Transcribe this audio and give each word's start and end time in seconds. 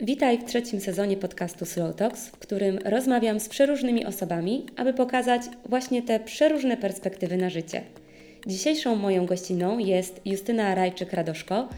Witaj 0.00 0.38
w 0.38 0.44
trzecim 0.44 0.80
sezonie 0.80 1.16
podcastu 1.16 1.66
Slow 1.66 1.96
Talks, 1.96 2.28
w 2.28 2.38
którym 2.38 2.78
rozmawiam 2.84 3.40
z 3.40 3.48
przeróżnymi 3.48 4.06
osobami, 4.06 4.66
aby 4.76 4.94
pokazać 4.94 5.42
właśnie 5.68 6.02
te 6.02 6.20
przeróżne 6.20 6.76
perspektywy 6.76 7.36
na 7.36 7.50
życie. 7.50 7.82
Dzisiejszą 8.46 8.96
moją 8.96 9.26
gościną 9.26 9.78
jest 9.78 10.20
Justyna 10.24 10.74
Rajczyk-Radoszko 10.74 11.68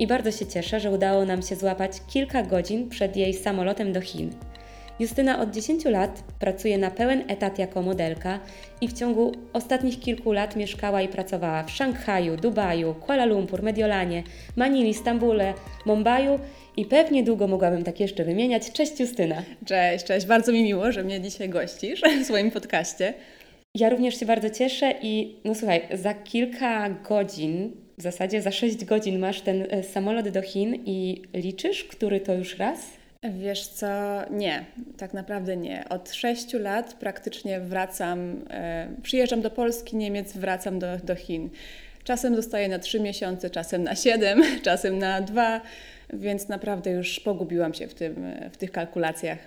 i 0.00 0.06
bardzo 0.06 0.30
się 0.30 0.46
cieszę, 0.46 0.80
że 0.80 0.90
udało 0.90 1.24
nam 1.24 1.42
się 1.42 1.56
złapać 1.56 1.92
kilka 2.12 2.42
godzin 2.42 2.88
przed 2.88 3.16
jej 3.16 3.34
samolotem 3.34 3.92
do 3.92 4.00
Chin. 4.00 4.30
Justyna 5.00 5.40
od 5.40 5.50
10 5.50 5.84
lat 5.84 6.24
pracuje 6.38 6.78
na 6.78 6.90
pełen 6.90 7.24
etat 7.28 7.58
jako 7.58 7.82
modelka 7.82 8.40
i 8.80 8.88
w 8.88 8.92
ciągu 8.92 9.32
ostatnich 9.52 10.00
kilku 10.00 10.32
lat 10.32 10.56
mieszkała 10.56 11.02
i 11.02 11.08
pracowała 11.08 11.62
w 11.62 11.70
Szanghaju, 11.70 12.36
Dubaju, 12.36 12.94
Kuala 12.94 13.24
Lumpur, 13.24 13.62
Mediolanie, 13.62 14.22
Manili, 14.56 14.94
Stambule, 14.94 15.54
Mumbaiu 15.86 16.38
i 16.76 16.84
pewnie 16.84 17.22
długo 17.22 17.48
mogłabym 17.48 17.84
tak 17.84 18.00
jeszcze 18.00 18.24
wymieniać. 18.24 18.72
Cześć 18.72 19.00
Justyna. 19.00 19.42
Cześć, 19.66 20.04
cześć. 20.04 20.26
Bardzo 20.26 20.52
mi 20.52 20.62
miło, 20.62 20.92
że 20.92 21.04
mnie 21.04 21.20
dzisiaj 21.20 21.48
gościsz 21.48 22.02
w 22.22 22.24
swoim 22.24 22.50
podcaście. 22.50 23.14
Ja 23.74 23.88
również 23.88 24.20
się 24.20 24.26
bardzo 24.26 24.50
cieszę 24.50 24.94
i 25.02 25.36
no 25.44 25.54
słuchaj, 25.54 25.82
za 25.92 26.14
kilka 26.14 26.90
godzin, 26.90 27.72
w 27.98 28.02
zasadzie 28.02 28.42
za 28.42 28.52
6 28.52 28.84
godzin 28.84 29.18
masz 29.18 29.40
ten 29.40 29.66
e, 29.70 29.82
samolot 29.82 30.28
do 30.28 30.42
Chin 30.42 30.74
i 30.86 31.22
liczysz, 31.34 31.84
który 31.84 32.20
to 32.20 32.34
już 32.34 32.58
raz? 32.58 33.03
Wiesz 33.30 33.66
co, 33.66 33.86
nie, 34.30 34.64
tak 34.96 35.14
naprawdę 35.14 35.56
nie. 35.56 35.84
Od 35.88 36.12
sześciu 36.12 36.58
lat 36.58 36.94
praktycznie 36.94 37.60
wracam, 37.60 38.44
e, 38.50 38.88
przyjeżdżam 39.02 39.40
do 39.40 39.50
Polski, 39.50 39.96
Niemiec, 39.96 40.32
wracam 40.36 40.78
do, 40.78 40.86
do 41.04 41.14
Chin. 41.14 41.50
Czasem 42.04 42.36
zostaję 42.36 42.68
na 42.68 42.78
trzy 42.78 43.00
miesiące, 43.00 43.50
czasem 43.50 43.82
na 43.82 43.94
siedem, 43.94 44.42
czasem 44.62 44.98
na 44.98 45.20
dwa, 45.20 45.60
więc 46.12 46.48
naprawdę 46.48 46.90
już 46.90 47.20
pogubiłam 47.20 47.74
się 47.74 47.88
w, 47.88 47.94
tym, 47.94 48.26
w 48.52 48.56
tych 48.56 48.72
kalkulacjach. 48.72 49.38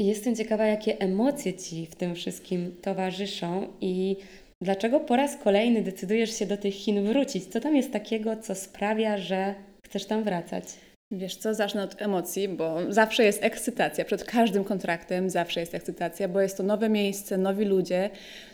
Jestem 0.00 0.36
ciekawa, 0.36 0.66
jakie 0.66 0.98
emocje 0.98 1.54
Ci 1.54 1.86
w 1.86 1.94
tym 1.94 2.14
wszystkim 2.14 2.76
towarzyszą 2.82 3.66
i 3.80 4.16
dlaczego 4.62 5.00
po 5.00 5.16
raz 5.16 5.36
kolejny 5.36 5.82
decydujesz 5.82 6.38
się 6.38 6.46
do 6.46 6.56
tych 6.56 6.74
Chin 6.74 7.04
wrócić? 7.04 7.46
Co 7.46 7.60
tam 7.60 7.76
jest 7.76 7.92
takiego, 7.92 8.36
co 8.36 8.54
sprawia, 8.54 9.18
że 9.18 9.54
chcesz 9.84 10.04
tam 10.04 10.24
wracać? 10.24 10.64
Wiesz 11.12 11.36
co, 11.36 11.54
zacznę 11.54 11.82
od 11.82 12.02
emocji, 12.02 12.48
bo 12.48 12.78
zawsze 12.88 13.24
jest 13.24 13.44
ekscytacja. 13.44 14.04
Przed 14.04 14.24
każdym 14.24 14.64
kontraktem 14.64 15.30
zawsze 15.30 15.60
jest 15.60 15.74
ekscytacja, 15.74 16.28
bo 16.28 16.40
jest 16.40 16.56
to 16.56 16.62
nowe 16.62 16.88
miejsce, 16.88 17.38
nowi 17.38 17.64
ludzie, 17.64 18.10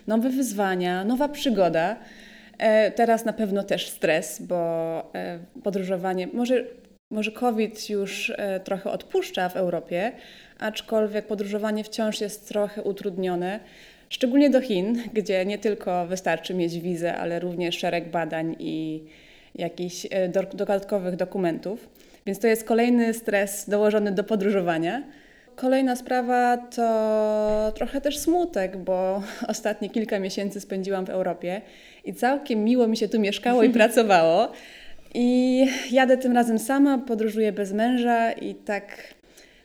nowe 0.07 0.31
wyzwania, 0.31 1.05
nowa 1.05 1.29
przygoda. 1.29 1.97
E, 2.59 2.91
teraz 2.91 3.25
na 3.25 3.33
pewno 3.33 3.63
też 3.63 3.89
stres, 3.89 4.43
bo 4.43 4.57
e, 5.15 5.39
podróżowanie, 5.63 6.27
może, 6.33 6.65
może 7.11 7.31
COVID 7.31 7.91
już 7.91 8.33
e, 8.37 8.61
trochę 8.61 8.91
odpuszcza 8.91 9.49
w 9.49 9.57
Europie, 9.57 10.13
aczkolwiek 10.59 11.27
podróżowanie 11.27 11.85
wciąż 11.85 12.21
jest 12.21 12.49
trochę 12.49 12.83
utrudnione. 12.83 13.61
Szczególnie 14.09 14.51
do 14.51 14.61
Chin, 14.61 15.03
gdzie 15.13 15.47
nie 15.47 15.59
tylko 15.59 16.07
wystarczy 16.07 16.55
mieć 16.55 16.79
wizę, 16.79 17.17
ale 17.17 17.41
również 17.41 17.79
szereg 17.79 18.11
badań 18.11 18.57
i 18.59 19.05
jakichś 19.55 20.07
dodatkowych 20.55 21.17
dokumentów. 21.17 21.89
Więc 22.27 22.39
to 22.39 22.47
jest 22.47 22.65
kolejny 22.65 23.15
stres 23.15 23.69
dołożony 23.69 24.13
do 24.13 24.25
podróżowania. 24.25 25.03
Kolejna 25.57 25.97
sprawa 25.97 26.57
to 26.57 27.73
trochę 27.75 28.01
też 28.01 28.19
smutek, 28.19 28.77
bo 28.77 29.23
ostatnie 29.49 29.91
kilka 29.91 30.19
miesięcy 30.19 30.61
spędziłam 30.61 31.07
w 31.07 31.11
Europie 31.11 31.63
i 32.05 32.15
całkiem 32.15 32.65
miło 32.65 32.89
mi 32.89 32.97
się 32.97 33.09
tu 33.09 33.21
mieszkało 33.21 33.63
i 33.63 33.71
pracowało. 33.79 34.53
I 35.15 35.67
jadę 35.91 36.17
tym 36.17 36.33
razem 36.33 36.59
sama, 36.59 36.99
podróżuję 36.99 37.53
bez 37.53 37.73
męża 37.73 38.33
i 38.33 38.55
tak 38.55 39.15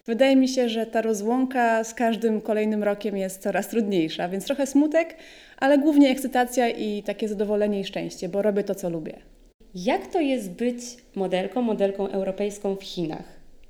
wydaje 0.05 0.35
mi 0.35 0.47
się, 0.47 0.69
że 0.69 0.85
ta 0.85 1.01
rozłąka 1.01 1.83
z 1.83 1.93
każdym 1.93 2.41
kolejnym 2.41 2.83
rokiem 2.83 3.17
jest 3.17 3.41
coraz 3.41 3.67
trudniejsza, 3.67 4.29
więc 4.29 4.45
trochę 4.45 4.67
smutek, 4.67 5.15
ale 5.57 5.77
głównie 5.77 6.09
ekscytacja 6.09 6.69
i 6.69 7.03
takie 7.03 7.27
zadowolenie 7.27 7.79
i 7.79 7.85
szczęście, 7.85 8.29
bo 8.29 8.41
robię 8.41 8.63
to, 8.63 8.75
co 8.75 8.89
lubię. 8.89 9.30
Jak 9.75 10.07
to 10.07 10.19
jest 10.19 10.51
być 10.51 10.77
modelką, 11.15 11.61
modelką 11.61 12.07
europejską 12.07 12.75
w 12.75 12.83
Chinach? 12.83 13.23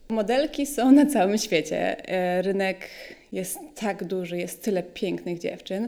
Modelki 0.10 0.66
są 0.66 0.92
na 0.92 1.06
całym 1.06 1.38
świecie. 1.38 2.10
E, 2.10 2.42
rynek 2.42 2.90
jest 3.32 3.60
tak 3.76 4.04
duży, 4.04 4.38
jest 4.38 4.64
tyle 4.64 4.84
pięknych 4.84 5.40
dziewczyn. 5.40 5.88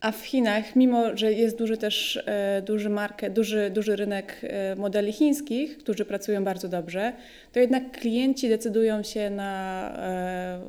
A 0.00 0.12
w 0.12 0.26
Chinach, 0.26 0.76
mimo 0.76 1.16
że 1.16 1.32
jest 1.32 1.58
duży 1.58 1.76
też 1.76 2.22
e, 2.26 2.62
duży, 2.62 2.88
market, 2.88 3.32
duży, 3.32 3.70
duży 3.70 3.96
rynek 3.96 4.40
e, 4.42 4.76
modeli 4.76 5.12
chińskich, 5.12 5.78
którzy 5.78 6.04
pracują 6.04 6.44
bardzo 6.44 6.68
dobrze, 6.68 7.12
to 7.52 7.60
jednak 7.60 7.90
klienci 7.90 8.48
decydują 8.48 9.02
się 9.02 9.30
na 9.30 9.90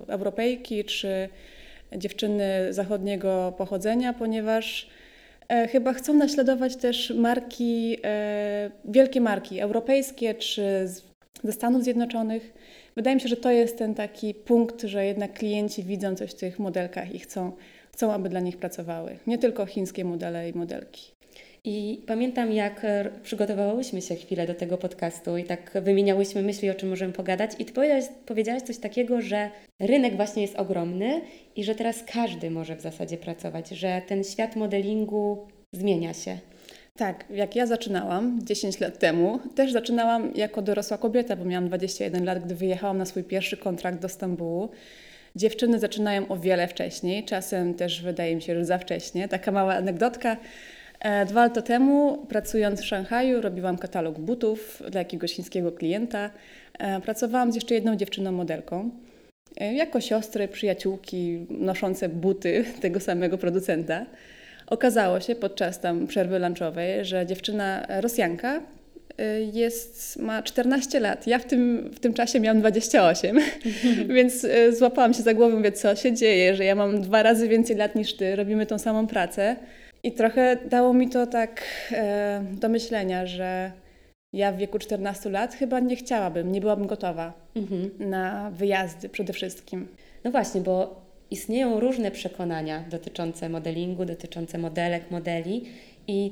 Europejki 0.07 0.84
czy 0.84 1.30
dziewczyny 1.97 2.74
zachodniego 2.74 3.53
pochodzenia, 3.57 4.13
ponieważ 4.13 4.90
chyba 5.72 5.94
chcą 5.94 6.13
naśladować 6.13 6.75
też 6.75 7.13
marki, 7.17 7.97
e, 8.03 8.72
wielkie 8.85 9.22
marki 9.22 9.59
europejskie 9.59 10.33
czy 10.33 10.88
ze 11.44 11.51
Stanów 11.51 11.83
Zjednoczonych. 11.83 12.53
Wydaje 12.95 13.16
mi 13.16 13.22
się, 13.22 13.28
że 13.28 13.38
to 13.38 13.51
jest 13.51 13.78
ten 13.78 13.95
taki 13.95 14.33
punkt, 14.33 14.81
że 14.81 15.06
jednak 15.06 15.33
klienci 15.33 15.83
widzą 15.83 16.16
coś 16.16 16.31
w 16.31 16.35
tych 16.35 16.59
modelkach 16.59 17.16
i 17.16 17.19
chcą, 17.19 17.51
chcą 17.94 18.13
aby 18.13 18.29
dla 18.29 18.39
nich 18.39 18.57
pracowały. 18.57 19.19
Nie 19.28 19.38
tylko 19.38 19.66
chińskie 19.66 20.06
modele 20.06 20.50
i 20.50 20.57
modelki. 20.57 21.14
I 21.67 22.01
pamiętam, 22.07 22.51
jak 22.51 22.85
przygotowałyśmy 23.23 24.01
się 24.01 24.15
chwilę 24.15 24.47
do 24.47 24.53
tego 24.53 24.77
podcastu 24.77 25.37
i 25.37 25.43
tak 25.43 25.71
wymieniałyśmy 25.81 26.41
myśli, 26.41 26.69
o 26.69 26.73
czym 26.73 26.89
możemy 26.89 27.13
pogadać. 27.13 27.51
I 27.59 27.65
ty 27.65 27.73
powiedziałaś, 27.73 28.05
powiedziałaś 28.25 28.61
coś 28.61 28.77
takiego, 28.77 29.21
że 29.21 29.49
rynek 29.79 30.15
właśnie 30.15 30.41
jest 30.41 30.55
ogromny 30.55 31.21
i 31.55 31.63
że 31.63 31.75
teraz 31.75 32.03
każdy 32.13 32.51
może 32.51 32.75
w 32.75 32.81
zasadzie 32.81 33.17
pracować, 33.17 33.69
że 33.69 34.01
ten 34.07 34.23
świat 34.23 34.55
modelingu 34.55 35.47
zmienia 35.73 36.13
się. 36.13 36.37
Tak, 36.97 37.25
jak 37.29 37.55
ja 37.55 37.67
zaczynałam 37.67 38.39
10 38.43 38.79
lat 38.79 38.99
temu, 38.99 39.39
też 39.55 39.71
zaczynałam 39.71 40.31
jako 40.35 40.61
dorosła 40.61 40.97
kobieta, 40.97 41.35
bo 41.35 41.45
miałam 41.45 41.67
21 41.67 42.25
lat, 42.25 42.45
gdy 42.45 42.55
wyjechałam 42.55 42.97
na 42.97 43.05
swój 43.05 43.23
pierwszy 43.23 43.57
kontrakt 43.57 44.01
do 44.01 44.09
Stambułu. 44.09 44.69
Dziewczyny 45.35 45.79
zaczynają 45.79 46.27
o 46.27 46.37
wiele 46.37 46.67
wcześniej, 46.67 47.23
czasem 47.23 47.73
też 47.73 48.01
wydaje 48.01 48.35
mi 48.35 48.41
się, 48.41 48.55
że 48.55 48.65
za 48.65 48.77
wcześnie. 48.77 49.27
Taka 49.27 49.51
mała 49.51 49.73
anegdotka. 49.73 50.37
E, 51.05 51.25
dwa 51.25 51.43
lata 51.43 51.61
temu, 51.61 52.25
pracując 52.29 52.81
w 52.81 52.85
Szanghaju, 52.85 53.41
robiłam 53.41 53.77
katalog 53.77 54.19
butów 54.19 54.83
dla 54.91 54.99
jakiegoś 54.99 55.33
chińskiego 55.33 55.71
klienta. 55.71 56.29
E, 56.79 57.01
pracowałam 57.01 57.51
z 57.51 57.55
jeszcze 57.55 57.75
jedną 57.75 57.95
dziewczyną 57.95 58.31
modelką. 58.31 58.89
E, 59.57 59.73
jako 59.73 60.01
siostry, 60.01 60.47
przyjaciółki 60.47 61.45
noszące 61.49 62.09
buty 62.09 62.65
tego 62.81 62.99
samego 62.99 63.38
producenta. 63.38 64.05
Okazało 64.67 65.19
się 65.19 65.35
podczas 65.35 65.79
tam 65.79 66.07
przerwy 66.07 66.39
lunchowej, 66.39 67.05
że 67.05 67.25
dziewczyna 67.25 67.85
Rosjanka 67.89 68.61
jest, 69.53 70.19
ma 70.19 70.44
14 70.44 70.99
lat. 70.99 71.27
Ja 71.27 71.39
w 71.39 71.45
tym, 71.45 71.91
w 71.94 71.99
tym 71.99 72.13
czasie 72.13 72.39
miałam 72.39 72.59
28, 72.59 73.39
więc 74.15 74.47
złapałam 74.77 75.13
się 75.13 75.23
za 75.23 75.33
głowę, 75.33 75.55
mówię, 75.55 75.71
co 75.71 75.95
się 75.95 76.13
dzieje, 76.13 76.55
że 76.55 76.65
ja 76.65 76.75
mam 76.75 77.01
dwa 77.01 77.23
razy 77.23 77.47
więcej 77.47 77.75
lat 77.75 77.95
niż 77.95 78.13
ty, 78.13 78.35
robimy 78.35 78.65
tą 78.65 78.79
samą 78.79 79.07
pracę. 79.07 79.55
I 80.05 80.11
trochę 80.11 80.57
dało 80.69 80.93
mi 80.93 81.09
to 81.09 81.27
tak 81.27 81.63
e, 81.91 82.43
do 82.51 82.69
myślenia, 82.69 83.25
że 83.25 83.71
ja 84.33 84.51
w 84.51 84.57
wieku 84.57 84.79
14 84.79 85.29
lat 85.29 85.55
chyba 85.55 85.79
nie 85.79 85.95
chciałabym, 85.95 86.51
nie 86.51 86.61
byłabym 86.61 86.88
gotowa 86.88 87.33
mhm. 87.55 87.91
na 87.99 88.51
wyjazdy 88.51 89.09
przede 89.09 89.33
wszystkim. 89.33 89.88
No 90.23 90.31
właśnie, 90.31 90.61
bo 90.61 91.01
istnieją 91.31 91.79
różne 91.79 92.11
przekonania 92.11 92.83
dotyczące 92.89 93.49
modelingu, 93.49 94.05
dotyczące 94.05 94.57
modelek, 94.57 95.11
modeli 95.11 95.65
i 96.07 96.31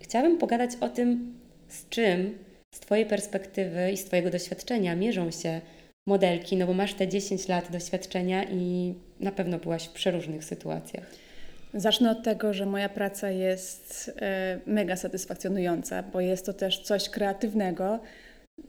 chciałabym 0.00 0.38
pogadać 0.38 0.70
o 0.80 0.88
tym, 0.88 1.34
z 1.68 1.88
czym 1.88 2.38
z 2.74 2.80
Twojej 2.80 3.06
perspektywy 3.06 3.92
i 3.92 3.96
z 3.96 4.04
Twojego 4.04 4.30
doświadczenia 4.30 4.96
mierzą 4.96 5.30
się 5.30 5.60
modelki, 6.06 6.56
no 6.56 6.66
bo 6.66 6.74
masz 6.74 6.94
te 6.94 7.08
10 7.08 7.48
lat 7.48 7.72
doświadczenia 7.72 8.44
i 8.44 8.94
na 9.20 9.32
pewno 9.32 9.58
byłaś 9.58 9.84
w 9.84 9.92
przeróżnych 9.92 10.44
sytuacjach. 10.44 11.23
Zacznę 11.74 12.10
od 12.10 12.22
tego, 12.22 12.52
że 12.52 12.66
moja 12.66 12.88
praca 12.88 13.30
jest 13.30 14.12
e, 14.20 14.58
mega 14.66 14.96
satysfakcjonująca, 14.96 16.02
bo 16.02 16.20
jest 16.20 16.46
to 16.46 16.52
też 16.52 16.78
coś 16.78 17.08
kreatywnego. 17.08 18.00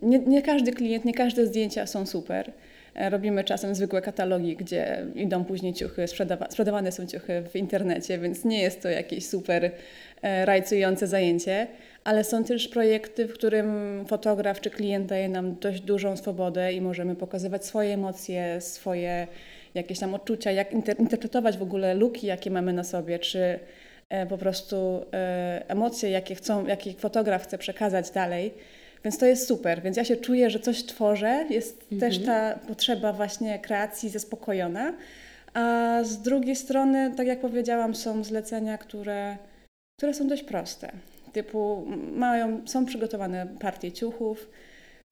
Nie, 0.01 0.19
nie 0.19 0.41
każdy 0.41 0.71
klient, 0.71 1.05
nie 1.05 1.13
każde 1.13 1.45
zdjęcia 1.45 1.87
są 1.87 2.05
super. 2.05 2.51
E, 2.95 3.09
robimy 3.09 3.43
czasem 3.43 3.75
zwykłe 3.75 4.01
katalogi, 4.01 4.55
gdzie 4.55 5.05
idą 5.15 5.45
później 5.45 5.73
ciuchy, 5.73 6.07
sprzedawa 6.07 6.49
sprzedawane 6.49 6.91
są 6.91 7.05
ciuchy 7.05 7.43
w 7.51 7.55
internecie, 7.55 8.17
więc 8.17 8.45
nie 8.45 8.61
jest 8.61 8.81
to 8.81 8.89
jakieś 8.89 9.27
super 9.27 9.71
e, 10.21 10.45
rajcujące 10.45 11.07
zajęcie, 11.07 11.67
ale 12.03 12.23
są 12.23 12.43
też 12.43 12.67
projekty, 12.67 13.27
w 13.27 13.33
którym 13.33 14.03
fotograf 14.07 14.61
czy 14.61 14.69
klient 14.69 15.05
daje 15.05 15.29
nam 15.29 15.55
dość 15.55 15.81
dużą 15.81 16.17
swobodę 16.17 16.73
i 16.73 16.81
możemy 16.81 17.15
pokazywać 17.15 17.65
swoje 17.65 17.93
emocje, 17.93 18.61
swoje 18.61 19.27
jakieś 19.75 19.99
tam 19.99 20.13
odczucia, 20.13 20.51
jak 20.51 20.71
inter 20.71 20.99
interpretować 20.99 21.57
w 21.57 21.61
ogóle 21.61 21.93
luki, 21.93 22.27
jakie 22.27 22.51
mamy 22.51 22.73
na 22.73 22.83
sobie, 22.83 23.19
czy 23.19 23.59
e, 24.09 24.25
po 24.25 24.37
prostu 24.37 25.05
e, 25.13 25.63
emocje, 25.67 26.09
jakie 26.09 26.35
chcą, 26.35 26.65
jakie 26.65 26.93
fotograf 26.93 27.43
chce 27.43 27.57
przekazać 27.57 28.11
dalej. 28.11 28.53
Więc 29.03 29.17
to 29.17 29.25
jest 29.25 29.47
super. 29.47 29.81
Więc 29.81 29.97
ja 29.97 30.03
się 30.03 30.17
czuję, 30.17 30.49
że 30.49 30.59
coś 30.59 30.83
tworzę. 30.83 31.45
Jest 31.49 31.83
mhm. 31.91 31.99
też 31.99 32.25
ta 32.25 32.59
potrzeba 32.67 33.13
właśnie 33.13 33.59
kreacji 33.59 34.09
zaspokojona. 34.09 34.93
A 35.53 35.99
z 36.03 36.21
drugiej 36.21 36.55
strony, 36.55 37.11
tak 37.17 37.27
jak 37.27 37.39
powiedziałam, 37.39 37.95
są 37.95 38.23
zlecenia, 38.23 38.77
które, 38.77 39.37
które 39.97 40.13
są 40.13 40.27
dość 40.27 40.43
proste. 40.43 40.91
Typu 41.33 41.85
mają, 42.11 42.67
są 42.67 42.85
przygotowane 42.85 43.47
partie 43.59 43.91
ciuchów. 43.91 44.49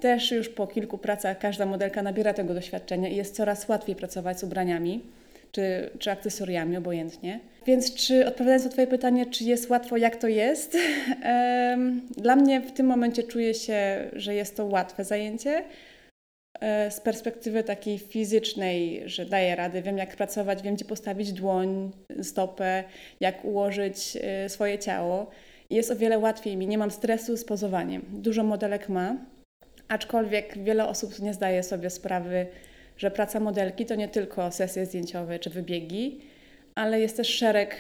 Też 0.02 0.32
już 0.32 0.50
po 0.50 0.68
kilku 0.68 0.98
pracach 0.98 1.40
każda 1.40 1.66
modelka 1.66 2.02
nabiera 2.02 2.34
tego 2.34 2.54
doświadczenia 2.54 3.10
i 3.10 3.16
jest 3.16 3.36
coraz 3.36 3.70
łatwiej 3.70 3.96
pracować 3.96 4.40
z 4.40 4.44
ubraniami 4.44 5.02
czy, 5.52 5.90
czy 6.00 6.12
akcesoriami, 6.12 6.78
obojętnie. 6.78 7.40
Więc 7.66 7.94
czy 7.94 8.28
odpowiadając 8.28 8.66
na 8.66 8.72
Twoje 8.72 8.88
pytanie, 8.88 9.26
czy 9.26 9.44
jest 9.44 9.70
łatwo, 9.70 9.98
jak 9.98 10.16
to 10.16 10.28
jest? 10.28 10.78
Dla 12.24 12.36
mnie 12.36 12.62
w 12.62 12.72
tym 12.72 12.86
momencie 12.86 13.24
czuję 13.24 13.54
się, 13.54 14.10
że 14.14 14.36
jest 14.36 14.58
to 14.58 14.66
łatwe 14.66 15.04
zajęcie. 15.04 15.64
E, 16.60 16.92
z 16.92 17.00
perspektywy 17.00 17.64
takiej 17.64 18.00
fizycznej, 18.00 19.04
że 19.06 19.26
daję 19.26 19.56
radę, 19.56 19.82
wiem 19.82 19.98
jak 19.98 20.16
pracować, 20.16 20.62
wiem 20.62 20.76
gdzie 20.76 20.86
postawić 20.86 21.34
dłoń, 21.34 21.92
stopę, 22.22 22.84
jak 23.20 23.46
ułożyć 23.46 24.18
e, 24.22 24.50
swoje 24.50 24.80
ciało. 24.80 25.28
Jest 25.70 25.92
o 25.92 25.96
wiele 25.96 26.20
łatwiej 26.20 26.58
mi, 26.58 26.68
nie 26.68 26.78
mam 26.78 26.92
stresu 26.92 27.38
z 27.38 27.46
pozowaniem. 27.46 28.02
Dużo 28.10 28.44
modelek 28.44 28.90
ma, 28.90 29.16
aczkolwiek 29.88 30.64
wiele 30.64 30.88
osób 30.88 31.20
nie 31.20 31.34
zdaje 31.34 31.64
sobie 31.64 31.90
sprawy, 31.90 32.48
że 32.98 33.12
praca 33.12 33.40
modelki 33.40 33.86
to 33.86 33.96
nie 33.96 34.08
tylko 34.08 34.52
sesje 34.52 34.86
zdjęciowe 34.86 35.40
czy 35.40 35.50
wybiegi, 35.50 36.22
ale 36.76 37.00
jest 37.00 37.18
też 37.18 37.28
szereg 37.28 37.76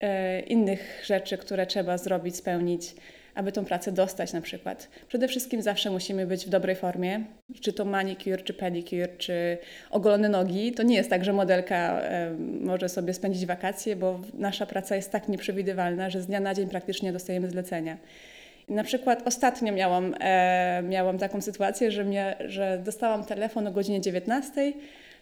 e, 0.00 0.40
innych 0.40 1.02
rzeczy, 1.04 1.38
które 1.38 1.66
trzeba 1.66 1.98
zrobić, 1.98 2.36
spełnić, 2.36 2.94
aby 3.34 3.52
tą 3.52 3.64
pracę 3.64 3.92
dostać 3.92 4.32
na 4.32 4.40
przykład. 4.40 4.88
Przede 5.08 5.28
wszystkim 5.28 5.62
zawsze 5.62 5.90
musimy 5.90 6.26
być 6.26 6.46
w 6.46 6.48
dobrej 6.48 6.76
formie, 6.76 7.24
czy 7.60 7.72
to 7.72 7.84
manicure, 7.84 8.42
czy 8.42 8.54
pedicure, 8.54 9.08
czy 9.08 9.58
ogolone 9.90 10.28
nogi. 10.28 10.72
To 10.72 10.82
nie 10.82 10.96
jest 10.96 11.10
tak, 11.10 11.24
że 11.24 11.32
modelka 11.32 12.00
e, 12.00 12.30
może 12.60 12.88
sobie 12.88 13.14
spędzić 13.14 13.46
wakacje, 13.46 13.96
bo 13.96 14.20
nasza 14.34 14.66
praca 14.66 14.96
jest 14.96 15.12
tak 15.12 15.28
nieprzewidywalna, 15.28 16.10
że 16.10 16.22
z 16.22 16.26
dnia 16.26 16.40
na 16.40 16.54
dzień 16.54 16.68
praktycznie 16.68 17.12
dostajemy 17.12 17.50
zlecenia. 17.50 17.96
Na 18.68 18.84
przykład 18.84 19.26
ostatnio 19.26 19.72
miałam, 19.72 20.14
e, 20.20 20.82
miałam 20.82 21.18
taką 21.18 21.40
sytuację, 21.40 21.90
że, 21.90 22.04
mnie, 22.04 22.36
że 22.46 22.80
dostałam 22.84 23.24
telefon 23.24 23.66
o 23.66 23.72
godzinie 23.72 24.00
19, 24.00 24.72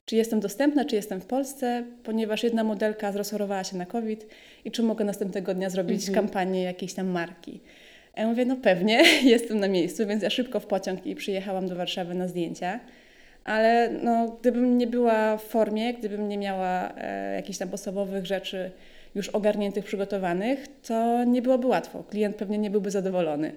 czy 0.07 0.17
jestem 0.17 0.41
dostępna, 0.41 0.85
czy 0.85 0.97
jestem 0.97 1.21
w 1.21 1.27
Polsce, 1.27 1.85
ponieważ 2.03 2.43
jedna 2.43 2.65
modelka 2.65 3.13
zrozchorowała 3.13 3.65
się 3.65 3.77
na 3.77 3.87
COVID 3.87 4.27
i 4.65 4.71
czy 4.71 4.83
mogę 4.83 5.05
następnego 5.05 5.55
dnia 5.55 5.71
zrobić 5.71 6.09
mhm. 6.09 6.27
kampanię 6.27 6.63
jakiejś 6.63 6.95
tam 6.95 7.07
marki. 7.07 7.61
Ja 8.17 8.27
mówię, 8.27 8.45
no 8.45 8.57
pewnie, 8.57 9.03
jestem 9.35 9.61
na 9.61 9.69
miejscu, 9.69 10.07
więc 10.07 10.23
ja 10.23 10.31
szybko 10.31 10.61
w 10.61 10.67
pociąg 10.67 11.07
i 11.07 11.15
przyjechałam 11.15 11.69
do 11.69 11.77
Warszawy 11.77 12.15
na 12.15 12.29
zdjęcia. 12.29 12.81
Ale 13.45 13.91
no, 14.03 14.37
gdybym 14.41 14.79
nie 14.79 14.87
była 14.87 15.37
w 15.37 15.43
formie, 15.43 15.95
gdybym 15.95 16.29
nie 16.29 16.39
miała 16.39 16.93
e, 16.97 17.35
jakichś 17.35 17.59
tam 17.59 17.69
podstawowych 17.69 18.27
rzeczy 18.27 18.71
już 19.15 19.29
ogarniętych, 19.29 19.85
przygotowanych, 19.85 20.67
to 20.83 21.25
nie 21.25 21.43
byłoby 21.43 21.67
łatwo. 21.67 22.03
Klient 22.03 22.37
pewnie 22.37 22.59
nie 22.59 22.71
byłby 22.71 22.91
zadowolony. 22.91 23.53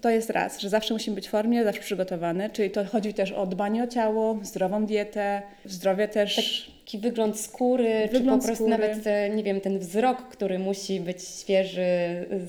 To 0.00 0.10
jest 0.10 0.30
raz, 0.30 0.60
że 0.60 0.68
zawsze 0.68 0.94
musimy 0.94 1.14
być 1.14 1.28
w 1.28 1.30
formie, 1.30 1.64
zawsze 1.64 1.80
przygotowane, 1.80 2.50
czyli 2.50 2.70
to 2.70 2.84
chodzi 2.84 3.14
też 3.14 3.32
o 3.32 3.46
dbanie 3.46 3.82
o 3.82 3.86
ciało, 3.86 4.38
zdrową 4.42 4.86
dietę, 4.86 5.42
zdrowie 5.64 6.08
też. 6.08 6.70
Taki 6.84 6.98
wygląd 6.98 7.40
skóry, 7.40 8.08
wygląd 8.12 8.42
czy 8.42 8.48
po 8.48 8.54
prostu 8.54 8.64
skóry. 8.64 8.70
nawet, 8.70 9.04
nie 9.36 9.42
wiem, 9.42 9.60
ten 9.60 9.78
wzrok, 9.78 10.22
który 10.22 10.58
musi 10.58 11.00
być 11.00 11.22
świeży, 11.22 11.86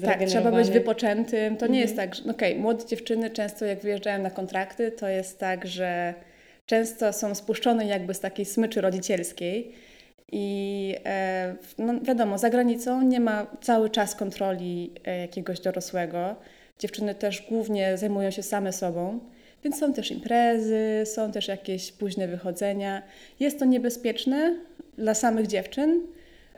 Tak, 0.06 0.24
trzeba 0.24 0.52
być 0.52 0.70
wypoczętym. 0.70 1.58
To 1.58 1.66
nie 1.66 1.82
mhm. 1.82 1.82
jest 1.82 1.96
tak, 1.96 2.16
że 2.16 2.22
okej, 2.22 2.52
okay, 2.52 2.62
młode 2.62 2.86
dziewczyny 2.86 3.30
często 3.30 3.66
jak 3.66 3.80
wyjeżdżają 3.80 4.24
na 4.24 4.30
kontrakty, 4.30 4.92
to 4.92 5.08
jest 5.08 5.40
tak, 5.40 5.68
że 5.68 6.14
często 6.66 7.14
są 7.14 7.36
spuszczone 7.36 7.86
jakby 7.86 8.14
z 8.14 8.20
takiej 8.20 8.46
smyczy 8.46 8.82
rodzicielskiej 8.82 9.72
i 10.31 10.96
e, 11.06 11.56
no 11.78 11.94
wiadomo, 12.02 12.38
za 12.38 12.50
granicą 12.50 13.02
nie 13.02 13.20
ma 13.20 13.48
cały 13.62 13.90
czas 13.90 14.16
kontroli 14.16 14.92
e, 15.06 15.20
jakiegoś 15.20 15.60
dorosłego. 15.60 16.36
Dziewczyny 16.80 17.16
też 17.16 17.46
głównie 17.50 17.98
zajmują 17.98 18.31
się 18.31 18.44
same 18.44 18.74
sobą, 18.74 19.20
więc 19.64 19.80
są 19.80 19.94
też 19.94 20.12
imprezy, 20.12 21.04
są 21.06 21.31
też 21.31 21.48
jakieś 21.48 21.92
późne 21.92 22.28
wychodzenia. 22.28 23.02
Jest 23.40 23.60
to 23.60 23.66
niebezpieczne 23.66 24.56
dla 24.98 25.14
samych 25.14 25.48
dziewczyn. 25.48 26.02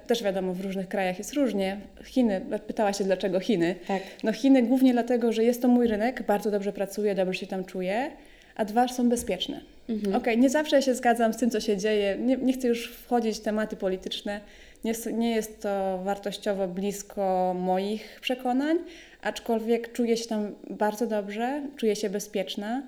Też 0.07 0.23
wiadomo, 0.23 0.53
w 0.53 0.61
różnych 0.61 0.87
krajach 0.87 1.17
jest 1.17 1.33
różnie. 1.33 1.77
Chiny, 2.03 2.41
pytała 2.67 2.93
się 2.93 3.03
dlaczego 3.03 3.39
Chiny. 3.39 3.75
Tak. 3.87 4.01
No 4.23 4.33
Chiny 4.33 4.63
głównie 4.63 4.93
dlatego, 4.93 5.33
że 5.33 5.43
jest 5.43 5.61
to 5.61 5.67
mój 5.67 5.87
rynek, 5.87 6.23
bardzo 6.23 6.51
dobrze 6.51 6.73
pracuję, 6.73 7.15
dobrze 7.15 7.39
się 7.39 7.47
tam 7.47 7.65
czuję 7.65 8.11
a 8.55 8.65
dwa 8.65 8.87
są 8.87 9.09
bezpieczne. 9.09 9.61
Mhm. 9.91 10.15
Okej, 10.15 10.33
okay, 10.33 10.37
nie 10.37 10.49
zawsze 10.49 10.81
się 10.81 10.95
zgadzam 10.95 11.33
z 11.33 11.37
tym, 11.37 11.49
co 11.49 11.59
się 11.59 11.77
dzieje. 11.77 12.17
Nie, 12.19 12.37
nie 12.37 12.53
chcę 12.53 12.67
już 12.67 12.87
wchodzić 12.87 13.37
w 13.37 13.41
tematy 13.41 13.75
polityczne. 13.75 14.41
Nie, 14.83 14.93
nie 15.13 15.35
jest 15.35 15.61
to 15.61 16.01
wartościowo 16.03 16.67
blisko 16.67 17.55
moich 17.59 18.19
przekonań, 18.21 18.77
aczkolwiek 19.21 19.93
czuję 19.93 20.17
się 20.17 20.27
tam 20.27 20.55
bardzo 20.69 21.07
dobrze, 21.07 21.63
czuję 21.77 21.95
się 21.95 22.09
bezpieczna 22.09 22.83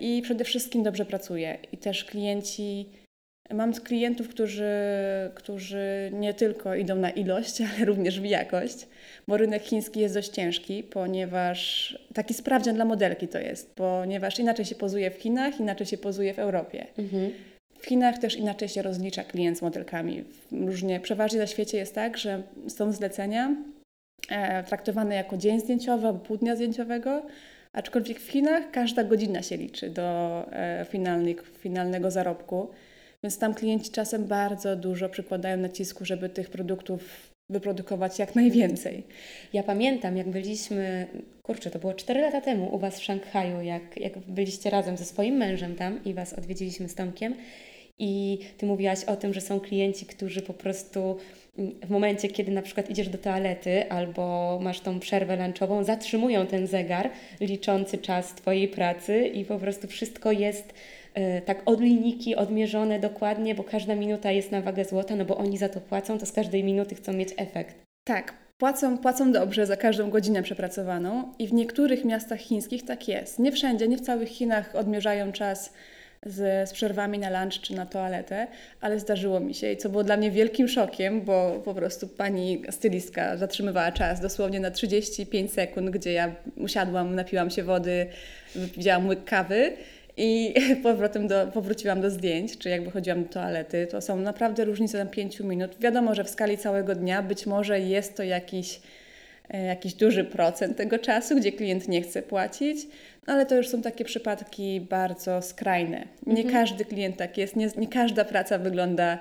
i 0.00 0.22
przede 0.22 0.44
wszystkim 0.44 0.82
dobrze 0.82 1.04
pracuję. 1.04 1.58
I 1.72 1.76
też 1.76 2.04
klienci 2.04 2.86
Mam 3.54 3.72
klientów, 3.72 4.28
którzy, 4.28 4.72
którzy 5.34 6.10
nie 6.12 6.34
tylko 6.34 6.74
idą 6.74 6.96
na 6.96 7.10
ilość, 7.10 7.60
ale 7.76 7.84
również 7.84 8.20
w 8.20 8.24
jakość, 8.24 8.86
bo 9.28 9.36
rynek 9.36 9.62
chiński 9.62 10.00
jest 10.00 10.14
dość 10.14 10.28
ciężki, 10.28 10.82
ponieważ 10.82 11.98
taki 12.14 12.34
sprawdzian 12.34 12.74
dla 12.74 12.84
modelki 12.84 13.28
to 13.28 13.38
jest, 13.38 13.74
ponieważ 13.74 14.38
inaczej 14.38 14.64
się 14.64 14.74
pozuje 14.74 15.10
w 15.10 15.14
Chinach, 15.14 15.60
inaczej 15.60 15.86
się 15.86 15.98
pozuje 15.98 16.34
w 16.34 16.38
Europie. 16.38 16.86
Mhm. 16.98 17.32
W 17.82 17.86
Chinach 17.86 18.18
też 18.18 18.36
inaczej 18.36 18.68
się 18.68 18.82
rozlicza 18.82 19.24
klient 19.24 19.58
z 19.58 19.62
modelkami. 19.62 20.24
Różnie, 20.52 21.00
przeważnie 21.00 21.38
na 21.38 21.46
świecie 21.46 21.78
jest 21.78 21.94
tak, 21.94 22.18
że 22.18 22.42
są 22.68 22.92
zlecenia 22.92 23.56
e, 24.28 24.64
traktowane 24.64 25.14
jako 25.14 25.36
dzień 25.36 25.60
zdjęciowy 25.60 26.06
albo 26.06 26.18
pół 26.18 26.36
dnia 26.36 26.56
zdjęciowego, 26.56 27.22
aczkolwiek 27.72 28.20
w 28.20 28.30
Chinach 28.30 28.70
każda 28.70 29.04
godzina 29.04 29.42
się 29.42 29.56
liczy 29.56 29.90
do 29.90 30.46
e, 30.52 30.86
finalnego 31.58 32.10
zarobku. 32.10 32.68
Więc 33.24 33.38
tam 33.38 33.54
klienci 33.54 33.90
czasem 33.90 34.24
bardzo 34.24 34.76
dużo 34.76 35.08
przykładają 35.08 35.56
nacisku, 35.56 36.04
żeby 36.04 36.28
tych 36.28 36.50
produktów 36.50 37.32
wyprodukować 37.50 38.18
jak 38.18 38.34
najwięcej. 38.34 39.02
Ja 39.52 39.62
pamiętam, 39.62 40.16
jak 40.16 40.28
byliśmy, 40.28 41.06
kurczę, 41.42 41.70
to 41.70 41.78
było 41.78 41.94
4 41.94 42.20
lata 42.20 42.40
temu 42.40 42.74
u 42.74 42.78
Was 42.78 43.00
w 43.00 43.04
Szanghaju, 43.04 43.60
jak, 43.60 43.96
jak 43.96 44.18
byliście 44.18 44.70
razem 44.70 44.96
ze 44.96 45.04
swoim 45.04 45.34
mężem 45.34 45.76
tam 45.76 46.04
i 46.04 46.14
Was 46.14 46.32
odwiedziliśmy 46.32 46.88
z 46.88 46.94
Tomkiem. 46.94 47.34
I 47.98 48.38
Ty 48.58 48.66
mówiłaś 48.66 49.04
o 49.04 49.16
tym, 49.16 49.34
że 49.34 49.40
są 49.40 49.60
klienci, 49.60 50.06
którzy 50.06 50.42
po 50.42 50.54
prostu 50.54 51.16
mm, 51.58 51.80
w 51.80 51.90
momencie, 51.90 52.28
kiedy 52.28 52.52
na 52.52 52.62
przykład 52.62 52.90
idziesz 52.90 53.08
do 53.08 53.18
toalety 53.18 53.90
albo 53.90 54.58
masz 54.62 54.80
tą 54.80 55.00
przerwę 55.00 55.36
lunchową, 55.36 55.84
zatrzymują 55.84 56.46
ten 56.46 56.66
zegar 56.66 57.10
liczący 57.40 57.98
czas 57.98 58.34
Twojej 58.34 58.68
pracy 58.68 59.26
i 59.26 59.44
po 59.44 59.58
prostu 59.58 59.88
wszystko 59.88 60.32
jest 60.32 60.74
tak 61.46 61.62
od 61.64 61.80
odmierzone 62.36 62.98
dokładnie, 62.98 63.54
bo 63.54 63.64
każda 63.64 63.94
minuta 63.94 64.30
jest 64.30 64.52
na 64.52 64.60
wagę 64.60 64.84
złota, 64.84 65.16
no 65.16 65.24
bo 65.24 65.36
oni 65.36 65.58
za 65.58 65.68
to 65.68 65.80
płacą, 65.80 66.18
to 66.18 66.26
z 66.26 66.32
każdej 66.32 66.64
minuty 66.64 66.94
chcą 66.94 67.12
mieć 67.12 67.28
efekt. 67.36 67.76
Tak, 68.04 68.34
płacą, 68.58 68.98
płacą 68.98 69.32
dobrze 69.32 69.66
za 69.66 69.76
każdą 69.76 70.10
godzinę 70.10 70.42
przepracowaną 70.42 71.32
i 71.38 71.46
w 71.46 71.52
niektórych 71.52 72.04
miastach 72.04 72.40
chińskich 72.40 72.84
tak 72.84 73.08
jest. 73.08 73.38
Nie 73.38 73.52
wszędzie, 73.52 73.88
nie 73.88 73.96
w 73.96 74.00
całych 74.00 74.28
Chinach 74.28 74.76
odmierzają 74.76 75.32
czas 75.32 75.72
z, 76.26 76.68
z, 76.68 76.72
przerwami 76.72 77.18
na 77.18 77.42
lunch 77.42 77.60
czy 77.60 77.74
na 77.74 77.86
toaletę, 77.86 78.46
ale 78.80 79.00
zdarzyło 79.00 79.40
mi 79.40 79.54
się 79.54 79.72
i 79.72 79.76
co 79.76 79.88
było 79.88 80.04
dla 80.04 80.16
mnie 80.16 80.30
wielkim 80.30 80.68
szokiem, 80.68 81.22
bo 81.22 81.62
po 81.64 81.74
prostu 81.74 82.08
pani 82.08 82.62
stylistka 82.70 83.36
zatrzymywała 83.36 83.92
czas 83.92 84.20
dosłownie 84.20 84.60
na 84.60 84.70
35 84.70 85.52
sekund, 85.52 85.90
gdzie 85.90 86.12
ja 86.12 86.34
usiadłam, 86.56 87.14
napiłam 87.14 87.50
się 87.50 87.62
wody, 87.62 88.06
wypiłam 88.54 89.08
łyk 89.08 89.24
kawy 89.24 89.72
i 90.16 90.54
powrotem 90.82 91.28
do, 91.28 91.46
powróciłam 91.46 92.00
do 92.00 92.10
zdjęć, 92.10 92.58
czy 92.58 92.68
jak 92.68 92.84
wychodziłam 92.84 93.22
do 93.22 93.28
toalety, 93.28 93.86
to 93.90 94.00
są 94.00 94.16
naprawdę 94.16 94.64
różnice 94.64 94.98
na 94.98 95.06
5 95.06 95.40
minut. 95.40 95.76
Wiadomo, 95.80 96.14
że 96.14 96.24
w 96.24 96.30
skali 96.30 96.58
całego 96.58 96.94
dnia 96.94 97.22
być 97.22 97.46
może 97.46 97.80
jest 97.80 98.16
to 98.16 98.22
jakiś, 98.22 98.80
e, 99.50 99.64
jakiś 99.64 99.94
duży 99.94 100.24
procent 100.24 100.76
tego 100.76 100.98
czasu, 100.98 101.36
gdzie 101.36 101.52
klient 101.52 101.88
nie 101.88 102.02
chce 102.02 102.22
płacić, 102.22 102.86
no 103.26 103.32
ale 103.32 103.46
to 103.46 103.56
już 103.56 103.68
są 103.68 103.82
takie 103.82 104.04
przypadki 104.04 104.80
bardzo 104.80 105.42
skrajne. 105.42 106.04
Nie 106.26 106.42
mhm. 106.42 106.54
każdy 106.54 106.84
klient 106.84 107.16
tak 107.16 107.38
jest, 107.38 107.56
nie, 107.56 107.68
nie 107.76 107.88
każda 107.88 108.24
praca 108.24 108.58
wygląda 108.58 109.18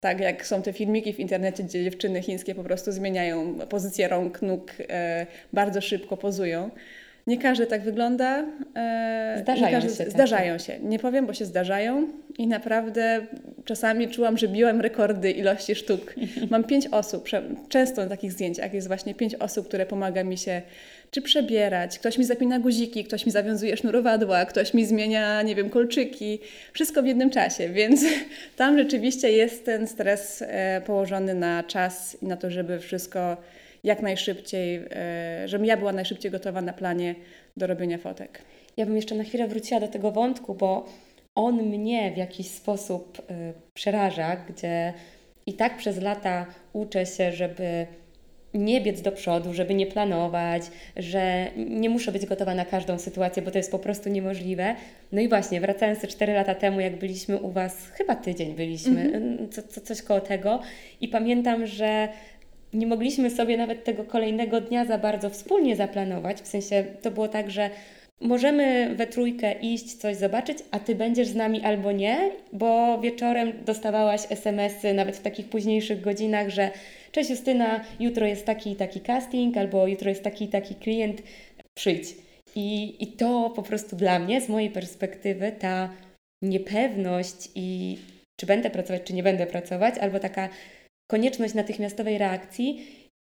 tak 0.00 0.20
jak 0.20 0.46
są 0.46 0.62
te 0.62 0.72
filmiki 0.72 1.12
w 1.12 1.20
internecie, 1.20 1.62
gdzie 1.62 1.84
dziewczyny 1.84 2.22
chińskie 2.22 2.54
po 2.54 2.64
prostu 2.64 2.92
zmieniają 2.92 3.58
pozycję 3.58 4.08
rąk, 4.08 4.42
nóg, 4.42 4.72
e, 4.88 5.26
bardzo 5.52 5.80
szybko 5.80 6.16
pozują. 6.16 6.70
Nie 7.26 7.38
każdy 7.38 7.66
tak 7.66 7.82
wygląda. 7.82 8.44
E, 8.76 9.38
zdarzają 9.42 9.80
każdy, 9.80 10.04
się. 10.04 10.10
Zdarzają 10.10 10.58
się. 10.58 10.78
Nie 10.78 10.98
powiem, 10.98 11.26
bo 11.26 11.34
się 11.34 11.44
zdarzają 11.44 12.08
i 12.38 12.46
naprawdę 12.46 13.26
czasami 13.64 14.08
czułam, 14.08 14.38
że 14.38 14.48
biłem 14.48 14.80
rekordy 14.80 15.30
ilości 15.30 15.74
sztuk. 15.74 16.14
Mam 16.50 16.64
pięć 16.64 16.86
osób, 16.86 17.28
często 17.68 18.02
na 18.02 18.08
takich 18.08 18.32
zdjęciach 18.32 18.74
jest 18.74 18.86
właśnie 18.86 19.14
pięć 19.14 19.34
osób, 19.34 19.68
które 19.68 19.86
pomaga 19.86 20.24
mi 20.24 20.38
się 20.38 20.62
czy 21.10 21.22
przebierać. 21.22 21.98
Ktoś 21.98 22.18
mi 22.18 22.24
zapina 22.24 22.58
guziki, 22.58 23.04
ktoś 23.04 23.26
mi 23.26 23.32
zawiązuje 23.32 23.76
sznurowadła, 23.76 24.44
ktoś 24.44 24.74
mi 24.74 24.84
zmienia, 24.84 25.42
nie 25.42 25.54
wiem, 25.54 25.70
kolczyki. 25.70 26.38
Wszystko 26.72 27.02
w 27.02 27.06
jednym 27.06 27.30
czasie, 27.30 27.68
więc 27.78 28.04
tam 28.56 28.78
rzeczywiście 28.78 29.30
jest 29.32 29.64
ten 29.64 29.86
stres 29.86 30.42
e, 30.46 30.80
położony 30.86 31.34
na 31.34 31.62
czas 31.62 32.16
i 32.22 32.26
na 32.26 32.36
to, 32.36 32.50
żeby 32.50 32.78
wszystko 32.78 33.36
jak 33.84 34.02
najszybciej, 34.02 34.80
e, 34.90 35.48
żebym 35.48 35.66
ja 35.66 35.76
była 35.76 35.92
najszybciej 35.92 36.30
gotowa 36.30 36.62
na 36.62 36.72
planie 36.72 37.14
do 37.56 37.66
robienia 37.66 37.98
fotek. 37.98 38.42
Ja 38.76 38.86
bym 38.86 38.96
jeszcze 38.96 39.14
na 39.14 39.24
chwilę 39.24 39.48
wróciła 39.48 39.80
do 39.80 39.88
tego 39.88 40.10
wątku, 40.12 40.54
bo 40.54 40.86
on 41.34 41.62
mnie 41.62 42.12
w 42.12 42.16
jakiś 42.16 42.50
sposób 42.50 43.18
y, 43.18 43.52
przeraża, 43.74 44.36
gdzie 44.36 44.92
i 45.46 45.54
tak 45.54 45.76
przez 45.76 46.00
lata 46.00 46.46
uczę 46.72 47.06
się, 47.06 47.32
żeby 47.32 47.86
nie 48.54 48.80
biec 48.80 49.00
do 49.00 49.12
przodu, 49.12 49.54
żeby 49.54 49.74
nie 49.74 49.86
planować, 49.86 50.62
że 50.96 51.46
nie 51.56 51.90
muszę 51.90 52.12
być 52.12 52.26
gotowa 52.26 52.54
na 52.54 52.64
każdą 52.64 52.98
sytuację, 52.98 53.42
bo 53.42 53.50
to 53.50 53.58
jest 53.58 53.70
po 53.70 53.78
prostu 53.78 54.08
niemożliwe. 54.08 54.74
No 55.12 55.20
i 55.20 55.28
właśnie, 55.28 55.60
wracając 55.60 56.00
te 56.00 56.06
4 56.06 56.32
lata 56.32 56.54
temu, 56.54 56.80
jak 56.80 56.98
byliśmy 56.98 57.36
u 57.36 57.50
Was, 57.50 57.88
chyba 57.88 58.16
tydzień 58.16 58.54
byliśmy, 58.54 59.12
mm-hmm. 59.12 59.48
co, 59.52 59.62
co, 59.62 59.80
coś 59.80 60.02
koło 60.02 60.20
tego, 60.20 60.60
i 61.00 61.08
pamiętam, 61.08 61.66
że 61.66 62.08
nie 62.74 62.86
mogliśmy 62.86 63.30
sobie 63.30 63.56
nawet 63.56 63.84
tego 63.84 64.04
kolejnego 64.04 64.60
dnia 64.60 64.84
za 64.84 64.98
bardzo 64.98 65.30
wspólnie 65.30 65.76
zaplanować. 65.76 66.40
W 66.40 66.46
sensie 66.46 66.84
to 67.02 67.10
było 67.10 67.28
tak, 67.28 67.50
że 67.50 67.70
Możemy 68.20 68.94
we 68.94 69.06
trójkę 69.06 69.52
iść, 69.52 69.94
coś 69.94 70.16
zobaczyć, 70.16 70.58
a 70.70 70.78
ty 70.78 70.94
będziesz 70.94 71.28
z 71.28 71.34
nami 71.34 71.64
albo 71.64 71.92
nie, 71.92 72.30
bo 72.52 73.00
wieczorem 73.00 73.52
dostawałaś 73.64 74.20
SMS-y, 74.30 74.94
nawet 74.94 75.16
w 75.16 75.22
takich 75.22 75.48
późniejszych 75.48 76.00
godzinach, 76.00 76.48
że 76.48 76.70
cześć 77.12 77.30
Justyna, 77.30 77.84
jutro 78.00 78.26
jest 78.26 78.46
taki 78.46 78.70
i 78.70 78.76
taki 78.76 79.00
casting, 79.00 79.56
albo 79.56 79.86
jutro 79.86 80.08
jest 80.08 80.22
taki 80.22 80.44
i 80.44 80.48
taki 80.48 80.74
klient, 80.74 81.22
przyjdź. 81.74 82.14
I, 82.54 82.96
I 83.00 83.06
to 83.06 83.52
po 83.56 83.62
prostu 83.62 83.96
dla 83.96 84.18
mnie, 84.18 84.40
z 84.40 84.48
mojej 84.48 84.70
perspektywy, 84.70 85.52
ta 85.58 85.90
niepewność 86.42 87.48
i 87.54 87.98
czy 88.40 88.46
będę 88.46 88.70
pracować, 88.70 89.02
czy 89.04 89.14
nie 89.14 89.22
będę 89.22 89.46
pracować, 89.46 89.98
albo 89.98 90.18
taka 90.18 90.48
konieczność 91.10 91.54
natychmiastowej 91.54 92.18
reakcji 92.18 92.86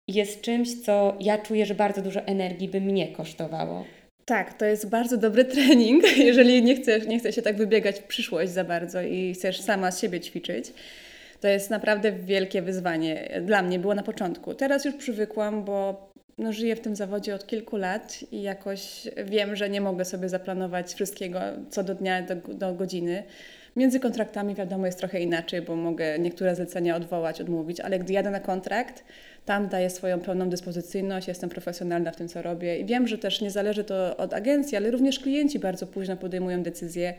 jest 0.07 0.41
czymś, 0.41 0.81
co 0.81 1.17
ja 1.19 1.37
czuję, 1.37 1.65
że 1.65 1.75
bardzo 1.75 2.01
dużo 2.01 2.21
energii 2.21 2.69
by 2.69 2.81
mnie 2.81 3.07
kosztowało. 3.07 3.85
Tak, 4.25 4.53
to 4.53 4.65
jest 4.65 4.89
bardzo 4.89 5.17
dobry 5.17 5.45
trening, 5.45 6.03
jeżeli 6.17 6.63
nie 6.63 6.75
chcesz, 6.75 7.07
nie 7.07 7.19
chcesz 7.19 7.35
się 7.35 7.41
tak 7.41 7.57
wybiegać 7.57 7.99
w 7.99 8.03
przyszłość 8.03 8.51
za 8.51 8.63
bardzo 8.63 9.01
i 9.01 9.33
chcesz 9.33 9.61
sama 9.61 9.91
z 9.91 10.01
siebie 10.01 10.19
ćwiczyć. 10.19 10.73
To 11.41 11.47
jest 11.47 11.69
naprawdę 11.69 12.11
wielkie 12.11 12.61
wyzwanie. 12.61 13.41
Dla 13.41 13.61
mnie 13.61 13.79
było 13.79 13.95
na 13.95 14.03
początku. 14.03 14.53
Teraz 14.53 14.85
już 14.85 14.95
przywykłam, 14.95 15.63
bo 15.63 16.09
no, 16.37 16.53
żyję 16.53 16.75
w 16.75 16.79
tym 16.79 16.95
zawodzie 16.95 17.35
od 17.35 17.47
kilku 17.47 17.77
lat 17.77 18.19
i 18.31 18.41
jakoś 18.41 19.07
wiem, 19.25 19.55
że 19.55 19.69
nie 19.69 19.81
mogę 19.81 20.05
sobie 20.05 20.29
zaplanować 20.29 20.93
wszystkiego 20.93 21.39
co 21.69 21.83
do 21.83 21.95
dnia, 21.95 22.21
do, 22.21 22.35
do 22.35 22.73
godziny. 22.73 23.23
Między 23.75 23.99
kontraktami 23.99 24.55
wiadomo 24.55 24.85
jest 24.85 24.97
trochę 24.97 25.19
inaczej, 25.19 25.61
bo 25.61 25.75
mogę 25.75 26.19
niektóre 26.19 26.55
zlecenia 26.55 26.95
odwołać, 26.95 27.41
odmówić, 27.41 27.79
ale 27.79 27.99
gdy 27.99 28.13
jadę 28.13 28.31
na 28.31 28.39
kontrakt, 28.39 29.03
tam 29.45 29.67
daję 29.67 29.89
swoją 29.89 30.19
pełną 30.19 30.49
dyspozycyjność, 30.49 31.27
jestem 31.27 31.49
profesjonalna 31.49 32.11
w 32.11 32.15
tym, 32.15 32.27
co 32.27 32.41
robię 32.41 32.79
i 32.79 32.85
wiem, 32.85 33.07
że 33.07 33.17
też 33.17 33.41
nie 33.41 33.51
zależy 33.51 33.83
to 33.83 34.17
od 34.17 34.33
agencji, 34.33 34.77
ale 34.77 34.91
również 34.91 35.19
klienci 35.19 35.59
bardzo 35.59 35.87
późno 35.87 36.17
podejmują 36.17 36.63
decyzje. 36.63 37.13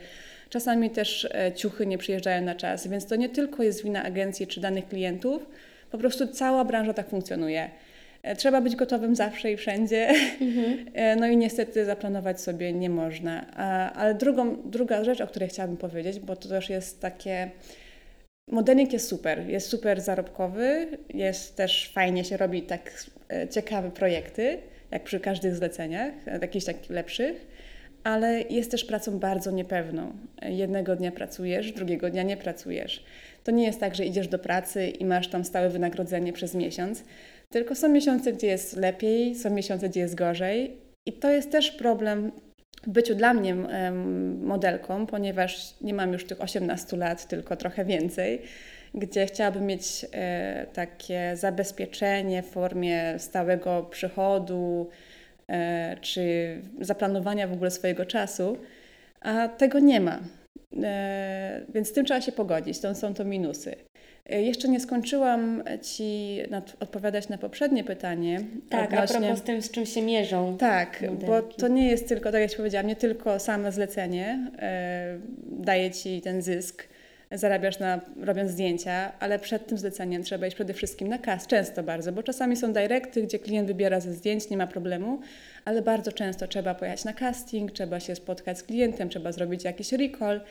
Czasami 0.49 0.89
też 0.89 1.25
e, 1.25 1.51
ciuchy 1.53 1.85
nie 1.85 1.97
przyjeżdżają 1.97 2.41
na 2.41 2.55
czas, 2.55 2.87
więc 2.87 3.05
to 3.05 3.15
nie 3.15 3.29
tylko 3.29 3.63
jest 3.63 3.83
wina 3.83 4.03
agencji 4.03 4.47
czy 4.47 4.61
danych 4.61 4.87
klientów, 4.87 5.45
po 5.91 5.97
prostu 5.97 6.27
cała 6.27 6.65
branża 6.65 6.93
tak 6.93 7.09
funkcjonuje. 7.09 7.69
E, 8.23 8.35
trzeba 8.35 8.61
być 8.61 8.75
gotowym 8.75 9.15
zawsze 9.15 9.51
i 9.51 9.57
wszędzie. 9.57 10.09
Mhm. 10.41 10.71
E, 10.93 11.15
no 11.15 11.27
i 11.27 11.37
niestety 11.37 11.85
zaplanować 11.85 12.41
sobie 12.41 12.73
nie 12.73 12.89
można. 12.89 13.51
Ale 13.95 14.15
drugą, 14.15 14.57
druga 14.65 15.03
rzecz, 15.03 15.21
o 15.21 15.27
której 15.27 15.49
chciałabym 15.49 15.77
powiedzieć, 15.77 16.19
bo 16.19 16.35
to 16.35 16.49
też 16.49 16.69
jest 16.69 17.01
takie. 17.01 17.51
Modeling 18.47 18.93
jest 18.93 19.07
super, 19.07 19.49
jest 19.49 19.67
super 19.67 20.01
zarobkowy, 20.01 20.87
jest 21.13 21.55
też 21.55 21.91
fajnie 21.93 22.23
się 22.23 22.37
robi 22.37 22.61
tak 22.61 23.05
e, 23.29 23.47
ciekawe 23.47 23.91
projekty, 23.91 24.57
jak 24.91 25.03
przy 25.03 25.19
każdych 25.19 25.55
zleceniach, 25.55 26.13
jakichś 26.41 26.65
takich 26.65 26.89
lepszych, 26.89 27.47
ale 28.03 28.41
jest 28.41 28.71
też 28.71 28.85
pracą 28.85 29.19
bardzo 29.19 29.51
niepewną. 29.51 30.11
Jednego 30.41 30.95
dnia 30.95 31.11
pracujesz, 31.11 31.71
drugiego 31.71 32.09
dnia 32.09 32.23
nie 32.23 32.37
pracujesz. 32.37 33.03
To 33.43 33.51
nie 33.51 33.65
jest 33.65 33.79
tak, 33.79 33.95
że 33.95 34.05
idziesz 34.05 34.27
do 34.27 34.39
pracy 34.39 34.87
i 34.87 35.05
masz 35.05 35.27
tam 35.27 35.45
stałe 35.45 35.69
wynagrodzenie 35.69 36.33
przez 36.33 36.55
miesiąc, 36.55 37.03
tylko 37.51 37.75
są 37.75 37.89
miesiące, 37.89 38.33
gdzie 38.33 38.47
jest 38.47 38.77
lepiej, 38.77 39.35
są 39.35 39.49
miesiące, 39.49 39.89
gdzie 39.89 39.99
jest 39.99 40.15
gorzej. 40.15 40.77
I 41.05 41.13
to 41.13 41.29
jest 41.29 41.51
też 41.51 41.71
problem 41.71 42.31
w 42.83 42.89
byciu 42.89 43.15
dla 43.15 43.33
mnie 43.33 43.55
modelką, 44.41 45.07
ponieważ 45.07 45.73
nie 45.81 45.93
mam 45.93 46.13
już 46.13 46.25
tych 46.25 46.41
18 46.41 46.97
lat, 46.97 47.27
tylko 47.27 47.55
trochę 47.55 47.85
więcej, 47.85 48.41
gdzie 48.93 49.25
chciałabym 49.25 49.65
mieć 49.65 50.05
e, 50.13 50.65
takie 50.73 51.35
zabezpieczenie 51.35 52.43
w 52.43 52.49
formie 52.49 53.19
stałego 53.19 53.83
przychodu 53.83 54.89
e, 55.47 55.97
czy 56.01 56.55
zaplanowania 56.81 57.47
w 57.47 57.53
ogóle 57.53 57.71
swojego 57.71 58.05
czasu, 58.05 58.57
a 59.21 59.47
tego 59.47 59.79
nie 59.79 60.01
ma. 60.01 60.19
E, 60.83 61.61
więc 61.73 61.89
z 61.89 61.93
tym 61.93 62.05
trzeba 62.05 62.21
się 62.21 62.31
pogodzić, 62.31 62.79
to 62.79 62.95
są 62.95 63.13
to 63.13 63.25
minusy. 63.25 63.75
E, 64.29 64.41
jeszcze 64.41 64.67
nie 64.67 64.79
skończyłam 64.79 65.63
Ci 65.81 66.39
odpowiadać 66.79 67.29
na 67.29 67.37
poprzednie 67.37 67.83
pytanie. 67.83 68.41
Tak, 68.69 68.85
odnośnie... 68.93 69.17
a 69.17 69.19
propos 69.19 69.39
z 69.39 69.41
tym, 69.41 69.61
z 69.61 69.71
czym 69.71 69.85
się 69.85 70.01
mierzą. 70.01 70.57
Tak, 70.57 71.01
modelki. 71.01 71.25
bo 71.25 71.41
to 71.41 71.67
nie 71.67 71.87
jest 71.87 72.07
tylko, 72.07 72.31
tak 72.31 72.41
jak 72.41 72.51
Ci 72.51 72.57
powiedziałam, 72.57 72.87
nie 72.87 72.95
tylko 72.95 73.39
same 73.39 73.71
zlecenie 73.71 74.51
e, 74.59 75.19
daje 75.51 75.91
Ci 75.91 76.21
ten 76.21 76.41
zysk, 76.41 76.87
zarabiasz 77.31 77.79
na, 77.79 78.01
robiąc 78.21 78.51
zdjęcia, 78.51 79.11
ale 79.19 79.39
przed 79.39 79.67
tym 79.67 79.77
zleceniem 79.77 80.23
trzeba 80.23 80.47
iść 80.47 80.55
przede 80.55 80.73
wszystkim 80.73 81.07
na 81.07 81.17
kas, 81.17 81.47
często 81.47 81.83
bardzo, 81.83 82.11
bo 82.11 82.23
czasami 82.23 82.55
są 82.55 82.73
directy, 82.73 83.23
gdzie 83.23 83.39
klient 83.39 83.67
wybiera 83.67 83.99
ze 83.99 84.13
zdjęć, 84.13 84.49
nie 84.49 84.57
ma 84.57 84.67
problemu, 84.67 85.19
ale 85.65 85.81
bardzo 85.81 86.11
często 86.11 86.47
trzeba 86.47 86.75
pojechać 86.75 87.05
na 87.05 87.13
casting, 87.13 87.71
trzeba 87.71 87.99
się 87.99 88.15
spotkać 88.15 88.57
z 88.57 88.63
klientem, 88.63 89.09
trzeba 89.09 89.31
zrobić 89.31 89.63
jakiś 89.63 89.91
recall, 89.91 90.41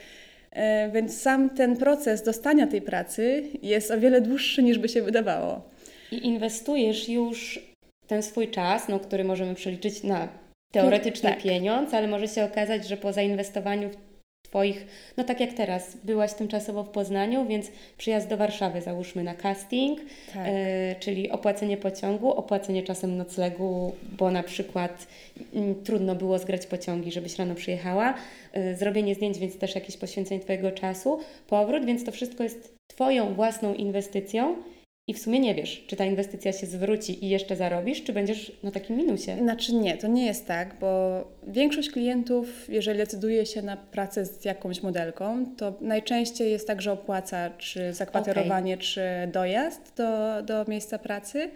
więc 0.93 1.21
sam 1.21 1.51
ten 1.51 1.77
proces 1.77 2.23
dostania 2.23 2.67
tej 2.67 2.83
pracy 2.83 3.43
jest 3.63 3.91
o 3.91 4.01
wiele 4.01 4.21
dłuższy 4.21 4.63
niż 4.63 4.79
by 4.79 4.89
się 4.89 5.03
wydawało. 5.03 5.69
I 6.13 6.27
inwestujesz 6.27 7.09
już 7.09 7.71
ten 8.07 8.23
swój 8.23 8.49
czas, 8.49 8.89
no, 8.89 9.01
który 9.01 9.25
możemy 9.25 9.55
przeliczyć 9.55 10.03
na 10.03 10.29
teoretyczny 10.73 11.31
tak. 11.31 11.43
pieniądz, 11.43 11.95
ale 11.95 12.09
może 12.09 12.29
się 12.29 12.45
okazać, 12.45 12.89
że 12.89 12.97
po 12.97 13.13
zainwestowaniu 13.13 13.91
w 13.91 14.10
Twoich, 14.51 14.87
no 15.17 15.25
tak 15.25 15.41
jak 15.41 15.53
teraz, 15.53 15.97
byłaś 16.05 16.35
tymczasowo 16.35 16.85
w 16.85 16.89
Poznaniu, 16.89 17.47
więc 17.47 17.71
przyjazd 17.99 18.29
do 18.29 18.37
Warszawy 18.37 18.83
załóżmy 18.83 19.25
na 19.25 19.35
casting, 19.35 20.01
tak. 20.35 20.47
e, 20.47 20.95
czyli 21.01 21.31
opłacenie 21.31 21.77
pociągu, 21.77 22.33
opłacenie 22.33 22.83
czasem 22.83 23.17
noclegu, 23.17 23.95
bo 24.19 24.31
na 24.31 24.43
przykład 24.43 25.07
mm, 25.55 25.85
trudno 25.85 26.15
było 26.15 26.39
zgrać 26.39 26.67
pociągi, 26.67 27.13
żebyś 27.13 27.39
rano 27.39 27.55
przyjechała, 27.55 28.15
e, 28.53 28.77
zrobienie 28.77 29.15
zdjęć, 29.15 29.39
więc 29.39 29.59
też 29.59 29.75
jakieś 29.75 29.97
poświęcenie 29.97 30.41
Twojego 30.41 30.73
czasu, 30.73 31.19
powrót, 31.47 31.85
więc 31.85 32.05
to 32.05 32.13
wszystko 32.13 32.43
jest 32.43 32.75
Twoją 32.87 33.35
własną 33.35 33.75
inwestycją 33.75 34.57
i 35.11 35.15
w 35.15 35.19
sumie 35.19 35.41
nie 35.41 35.55
wiesz, 35.55 35.85
czy 35.87 35.97
ta 35.97 36.05
inwestycja 36.05 36.53
się 36.53 36.67
zwróci 36.67 37.25
i 37.25 37.29
jeszcze 37.29 37.57
zarobisz, 37.57 38.05
czy 38.05 38.13
będziesz 38.13 38.53
na 38.63 38.71
takim 38.71 38.97
minusie. 38.97 39.37
Znaczy 39.43 39.75
nie, 39.75 39.97
to 39.97 40.09
nie 40.09 40.27
jest 40.27 40.47
tak, 40.47 40.77
bo 40.81 41.25
większość 41.47 41.91
klientów, 41.91 42.69
jeżeli 42.69 42.99
decyduje 42.99 43.47
się 43.47 43.63
na 43.63 43.77
pracę 43.77 44.27
z 44.27 44.45
jakąś 44.45 44.83
modelką, 44.83 45.47
to 45.57 45.75
najczęściej 45.81 46.51
jest 46.51 46.67
tak, 46.67 46.83
że 46.83 46.93
opłaca 46.93 47.51
czy 47.59 47.93
zakwaterowanie, 47.93 48.75
okay. 48.75 48.85
czy 48.85 49.03
dojazd 49.33 49.93
do, 49.97 50.43
do 50.43 50.65
miejsca 50.69 50.99
pracy. 50.99 51.51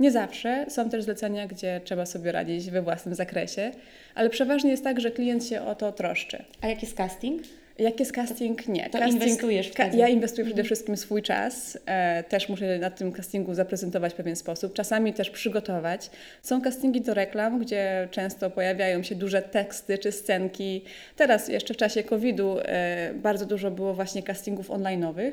Nie 0.00 0.10
zawsze. 0.10 0.66
Są 0.68 0.90
też 0.90 1.04
zlecenia, 1.04 1.46
gdzie 1.46 1.80
trzeba 1.84 2.06
sobie 2.06 2.32
radzić 2.32 2.70
we 2.70 2.82
własnym 2.82 3.14
zakresie, 3.14 3.72
ale 4.14 4.30
przeważnie 4.30 4.70
jest 4.70 4.84
tak, 4.84 5.00
że 5.00 5.10
klient 5.10 5.46
się 5.46 5.62
o 5.62 5.74
to 5.74 5.92
troszczy. 5.92 6.44
A 6.60 6.68
jaki 6.68 6.86
jest 6.86 6.96
casting? 6.96 7.42
Jak 7.78 8.00
jest 8.00 8.12
casting? 8.12 8.68
Nie. 8.68 8.90
To 8.90 8.98
casting, 8.98 9.22
inwestujesz 9.22 9.68
wtedy. 9.68 9.96
Ja 9.96 10.08
inwestuję 10.08 10.46
przede 10.46 10.64
wszystkim 10.64 10.96
swój 10.96 11.22
czas. 11.22 11.78
E, 11.86 12.24
też 12.24 12.48
muszę 12.48 12.78
na 12.78 12.90
tym 12.90 13.12
castingu 13.12 13.54
zaprezentować 13.54 14.12
w 14.12 14.16
pewien 14.16 14.36
sposób. 14.36 14.74
Czasami 14.74 15.14
też 15.14 15.30
przygotować. 15.30 16.10
Są 16.42 16.62
castingi 16.62 17.00
do 17.00 17.14
reklam, 17.14 17.58
gdzie 17.58 18.08
często 18.10 18.50
pojawiają 18.50 19.02
się 19.02 19.14
duże 19.14 19.42
teksty 19.42 19.98
czy 19.98 20.12
scenki. 20.12 20.84
Teraz 21.16 21.48
jeszcze 21.48 21.74
w 21.74 21.76
czasie 21.76 22.02
COVID-u 22.02 22.58
e, 22.58 23.14
bardzo 23.14 23.46
dużo 23.46 23.70
było 23.70 23.94
właśnie 23.94 24.22
castingów 24.22 24.70
online'owych 24.70 25.32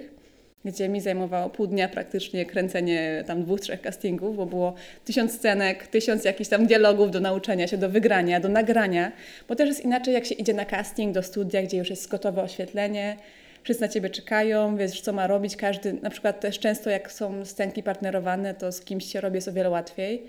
gdzie 0.65 0.89
mi 0.89 1.01
zajmowało 1.01 1.49
pół 1.49 1.67
dnia 1.67 1.89
praktycznie 1.89 2.45
kręcenie 2.45 3.23
tam 3.27 3.43
dwóch, 3.43 3.59
trzech 3.59 3.81
castingów, 3.81 4.37
bo 4.37 4.45
było 4.45 4.73
tysiąc 5.05 5.33
scenek, 5.33 5.87
tysiąc 5.87 6.25
jakichś 6.25 6.49
tam 6.49 6.67
dialogów 6.67 7.11
do 7.11 7.19
nauczenia 7.19 7.67
się, 7.67 7.77
do 7.77 7.89
wygrania, 7.89 8.39
do 8.39 8.49
nagrania, 8.49 9.11
bo 9.47 9.55
też 9.55 9.67
jest 9.69 9.85
inaczej, 9.85 10.13
jak 10.13 10.25
się 10.25 10.35
idzie 10.35 10.53
na 10.53 10.65
casting 10.65 11.13
do 11.13 11.23
studia, 11.23 11.63
gdzie 11.63 11.77
już 11.77 11.89
jest 11.89 12.09
gotowe 12.09 12.41
oświetlenie, 12.41 13.17
wszyscy 13.63 13.81
na 13.81 13.87
Ciebie 13.87 14.09
czekają, 14.09 14.77
wiesz 14.77 15.01
co 15.01 15.13
ma 15.13 15.27
robić, 15.27 15.55
każdy, 15.55 15.93
na 15.93 16.09
przykład 16.09 16.39
też 16.39 16.59
często 16.59 16.89
jak 16.89 17.11
są 17.11 17.45
scenki 17.45 17.83
partnerowane, 17.83 18.53
to 18.53 18.71
z 18.71 18.81
kimś 18.81 19.05
się 19.05 19.21
robi 19.21 19.35
jest 19.35 19.47
o 19.47 19.53
wiele 19.53 19.69
łatwiej, 19.69 20.23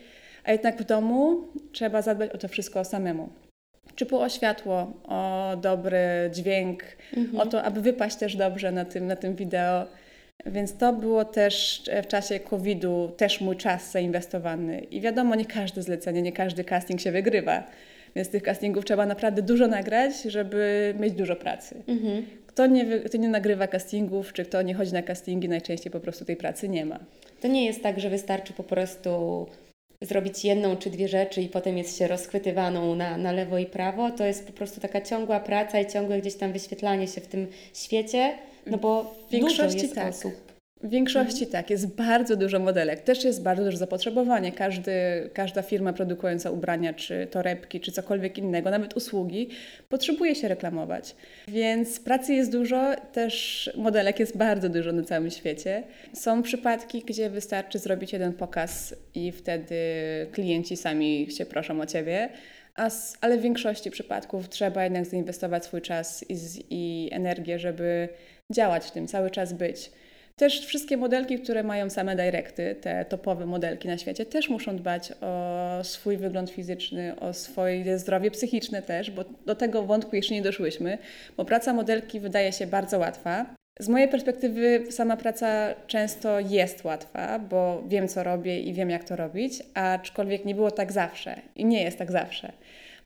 a 0.44 0.52
jednak 0.52 0.78
w 0.78 0.84
domu 0.84 1.48
trzeba 1.72 2.02
zadbać 2.02 2.30
o 2.30 2.38
to 2.38 2.48
wszystko 2.48 2.84
samemu. 2.84 3.28
Czy 3.94 4.06
po 4.06 4.20
o 4.20 4.28
światło, 4.28 4.92
o 5.04 5.52
dobry 5.56 6.30
dźwięk, 6.32 6.82
mhm. 7.16 7.40
o 7.40 7.46
to, 7.46 7.62
aby 7.62 7.80
wypaść 7.80 8.16
też 8.16 8.36
dobrze 8.36 8.72
na 8.72 8.84
tym, 8.84 9.06
na 9.06 9.16
tym 9.16 9.34
wideo. 9.34 9.86
Więc 10.46 10.76
to 10.76 10.92
było 10.92 11.24
też 11.24 11.82
w 12.02 12.06
czasie 12.06 12.40
COVID-u 12.40 13.08
też 13.16 13.40
mój 13.40 13.56
czas 13.56 13.90
zainwestowany. 13.90 14.80
I 14.80 15.00
wiadomo, 15.00 15.34
nie 15.34 15.44
każde 15.44 15.82
zlecenie, 15.82 16.22
nie 16.22 16.32
każdy 16.32 16.64
casting 16.64 17.00
się 17.00 17.12
wygrywa. 17.12 17.64
Więc 18.16 18.28
tych 18.28 18.42
castingów 18.42 18.84
trzeba 18.84 19.06
naprawdę 19.06 19.42
dużo 19.42 19.66
nagrać, 19.66 20.22
żeby 20.22 20.94
mieć 21.00 21.14
dużo 21.14 21.36
pracy. 21.36 21.82
Mhm. 21.86 22.26
Kto, 22.46 22.66
nie, 22.66 22.98
kto 22.98 23.18
nie 23.18 23.28
nagrywa 23.28 23.66
castingów, 23.66 24.32
czy 24.32 24.44
kto 24.44 24.62
nie 24.62 24.74
chodzi 24.74 24.92
na 24.92 25.02
castingi, 25.02 25.48
najczęściej 25.48 25.92
po 25.92 26.00
prostu 26.00 26.24
tej 26.24 26.36
pracy 26.36 26.68
nie 26.68 26.86
ma. 26.86 26.98
To 27.40 27.48
nie 27.48 27.64
jest 27.64 27.82
tak, 27.82 28.00
że 28.00 28.10
wystarczy 28.10 28.52
po 28.52 28.62
prostu 28.64 29.46
zrobić 30.02 30.44
jedną 30.44 30.76
czy 30.76 30.90
dwie 30.90 31.08
rzeczy 31.08 31.42
i 31.42 31.48
potem 31.48 31.78
jest 31.78 31.98
się 31.98 32.08
rozchwytywaną 32.08 32.94
na, 32.94 33.16
na 33.16 33.32
lewo 33.32 33.58
i 33.58 33.66
prawo. 33.66 34.10
To 34.10 34.24
jest 34.24 34.46
po 34.46 34.52
prostu 34.52 34.80
taka 34.80 35.00
ciągła 35.00 35.40
praca 35.40 35.80
i 35.80 35.86
ciągłe 35.86 36.20
gdzieś 36.20 36.34
tam 36.34 36.52
wyświetlanie 36.52 37.08
się 37.08 37.20
w 37.20 37.26
tym 37.26 37.46
świecie, 37.74 38.32
no 38.66 38.78
bo 38.78 39.14
w 39.28 39.32
większości 39.32 39.88
tak. 39.88 40.08
osób 40.08 40.54
w 40.84 40.88
większości 40.88 41.44
mhm. 41.44 41.50
tak, 41.50 41.70
jest 41.70 41.86
bardzo 41.86 42.36
dużo 42.36 42.58
modelek. 42.58 43.00
Też 43.00 43.24
jest 43.24 43.42
bardzo 43.42 43.64
duże 43.64 43.76
zapotrzebowanie. 43.76 44.52
Każdy, 44.52 44.92
każda 45.34 45.62
firma 45.62 45.92
produkująca 45.92 46.50
ubrania, 46.50 46.94
czy 46.94 47.26
torebki, 47.30 47.80
czy 47.80 47.92
cokolwiek 47.92 48.38
innego, 48.38 48.70
nawet 48.70 48.96
usługi, 48.96 49.48
potrzebuje 49.88 50.34
się 50.34 50.48
reklamować. 50.48 51.16
Więc 51.48 52.00
pracy 52.00 52.34
jest 52.34 52.52
dużo, 52.52 52.94
też 53.12 53.70
modelek 53.76 54.20
jest 54.20 54.36
bardzo 54.36 54.68
dużo 54.68 54.92
na 54.92 55.02
całym 55.02 55.30
świecie. 55.30 55.82
Są 56.12 56.42
przypadki, 56.42 57.02
gdzie 57.06 57.30
wystarczy 57.30 57.78
zrobić 57.78 58.12
jeden 58.12 58.32
pokaz 58.32 58.94
i 59.14 59.32
wtedy 59.32 59.76
klienci 60.32 60.76
sami 60.76 61.26
się 61.30 61.46
proszą 61.46 61.80
o 61.80 61.86
ciebie. 61.86 62.28
Ale 63.20 63.38
w 63.38 63.42
większości 63.42 63.90
przypadków 63.90 64.48
trzeba 64.48 64.84
jednak 64.84 65.06
zainwestować 65.06 65.64
swój 65.64 65.82
czas 65.82 66.24
i, 66.28 66.36
i 66.70 67.08
energię, 67.12 67.58
żeby 67.58 68.08
działać 68.52 68.84
w 68.84 68.90
tym, 68.90 69.08
cały 69.08 69.30
czas 69.30 69.52
być. 69.52 69.90
Też 70.36 70.66
wszystkie 70.66 70.96
modelki, 70.96 71.38
które 71.38 71.62
mają 71.62 71.90
same 71.90 72.16
directy, 72.16 72.74
te 72.80 73.04
topowe 73.04 73.46
modelki 73.46 73.88
na 73.88 73.98
świecie, 73.98 74.26
też 74.26 74.48
muszą 74.48 74.76
dbać 74.76 75.12
o 75.20 75.84
swój 75.84 76.16
wygląd 76.16 76.50
fizyczny, 76.50 77.20
o 77.20 77.32
swoje 77.32 77.98
zdrowie 77.98 78.30
psychiczne 78.30 78.82
też, 78.82 79.10
bo 79.10 79.24
do 79.46 79.54
tego 79.54 79.82
wątku 79.82 80.16
jeszcze 80.16 80.34
nie 80.34 80.42
doszłyśmy, 80.42 80.98
bo 81.36 81.44
praca 81.44 81.72
modelki 81.72 82.20
wydaje 82.20 82.52
się 82.52 82.66
bardzo 82.66 82.98
łatwa. 82.98 83.46
Z 83.80 83.88
mojej 83.88 84.08
perspektywy 84.08 84.84
sama 84.90 85.16
praca 85.16 85.74
często 85.86 86.40
jest 86.40 86.84
łatwa, 86.84 87.38
bo 87.38 87.82
wiem 87.88 88.08
co 88.08 88.22
robię 88.22 88.60
i 88.60 88.72
wiem 88.72 88.90
jak 88.90 89.04
to 89.04 89.16
robić, 89.16 89.62
aczkolwiek 89.74 90.44
nie 90.44 90.54
było 90.54 90.70
tak 90.70 90.92
zawsze 90.92 91.40
i 91.56 91.64
nie 91.64 91.82
jest 91.82 91.98
tak 91.98 92.12
zawsze. 92.12 92.52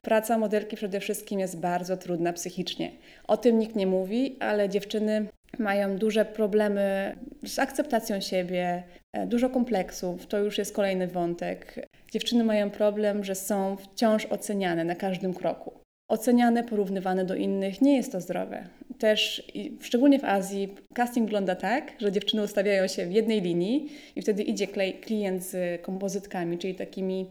Praca 0.01 0.37
modelki 0.37 0.75
przede 0.75 0.99
wszystkim 0.99 1.39
jest 1.39 1.59
bardzo 1.59 1.97
trudna 1.97 2.33
psychicznie. 2.33 2.91
O 3.27 3.37
tym 3.37 3.59
nikt 3.59 3.75
nie 3.75 3.87
mówi, 3.87 4.37
ale 4.39 4.69
dziewczyny 4.69 5.25
mają 5.57 5.97
duże 5.97 6.25
problemy 6.25 7.15
z 7.45 7.59
akceptacją 7.59 8.21
siebie, 8.21 8.83
e, 9.13 9.27
dużo 9.27 9.49
kompleksów. 9.49 10.27
To 10.27 10.37
już 10.37 10.57
jest 10.57 10.75
kolejny 10.75 11.07
wątek. 11.07 11.87
Dziewczyny 12.11 12.43
mają 12.43 12.69
problem, 12.69 13.23
że 13.23 13.35
są 13.35 13.77
wciąż 13.77 14.25
oceniane 14.25 14.83
na 14.83 14.95
każdym 14.95 15.33
kroku. 15.33 15.79
Oceniane, 16.09 16.63
porównywane 16.63 17.25
do 17.25 17.35
innych, 17.35 17.81
nie 17.81 17.95
jest 17.95 18.11
to 18.11 18.21
zdrowe. 18.21 18.67
Też, 18.99 19.43
szczególnie 19.81 20.19
w 20.19 20.23
Azji, 20.23 20.75
casting 20.93 21.25
wygląda 21.25 21.55
tak, 21.55 21.91
że 21.99 22.11
dziewczyny 22.11 22.43
ustawiają 22.43 22.87
się 22.87 23.05
w 23.05 23.11
jednej 23.11 23.41
linii 23.41 23.89
i 24.15 24.21
wtedy 24.21 24.43
idzie 24.43 24.67
klient 25.01 25.43
z 25.43 25.81
kompozytkami, 25.81 26.57
czyli 26.57 26.75
takimi 26.75 27.25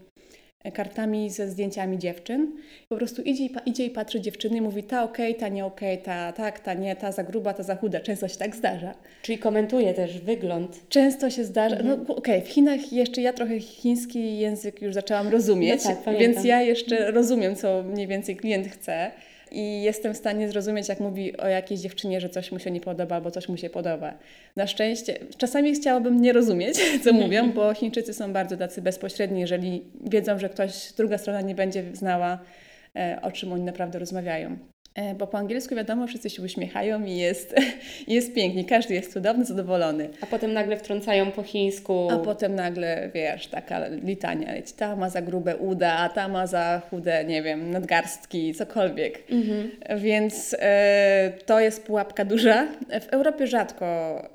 kartami 0.73 1.29
ze 1.29 1.49
zdjęciami 1.49 1.97
dziewczyn. 1.97 2.51
Po 2.89 2.97
prostu 2.97 3.21
idzie 3.21 3.45
i, 3.45 3.51
idzie 3.65 3.85
i 3.85 3.89
patrzy 3.89 4.21
dziewczyny 4.21 4.57
i 4.57 4.61
mówi 4.61 4.83
ta 4.83 5.03
okej, 5.03 5.31
okay, 5.31 5.39
ta 5.39 5.47
nie 5.47 5.65
okej, 5.65 5.93
okay, 5.93 6.05
ta 6.05 6.31
tak, 6.31 6.59
ta 6.59 6.73
nie, 6.73 6.95
ta 6.95 7.11
za 7.11 7.23
gruba, 7.23 7.53
ta 7.53 7.63
za 7.63 7.75
chuda. 7.75 7.99
Często 7.99 8.27
się 8.27 8.37
tak 8.37 8.55
zdarza. 8.55 8.93
Czyli 9.21 9.37
komentuje 9.37 9.93
też 9.93 10.19
wygląd. 10.19 10.89
Często 10.89 11.29
się 11.29 11.43
zdarza. 11.43 11.75
No, 11.75 11.81
mhm. 11.81 12.05
No 12.07 12.15
okej, 12.15 12.37
okay, 12.37 12.49
w 12.49 12.53
Chinach 12.53 12.93
jeszcze 12.93 13.21
ja 13.21 13.33
trochę 13.33 13.59
chiński 13.59 14.39
język 14.39 14.81
już 14.81 14.93
zaczęłam 14.93 15.27
rozumieć, 15.27 15.85
no 15.85 15.95
tak, 16.05 16.17
więc 16.17 16.43
ja 16.43 16.61
jeszcze 16.61 17.11
rozumiem, 17.11 17.55
co 17.55 17.83
mniej 17.83 18.07
więcej 18.07 18.35
klient 18.35 18.67
chce 18.67 19.11
i 19.51 19.81
jestem 19.81 20.13
w 20.13 20.17
stanie 20.17 20.49
zrozumieć, 20.49 20.89
jak 20.89 20.99
mówi 20.99 21.37
o 21.37 21.47
jakiejś 21.47 21.81
dziewczynie, 21.81 22.21
że 22.21 22.29
coś 22.29 22.51
mu 22.51 22.59
się 22.59 22.71
nie 22.71 22.81
podoba 22.81 23.15
albo 23.15 23.31
coś 23.31 23.49
mu 23.49 23.57
się 23.57 23.69
podoba. 23.69 24.13
Na 24.55 24.67
szczęście, 24.67 25.19
czasami 25.37 25.73
chciałabym 25.73 26.21
nie 26.21 26.33
rozumieć, 26.33 26.77
co 27.03 27.13
mówią, 27.13 27.51
bo 27.51 27.73
Chińczycy 27.73 28.13
są 28.13 28.33
bardzo 28.33 28.57
tacy 28.57 28.81
bezpośredni, 28.81 29.41
jeżeli 29.41 29.83
wiedzą, 30.01 30.39
że 30.39 30.49
ktoś, 30.49 30.93
druga 30.97 31.17
strona 31.17 31.41
nie 31.41 31.55
będzie 31.55 31.83
znała, 31.93 32.39
e, 32.95 33.19
o 33.21 33.31
czym 33.31 33.53
oni 33.53 33.63
naprawdę 33.63 33.99
rozmawiają. 33.99 34.57
E, 34.95 35.15
bo 35.15 35.27
po 35.27 35.37
angielsku 35.37 35.75
wiadomo, 35.75 36.07
wszyscy 36.07 36.29
się 36.29 36.41
uśmiechają 36.41 37.03
i 37.03 37.15
jest, 37.15 37.55
jest 38.07 38.33
pięknie, 38.33 38.65
każdy 38.65 38.93
jest 38.93 39.13
cudowny, 39.13 39.45
zadowolony. 39.45 40.09
A 40.21 40.25
potem 40.25 40.53
nagle 40.53 40.77
wtrącają 40.77 41.31
po 41.31 41.43
chińsku. 41.43 42.07
A 42.11 42.17
potem 42.17 42.55
nagle, 42.55 43.09
wiesz, 43.13 43.47
taka 43.47 43.87
litania, 43.87 44.53
ta 44.77 44.95
ma 44.95 45.09
za 45.09 45.21
grube 45.21 45.57
uda, 45.57 45.93
a 45.93 46.09
ta 46.09 46.27
ma 46.27 46.47
za 46.47 46.81
chude, 46.89 47.23
nie 47.25 47.43
wiem, 47.43 47.71
nadgarstki, 47.71 48.53
cokolwiek. 48.53 49.23
Mhm. 49.31 49.71
Więc 49.97 50.55
e, 50.59 51.33
to 51.45 51.59
jest 51.59 51.83
pułapka 51.83 52.25
duża. 52.25 52.67
W 53.01 53.07
Europie 53.07 53.47
rzadko 53.47 53.85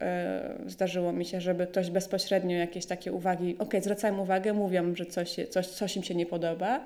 e, 0.01 0.55
zdarzyło 0.67 1.13
mi 1.13 1.25
się, 1.25 1.41
żeby 1.41 1.67
ktoś 1.67 1.91
bezpośrednio 1.91 2.57
jakieś 2.57 2.87
takie 2.87 3.13
uwagi, 3.13 3.57
ok, 3.59 3.75
zwracają 3.81 4.19
uwagę, 4.19 4.53
mówią, 4.53 4.95
że 4.97 5.07
coś, 5.07 5.37
coś, 5.51 5.67
coś 5.67 5.97
im 5.97 6.03
się 6.03 6.15
nie 6.15 6.27
podoba, 6.27 6.85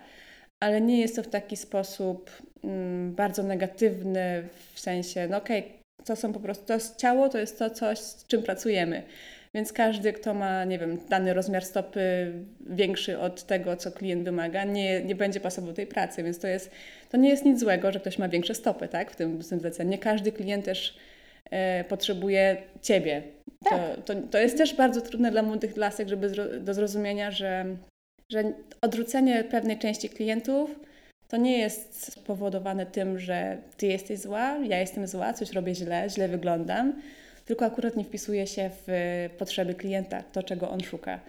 ale 0.60 0.80
nie 0.80 1.00
jest 1.00 1.16
to 1.16 1.22
w 1.22 1.28
taki 1.28 1.56
sposób 1.56 2.30
mm, 2.64 3.14
bardzo 3.14 3.42
negatywny, 3.42 4.48
w 4.74 4.80
sensie, 4.80 5.28
no 5.30 5.36
okej, 5.36 5.60
okay, 5.60 5.72
to 6.04 6.16
są 6.16 6.32
po 6.32 6.40
prostu, 6.40 6.64
to 6.66 6.74
jest 6.74 6.96
ciało, 6.96 7.28
to 7.28 7.38
jest 7.38 7.58
to 7.58 7.70
coś, 7.70 7.98
z 7.98 8.26
czym 8.26 8.42
pracujemy. 8.42 9.02
Więc 9.54 9.72
każdy, 9.72 10.12
kto 10.12 10.34
ma, 10.34 10.64
nie 10.64 10.78
wiem, 10.78 10.98
dany 11.08 11.34
rozmiar 11.34 11.64
stopy 11.64 12.32
większy 12.66 13.18
od 13.18 13.42
tego, 13.42 13.76
co 13.76 13.92
klient 13.92 14.24
wymaga, 14.24 14.64
nie, 14.64 15.04
nie 15.04 15.14
będzie 15.14 15.40
pasował 15.40 15.72
tej 15.72 15.86
pracy. 15.86 16.22
Więc 16.22 16.38
to, 16.38 16.46
jest, 16.46 16.70
to 17.10 17.16
nie 17.16 17.28
jest 17.28 17.44
nic 17.44 17.60
złego, 17.60 17.92
że 17.92 18.00
ktoś 18.00 18.18
ma 18.18 18.28
większe 18.28 18.54
stopy, 18.54 18.88
tak, 18.88 19.10
w 19.10 19.16
tym, 19.16 19.38
w 19.38 19.48
tym 19.48 19.60
zleceniu. 19.60 19.90
Nie 19.90 19.98
każdy 19.98 20.32
klient 20.32 20.64
też 20.64 20.96
e, 21.50 21.84
potrzebuje 21.84 22.56
ciebie. 22.82 23.22
Tak. 23.64 23.96
To, 24.04 24.14
to, 24.14 24.22
to, 24.22 24.38
jest 24.38 24.58
też 24.58 24.74
bardzo 24.74 25.00
trudne 25.00 25.30
dla 25.30 25.42
młodych 25.42 25.76
lasek, 25.76 26.08
żeby 26.08 26.28
zro, 26.28 26.44
do 26.60 26.74
zrozumienia, 26.74 27.30
że 27.30 27.76
że 28.32 28.52
odrzucenie 28.80 29.44
pewnej 29.44 29.78
części 29.78 30.08
klientów 30.08 30.70
to 31.28 31.36
nie 31.36 31.58
jest 31.58 32.12
spowodowane 32.12 32.86
tym, 32.86 33.18
że 33.18 33.58
ty 33.76 33.86
jesteś 33.86 34.18
zła, 34.18 34.56
ja 34.68 34.78
jestem 34.80 35.06
zła, 35.06 35.32
coś 35.32 35.52
robię 35.52 35.74
źle, 35.74 36.10
źle 36.10 36.28
wyglądam, 36.28 37.02
tylko 37.44 37.64
akurat 37.64 37.96
nie 37.96 38.04
wpisuje 38.04 38.46
się 38.46 38.70
w 38.86 39.28
potrzeby 39.38 39.74
klienta, 39.74 40.22
to 40.22 40.42
czego 40.42 40.70
on 40.70 40.80
szuka. 40.80 41.20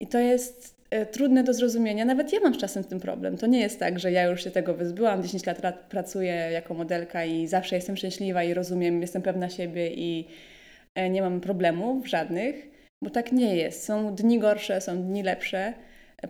I 0.00 0.06
to 0.06 0.18
jest 0.18 0.74
e, 0.90 1.06
trudne 1.06 1.44
do 1.44 1.54
zrozumienia. 1.54 2.04
Nawet 2.04 2.32
ja 2.32 2.40
mam 2.40 2.54
z 2.54 2.58
czasem 2.58 2.84
tym 2.84 3.00
problem. 3.00 3.36
To 3.36 3.46
nie 3.46 3.60
jest 3.60 3.78
tak, 3.78 3.98
że 3.98 4.12
ja 4.12 4.24
już 4.24 4.44
się 4.44 4.50
tego 4.50 4.74
wyzbyłam, 4.74 5.22
10 5.22 5.46
lat 5.46 5.58
pracuję 5.88 6.32
jako 6.32 6.74
modelka 6.74 7.24
i 7.24 7.46
zawsze 7.46 7.76
jestem 7.76 7.96
szczęśliwa 7.96 8.44
i 8.44 8.54
rozumiem, 8.54 9.00
jestem 9.00 9.22
pewna 9.22 9.48
siebie 9.48 9.90
i 9.94 10.28
e, 10.94 11.10
nie 11.10 11.22
mam 11.22 11.40
problemów 11.40 12.08
żadnych, 12.08 12.70
bo 13.02 13.10
tak 13.10 13.32
nie 13.32 13.56
jest. 13.56 13.84
Są 13.84 14.14
dni 14.14 14.38
gorsze, 14.38 14.80
są 14.80 15.02
dni 15.02 15.22
lepsze. 15.22 15.72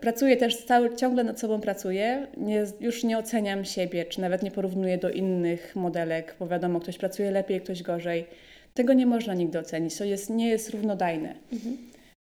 Pracuję 0.01 0.37
też 0.37 0.65
cały, 0.65 0.97
ciągle 0.97 1.25
nad 1.25 1.41
sobą 1.41 1.61
pracuję. 1.61 2.27
Nie, 2.37 2.65
już 2.81 3.05
nie 3.05 3.19
oceniam 3.19 3.65
siebie, 3.65 4.05
czy 4.05 4.21
nawet 4.21 4.43
nie 4.43 4.51
porównuję 4.51 4.99
do 4.99 5.11
innych 5.11 5.77
modelek, 5.77 6.37
bo 6.39 6.47
wiadomo, 6.47 6.81
ktoś 6.81 6.99
pracuje 6.99 7.31
lepiej, 7.31 7.61
ktoś 7.61 7.83
gorzej. 7.83 8.27
Tego 8.75 8.93
nie 8.93 9.07
można 9.07 9.35
nigdy 9.35 9.59
ocenić. 9.59 9.99
To 9.99 10.05
jest, 10.05 10.31
nie 10.31 10.49
jest 10.49 10.71
równodajne. 10.71 11.35
Mhm. 11.53 11.77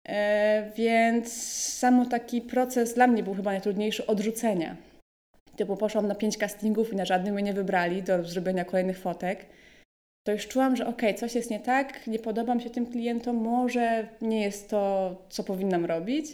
E, 0.07 0.71
więc 0.75 1.33
samo 1.79 2.05
taki 2.05 2.41
proces 2.41 2.93
dla 2.93 3.07
mnie 3.07 3.23
był 3.23 3.33
chyba 3.33 3.51
najtrudniejszy 3.51 4.05
odrzucenia. 4.05 4.75
Typu 5.55 5.77
poszłam 5.77 6.07
na 6.07 6.15
pięć 6.15 6.37
castingów 6.37 6.93
i 6.93 6.95
na 6.95 7.05
żadnym 7.05 7.33
mnie 7.33 7.43
nie 7.43 7.53
wybrali 7.53 8.03
do 8.03 8.23
zrobienia 8.23 8.65
kolejnych 8.65 8.99
fotek. 8.99 9.45
To 10.23 10.31
już 10.31 10.47
czułam, 10.47 10.75
że 10.75 10.87
okej, 10.87 11.09
okay, 11.09 11.19
coś 11.19 11.35
jest 11.35 11.49
nie 11.49 11.59
tak, 11.59 12.07
nie 12.07 12.19
podobam 12.19 12.59
się 12.59 12.69
tym 12.69 12.85
klientom, 12.85 13.35
może 13.35 14.07
nie 14.21 14.41
jest 14.41 14.69
to, 14.69 15.15
co 15.29 15.43
powinnam 15.43 15.85
robić. 15.85 16.25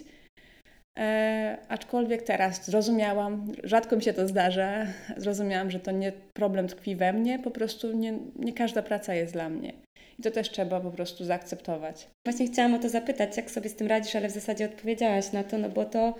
E, 0.98 1.58
aczkolwiek 1.68 2.22
teraz 2.22 2.64
zrozumiałam, 2.66 3.52
rzadko 3.64 3.96
mi 3.96 4.02
się 4.02 4.12
to 4.12 4.28
zdarza, 4.28 4.86
zrozumiałam, 5.16 5.70
że 5.70 5.80
to 5.80 5.90
nie 5.90 6.12
problem 6.32 6.68
tkwi 6.68 6.96
we 6.96 7.12
mnie, 7.12 7.38
po 7.38 7.50
prostu 7.50 7.92
nie, 7.92 8.18
nie 8.36 8.52
każda 8.52 8.82
praca 8.82 9.14
jest 9.14 9.32
dla 9.32 9.48
mnie. 9.48 9.72
I 10.18 10.22
to 10.22 10.30
też 10.30 10.50
trzeba 10.50 10.80
po 10.80 10.90
prostu 10.90 11.24
zaakceptować. 11.24 12.08
Właśnie 12.26 12.46
chciałam 12.46 12.74
o 12.74 12.78
to 12.78 12.88
zapytać, 12.88 13.36
jak 13.36 13.50
sobie 13.50 13.70
z 13.70 13.74
tym 13.74 13.86
radzisz, 13.86 14.16
ale 14.16 14.28
w 14.28 14.32
zasadzie 14.32 14.64
odpowiedziałaś 14.64 15.32
na 15.32 15.44
to, 15.44 15.58
no 15.58 15.68
bo 15.68 15.84
to 15.84 16.14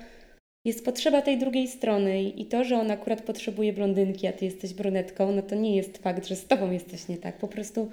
jest 0.65 0.85
potrzeba 0.85 1.23
tej 1.23 1.39
drugiej 1.39 1.69
strony 1.69 2.23
i 2.23 2.47
to, 2.47 2.65
że 2.65 2.77
on 2.77 2.91
akurat 2.91 3.23
potrzebuje 3.23 3.73
blondynki, 3.73 4.27
a 4.27 4.33
ty 4.33 4.45
jesteś 4.45 4.75
brunetką, 4.75 5.33
no 5.33 5.43
to 5.43 5.55
nie 5.55 5.77
jest 5.77 5.99
fakt, 5.99 6.27
że 6.27 6.37
z 6.37 6.47
tobą 6.47 6.71
jesteś 6.71 7.09
nie 7.09 7.17
tak. 7.17 7.39
Po 7.39 7.49
prostu 7.49 7.91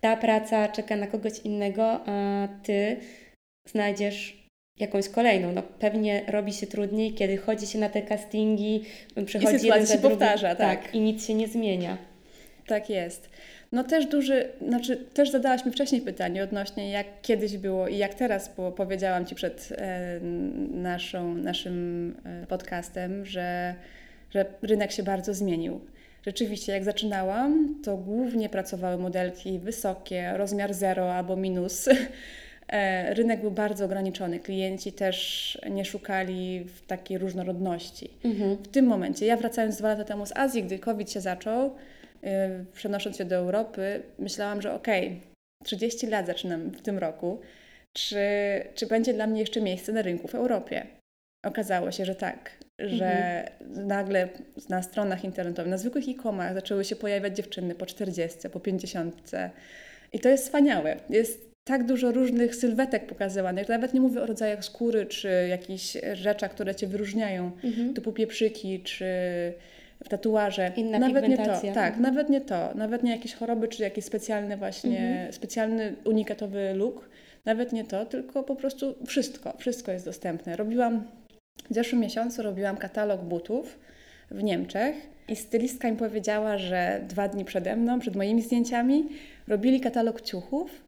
ta 0.00 0.16
praca 0.16 0.68
czeka 0.68 0.96
na 0.96 1.06
kogoś 1.06 1.38
innego, 1.38 2.00
a 2.06 2.48
ty 2.62 2.96
znajdziesz 3.68 4.41
jakąś 4.78 5.08
kolejną. 5.08 5.52
No, 5.52 5.62
pewnie 5.62 6.22
robi 6.28 6.52
się 6.52 6.66
trudniej, 6.66 7.14
kiedy 7.14 7.36
chodzi 7.36 7.66
się 7.66 7.78
na 7.78 7.88
te 7.88 8.02
castingi, 8.02 8.84
przychodzi 9.26 9.56
I 9.56 9.58
sytuacja 9.58 9.96
się 9.96 10.02
powtarza, 10.02 10.54
tak. 10.54 10.82
tak. 10.82 10.94
I 10.94 11.00
nic 11.00 11.26
się 11.26 11.34
nie 11.34 11.48
zmienia. 11.48 11.98
Tak 12.66 12.90
jest. 12.90 13.30
No 13.72 13.84
też 13.84 14.06
duży, 14.06 14.48
znaczy 14.68 14.96
też 14.96 15.30
zadałaś 15.30 15.64
mi 15.64 15.72
wcześniej 15.72 16.00
pytanie 16.00 16.42
odnośnie 16.42 16.90
jak 16.90 17.06
kiedyś 17.22 17.56
było 17.56 17.88
i 17.88 17.98
jak 17.98 18.14
teraz, 18.14 18.50
bo 18.56 18.72
powiedziałam 18.72 19.26
Ci 19.26 19.34
przed 19.34 19.68
e, 19.76 20.20
naszą, 20.70 21.34
naszym 21.34 22.14
e, 22.24 22.46
podcastem, 22.46 23.26
że, 23.26 23.74
że 24.30 24.46
rynek 24.62 24.92
się 24.92 25.02
bardzo 25.02 25.34
zmienił. 25.34 25.80
Rzeczywiście, 26.26 26.72
jak 26.72 26.84
zaczynałam, 26.84 27.74
to 27.84 27.96
głównie 27.96 28.48
pracowały 28.48 28.98
modelki 28.98 29.58
wysokie, 29.58 30.32
rozmiar 30.36 30.74
0 30.74 31.14
albo 31.14 31.36
minus. 31.36 31.88
E, 32.68 33.14
rynek 33.14 33.40
był 33.40 33.50
bardzo 33.50 33.84
ograniczony. 33.84 34.40
Klienci 34.40 34.92
też 34.92 35.58
nie 35.70 35.84
szukali 35.84 36.64
w 36.64 36.86
takiej 36.86 37.18
różnorodności. 37.18 38.10
Mhm. 38.24 38.56
W 38.56 38.68
tym 38.68 38.86
momencie, 38.86 39.26
ja 39.26 39.36
wracając 39.36 39.76
dwa 39.76 39.88
lata 39.88 40.04
temu 40.04 40.26
z 40.26 40.36
Azji, 40.36 40.62
gdy 40.62 40.78
COVID 40.78 41.10
się 41.10 41.20
zaczął, 41.20 41.74
yy, 42.22 42.30
przenosząc 42.72 43.16
się 43.16 43.24
do 43.24 43.36
Europy, 43.36 44.02
myślałam, 44.18 44.62
że 44.62 44.74
okej, 44.74 45.06
okay, 45.06 45.20
30 45.64 46.06
lat 46.06 46.26
zaczynam 46.26 46.70
w 46.70 46.82
tym 46.82 46.98
roku, 46.98 47.40
czy, 47.92 48.18
czy 48.74 48.86
będzie 48.86 49.14
dla 49.14 49.26
mnie 49.26 49.40
jeszcze 49.40 49.60
miejsce 49.60 49.92
na 49.92 50.02
rynku 50.02 50.28
w 50.28 50.34
Europie? 50.34 50.86
Okazało 51.46 51.92
się, 51.92 52.04
że 52.04 52.14
tak, 52.14 52.50
że 52.78 53.06
mhm. 53.06 53.86
nagle 53.86 54.28
na 54.68 54.82
stronach 54.82 55.24
internetowych, 55.24 55.70
na 55.70 55.78
zwykłych 55.78 56.08
e-comach 56.08 56.54
zaczęły 56.54 56.84
się 56.84 56.96
pojawiać 56.96 57.36
dziewczyny 57.36 57.74
po 57.74 57.86
40, 57.86 58.50
po 58.50 58.60
50. 58.60 59.30
I 60.12 60.20
to 60.20 60.28
jest 60.28 60.44
wspaniałe. 60.44 60.96
Jest 61.10 61.51
tak 61.64 61.86
dużo 61.86 62.12
różnych 62.12 62.56
sylwetek 62.56 63.06
pokazywanych. 63.06 63.68
Nawet 63.68 63.94
nie 63.94 64.00
mówię 64.00 64.22
o 64.22 64.26
rodzajach 64.26 64.64
skóry, 64.64 65.06
czy 65.06 65.46
jakichś 65.48 65.96
rzeczach, 66.12 66.50
które 66.50 66.74
Cię 66.74 66.86
wyróżniają, 66.86 67.50
mhm. 67.64 67.94
typu 67.94 68.12
pieprzyki, 68.12 68.80
czy 68.80 69.06
tatuaże. 70.08 70.72
Inna 70.76 70.98
nawet 70.98 71.28
nie 71.28 71.36
to, 71.36 71.60
tak, 71.74 71.96
nawet 71.98 72.28
nie 72.28 72.40
to, 72.40 72.74
nawet 72.74 73.02
nie 73.02 73.10
jakieś 73.10 73.34
choroby, 73.34 73.68
czy 73.68 73.82
jakiś 73.82 74.04
specjalny 74.04 74.56
właśnie, 74.56 74.98
mhm. 74.98 75.32
specjalny 75.32 75.94
unikatowy 76.04 76.74
look, 76.74 77.08
nawet 77.44 77.72
nie 77.72 77.84
to, 77.84 78.06
tylko 78.06 78.42
po 78.42 78.56
prostu 78.56 78.94
wszystko, 79.06 79.54
wszystko 79.58 79.92
jest 79.92 80.04
dostępne. 80.04 80.56
Robiłam, 80.56 81.06
w 81.70 81.74
zeszłym 81.74 82.00
miesiącu 82.00 82.42
robiłam 82.42 82.76
katalog 82.76 83.20
butów 83.20 83.78
w 84.30 84.42
Niemczech 84.42 84.96
i 85.28 85.36
stylistka 85.36 85.90
mi 85.90 85.96
powiedziała, 85.96 86.58
że 86.58 87.00
dwa 87.08 87.28
dni 87.28 87.44
przede 87.44 87.76
mną, 87.76 88.00
przed 88.00 88.16
moimi 88.16 88.42
zdjęciami, 88.42 89.08
robili 89.48 89.80
katalog 89.80 90.20
ciuchów 90.20 90.81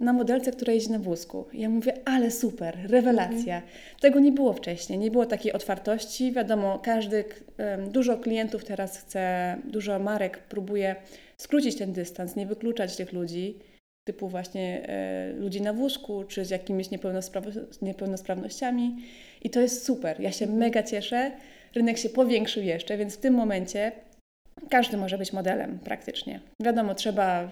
na 0.00 0.12
modelce, 0.12 0.52
która 0.52 0.72
jeździ 0.72 0.90
na 0.92 0.98
wózku. 0.98 1.44
Ja 1.52 1.68
mówię, 1.68 1.92
ale 2.04 2.30
super, 2.30 2.78
rewelacja. 2.88 3.54
Mhm. 3.54 3.62
Tego 4.00 4.20
nie 4.20 4.32
było 4.32 4.52
wcześniej, 4.52 4.98
nie 4.98 5.10
było 5.10 5.26
takiej 5.26 5.52
otwartości. 5.52 6.32
Wiadomo, 6.32 6.78
każdy, 6.78 7.24
dużo 7.88 8.16
klientów 8.18 8.64
teraz 8.64 8.98
chce, 8.98 9.56
dużo 9.64 9.98
marek 9.98 10.38
próbuje 10.38 10.96
skrócić 11.36 11.76
ten 11.76 11.92
dystans, 11.92 12.36
nie 12.36 12.46
wykluczać 12.46 12.96
tych 12.96 13.12
ludzi, 13.12 13.58
typu 14.04 14.28
właśnie 14.28 14.88
e, 14.88 15.32
ludzi 15.32 15.62
na 15.62 15.72
wózku, 15.72 16.24
czy 16.24 16.44
z 16.44 16.50
jakimiś 16.50 16.88
niepełnosprawnościami. 17.82 18.96
I 19.42 19.50
to 19.50 19.60
jest 19.60 19.84
super. 19.84 20.20
Ja 20.20 20.32
się 20.32 20.46
mega 20.46 20.82
cieszę. 20.82 21.32
Rynek 21.74 21.98
się 21.98 22.08
powiększył 22.08 22.62
jeszcze, 22.62 22.96
więc 22.96 23.16
w 23.16 23.20
tym 23.20 23.34
momencie 23.34 23.92
każdy 24.70 24.96
może 24.96 25.18
być 25.18 25.32
modelem 25.32 25.78
praktycznie. 25.78 26.40
Wiadomo, 26.62 26.94
trzeba 26.94 27.50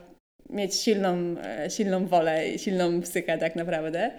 mieć 0.51 0.75
silną, 0.75 1.37
e, 1.43 1.71
silną 1.71 2.07
wolę 2.07 2.49
i 2.49 2.59
silną 2.59 3.01
psychę 3.01 3.39
tak 3.39 3.57
naprawdę. 3.57 4.11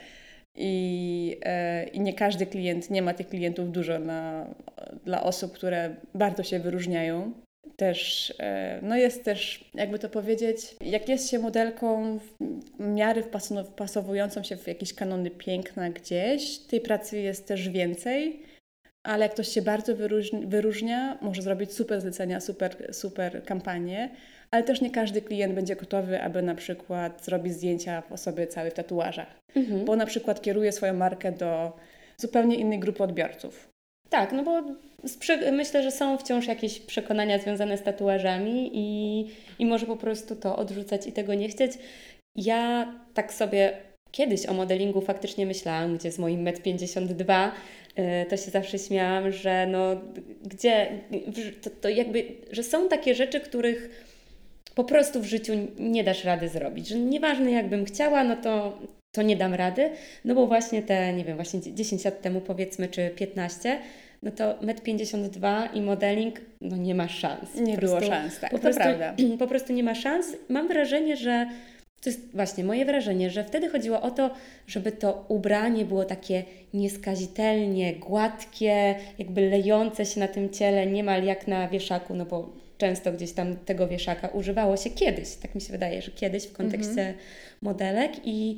I, 0.55 1.37
e, 1.43 1.83
I 1.83 1.99
nie 1.99 2.13
każdy 2.13 2.45
klient, 2.45 2.89
nie 2.89 3.01
ma 3.01 3.13
tych 3.13 3.27
klientów 3.27 3.71
dużo 3.71 3.99
na, 3.99 4.47
dla 5.05 5.23
osób, 5.23 5.53
które 5.53 5.95
bardzo 6.13 6.43
się 6.43 6.59
wyróżniają. 6.59 7.33
Też, 7.75 8.33
e, 8.39 8.79
no 8.81 8.97
jest 8.97 9.23
też, 9.23 9.69
jakby 9.73 9.99
to 9.99 10.09
powiedzieć, 10.09 10.75
jak 10.81 11.09
jest 11.09 11.29
się 11.29 11.39
modelką 11.39 12.19
w 12.19 12.35
miary 12.79 13.23
wpasowującą 13.65 14.43
się 14.43 14.57
w 14.57 14.67
jakieś 14.67 14.93
kanony 14.93 15.31
piękna 15.31 15.89
gdzieś, 15.89 16.57
tej 16.57 16.81
pracy 16.81 17.19
jest 17.19 17.47
też 17.47 17.69
więcej, 17.69 18.43
ale 19.03 19.25
jak 19.25 19.33
ktoś 19.33 19.47
się 19.47 19.61
bardzo 19.61 19.95
wyróżnia, 19.95 20.39
wyróżnia 20.47 21.17
może 21.21 21.41
zrobić 21.41 21.73
super 21.73 22.01
zlecenia, 22.01 22.39
super, 22.39 22.93
super 22.93 23.43
kampanię, 23.43 24.09
ale 24.51 24.63
też 24.63 24.81
nie 24.81 24.91
każdy 24.91 25.21
klient 25.21 25.53
będzie 25.53 25.75
gotowy, 25.75 26.21
aby 26.21 26.41
na 26.41 26.55
przykład 26.55 27.25
zrobić 27.25 27.53
zdjęcia 27.53 28.03
osoby 28.09 28.47
całej 28.47 28.71
w 28.71 28.73
tatuażach, 28.73 29.27
mhm. 29.55 29.85
bo 29.85 29.95
na 29.95 30.05
przykład 30.05 30.41
kieruje 30.41 30.71
swoją 30.71 30.93
markę 30.93 31.31
do 31.31 31.71
zupełnie 32.17 32.55
innej 32.55 32.79
grupy 32.79 33.03
odbiorców. 33.03 33.69
Tak, 34.09 34.31
no 34.31 34.43
bo 34.43 34.63
myślę, 35.51 35.83
że 35.83 35.91
są 35.91 36.17
wciąż 36.17 36.47
jakieś 36.47 36.79
przekonania 36.79 37.39
związane 37.39 37.77
z 37.77 37.83
tatuażami 37.83 38.71
i, 38.73 39.25
i 39.59 39.65
może 39.65 39.85
po 39.85 39.97
prostu 39.97 40.35
to 40.35 40.55
odrzucać 40.55 41.07
i 41.07 41.11
tego 41.11 41.33
nie 41.33 41.49
chcieć. 41.49 41.71
Ja 42.35 42.93
tak 43.13 43.33
sobie 43.33 43.77
kiedyś 44.11 44.45
o 44.45 44.53
modelingu 44.53 45.01
faktycznie 45.01 45.45
myślałam, 45.45 45.97
gdzie 45.97 46.11
z 46.11 46.19
moim 46.19 46.45
1,52 46.45 47.33
m 47.33 47.51
y, 48.05 48.29
to 48.29 48.37
się 48.37 48.51
zawsze 48.51 48.79
śmiałam, 48.79 49.31
że 49.31 49.67
no 49.67 49.95
gdzie, 50.43 50.87
to, 51.61 51.69
to 51.81 51.89
jakby, 51.89 52.25
że 52.51 52.63
są 52.63 52.89
takie 52.89 53.15
rzeczy, 53.15 53.39
których 53.39 54.08
po 54.79 54.83
prostu 54.83 55.21
w 55.21 55.25
życiu 55.25 55.53
nie 55.79 56.03
dasz 56.03 56.23
rady 56.23 56.49
zrobić. 56.49 56.87
Że 56.87 56.95
nieważne 56.95 57.51
jakbym 57.51 57.85
chciała, 57.85 58.23
no 58.23 58.35
to, 58.35 58.79
to 59.11 59.21
nie 59.21 59.35
dam 59.35 59.53
rady, 59.53 59.89
no 60.25 60.35
bo 60.35 60.47
właśnie 60.47 60.81
te, 60.81 61.13
nie 61.13 61.25
wiem, 61.25 61.35
właśnie 61.35 61.73
10 61.73 62.05
lat 62.05 62.21
temu 62.21 62.41
powiedzmy, 62.41 62.87
czy 62.87 63.09
15, 63.09 63.79
no 64.23 64.31
to 64.31 64.53
1,52 64.53 65.63
m 65.63 65.69
i 65.73 65.81
modeling, 65.81 66.41
no 66.61 66.77
nie 66.77 66.95
ma 66.95 67.07
szans. 67.07 67.55
Nie 67.55 67.75
po 67.75 67.81
było 67.81 67.97
prostu, 67.97 68.11
szans, 68.11 68.39
tak, 68.39 68.51
po 68.51 68.57
to 68.57 68.61
prostu, 68.61 68.81
prawda. 68.81 69.15
Po 69.39 69.47
prostu 69.47 69.73
nie 69.73 69.83
ma 69.83 69.95
szans. 69.95 70.27
Mam 70.49 70.67
wrażenie, 70.67 71.17
że 71.17 71.45
to 72.01 72.09
jest 72.09 72.35
właśnie 72.35 72.63
moje 72.63 72.85
wrażenie, 72.85 73.29
że 73.29 73.43
wtedy 73.43 73.69
chodziło 73.69 74.01
o 74.01 74.11
to, 74.11 74.31
żeby 74.67 74.91
to 74.91 75.25
ubranie 75.27 75.85
było 75.85 76.05
takie 76.05 76.43
nieskazitelnie 76.73 77.93
gładkie, 77.93 78.95
jakby 79.17 79.49
lejące 79.49 80.05
się 80.05 80.19
na 80.19 80.27
tym 80.27 80.49
ciele, 80.49 80.87
niemal 80.87 81.23
jak 81.23 81.47
na 81.47 81.67
wieszaku, 81.67 82.15
no 82.15 82.25
bo 82.25 82.68
często 82.79 83.11
gdzieś 83.11 83.31
tam 83.31 83.55
tego 83.55 83.87
wieszaka 83.87 84.27
używało 84.27 84.77
się 84.77 84.89
kiedyś, 84.89 85.35
tak 85.35 85.55
mi 85.55 85.61
się 85.61 85.71
wydaje, 85.71 86.01
że 86.01 86.11
kiedyś 86.11 86.43
w 86.47 86.53
kontekście 86.53 87.01
mhm. 87.01 87.15
modelek 87.61 88.11
i 88.23 88.57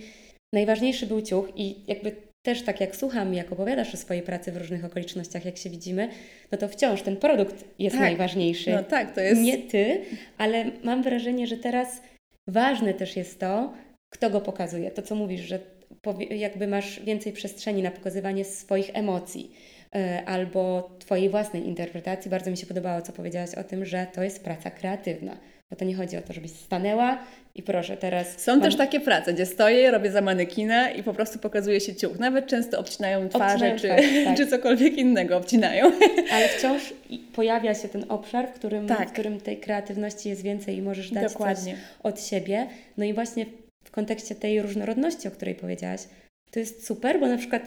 najważniejszy 0.53 1.07
był 1.07 1.21
ciuch 1.21 1.47
i 1.55 1.75
jakby 1.87 2.15
też 2.45 2.61
tak 2.61 2.81
jak 2.81 2.95
słucham, 2.95 3.33
jak 3.33 3.51
opowiadasz 3.51 3.93
o 3.93 3.97
swojej 3.97 4.23
pracy 4.23 4.51
w 4.51 4.57
różnych 4.57 4.85
okolicznościach, 4.85 5.45
jak 5.45 5.57
się 5.57 5.69
widzimy, 5.69 6.09
no 6.51 6.57
to 6.57 6.67
wciąż 6.67 7.01
ten 7.01 7.17
produkt 7.17 7.65
jest 7.79 7.95
tak. 7.95 8.01
najważniejszy. 8.01 8.71
No 8.71 8.83
tak, 8.83 9.15
to 9.15 9.21
jest... 9.21 9.41
Nie 9.41 9.57
ty, 9.57 10.01
ale 10.37 10.65
mam 10.83 11.03
wrażenie, 11.03 11.47
że 11.47 11.57
teraz 11.57 12.01
ważne 12.47 12.93
też 12.93 13.15
jest 13.15 13.39
to, 13.39 13.73
kto 14.13 14.29
go 14.29 14.41
pokazuje. 14.41 14.91
To, 14.91 15.01
co 15.01 15.15
mówisz, 15.15 15.41
że 15.41 15.59
jakby 16.29 16.67
masz 16.67 16.99
więcej 16.99 17.33
przestrzeni 17.33 17.81
na 17.81 17.91
pokazywanie 17.91 18.45
swoich 18.45 18.89
emocji 18.93 19.51
albo 20.25 20.91
Twojej 20.99 21.29
własnej 21.29 21.67
interpretacji. 21.67 22.31
Bardzo 22.31 22.51
mi 22.51 22.57
się 22.57 22.65
podobało, 22.65 23.01
co 23.01 23.11
powiedziałaś 23.11 23.55
o 23.55 23.63
tym, 23.63 23.85
że 23.85 24.07
to 24.13 24.23
jest 24.23 24.43
praca 24.43 24.71
kreatywna. 24.71 25.37
Bo 25.69 25.75
to 25.75 25.85
nie 25.85 25.95
chodzi 25.95 26.17
o 26.17 26.21
to, 26.21 26.33
żebyś 26.33 26.51
stanęła 26.51 27.17
i 27.55 27.63
proszę 27.63 27.97
teraz. 27.97 28.39
Są 28.39 28.51
mam... 28.51 28.61
też 28.61 28.75
takie 28.75 28.99
prace, 28.99 29.33
gdzie 29.33 29.45
stoję, 29.45 29.91
robię 29.91 30.11
za 30.11 30.21
manekina 30.21 30.89
i 30.89 31.03
po 31.03 31.13
prostu 31.13 31.39
pokazuje 31.39 31.79
się 31.79 31.95
ciuch. 31.95 32.19
Nawet 32.19 32.47
często 32.47 32.79
obcinają 32.79 33.29
twarze, 33.29 33.53
obcinają 33.53 33.75
czy, 33.77 33.87
twarz, 33.87 34.25
tak. 34.25 34.37
czy 34.37 34.47
cokolwiek 34.47 34.97
innego 34.97 35.37
obcinają. 35.37 35.91
Ale 36.33 36.47
wciąż 36.47 36.93
pojawia 37.33 37.73
się 37.75 37.89
ten 37.89 38.05
obszar, 38.09 38.47
w 38.47 38.53
którym, 38.53 38.87
tak. 38.87 39.09
w 39.09 39.11
którym 39.11 39.39
tej 39.39 39.57
kreatywności 39.57 40.29
jest 40.29 40.41
więcej 40.41 40.77
i 40.77 40.81
możesz 40.81 41.11
dać 41.11 41.33
Dokładnie. 41.33 41.73
coś 41.73 41.81
od 42.03 42.21
siebie. 42.21 42.67
No 42.97 43.05
i 43.05 43.13
właśnie 43.13 43.45
w 43.83 43.91
kontekście 43.91 44.35
tej 44.35 44.61
różnorodności, 44.61 45.27
o 45.27 45.31
której 45.31 45.55
powiedziałaś, 45.55 46.01
to 46.51 46.59
jest 46.59 46.87
super, 46.87 47.19
bo 47.19 47.27
na 47.27 47.37
przykład 47.37 47.61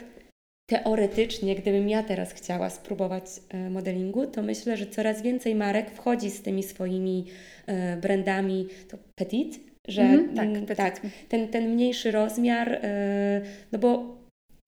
teoretycznie, 0.66 1.54
gdybym 1.54 1.88
ja 1.88 2.02
teraz 2.02 2.32
chciała 2.32 2.70
spróbować 2.70 3.24
e, 3.48 3.70
modelingu, 3.70 4.26
to 4.26 4.42
myślę, 4.42 4.76
że 4.76 4.86
coraz 4.86 5.22
więcej 5.22 5.54
marek 5.54 5.90
wchodzi 5.90 6.30
z 6.30 6.42
tymi 6.42 6.62
swoimi 6.62 7.24
e, 7.66 7.96
brandami, 7.96 8.68
to 8.88 8.98
petit, 9.14 9.60
że 9.88 10.02
mm, 10.02 10.34
tak, 10.34 10.48
mm, 10.48 10.66
tak 10.66 11.00
ten, 11.28 11.48
ten 11.48 11.70
mniejszy 11.70 12.10
rozmiar, 12.10 12.72
e, 12.72 13.40
no 13.72 13.78
bo 13.78 14.16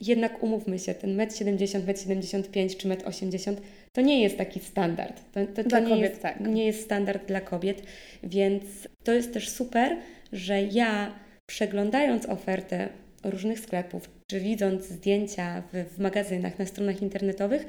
jednak 0.01 0.43
umówmy 0.43 0.79
się, 0.79 0.95
ten 0.95 1.17
1,70 1.17 1.77
m, 1.77 1.87
1,75 1.87 2.61
m 2.61 2.69
czy 2.69 2.89
1,80 2.89 3.49
m 3.49 3.57
to 3.93 4.01
nie 4.01 4.23
jest 4.23 4.39
taki 4.39 4.61
standard. 4.61 5.23
To, 5.33 5.47
to, 5.47 5.63
to 5.63 5.69
dla 5.69 5.79
nie, 5.79 5.89
kobiet, 5.89 6.11
jest, 6.11 6.23
tak. 6.23 6.41
nie 6.41 6.67
jest 6.67 6.85
standard 6.85 7.27
dla 7.27 7.41
kobiet, 7.41 7.83
więc 8.23 8.65
to 9.05 9.13
jest 9.13 9.33
też 9.33 9.49
super, 9.49 9.97
że 10.33 10.63
ja 10.63 11.15
przeglądając 11.47 12.27
ofertę 12.27 12.89
różnych 13.25 13.61
sklepów, 13.61 14.16
czy 14.27 14.41
widząc 14.41 14.85
zdjęcia 14.85 15.63
w, 15.73 15.95
w 15.95 15.99
magazynach, 15.99 16.59
na 16.59 16.67
stronach 16.67 17.03
internetowych, 17.03 17.67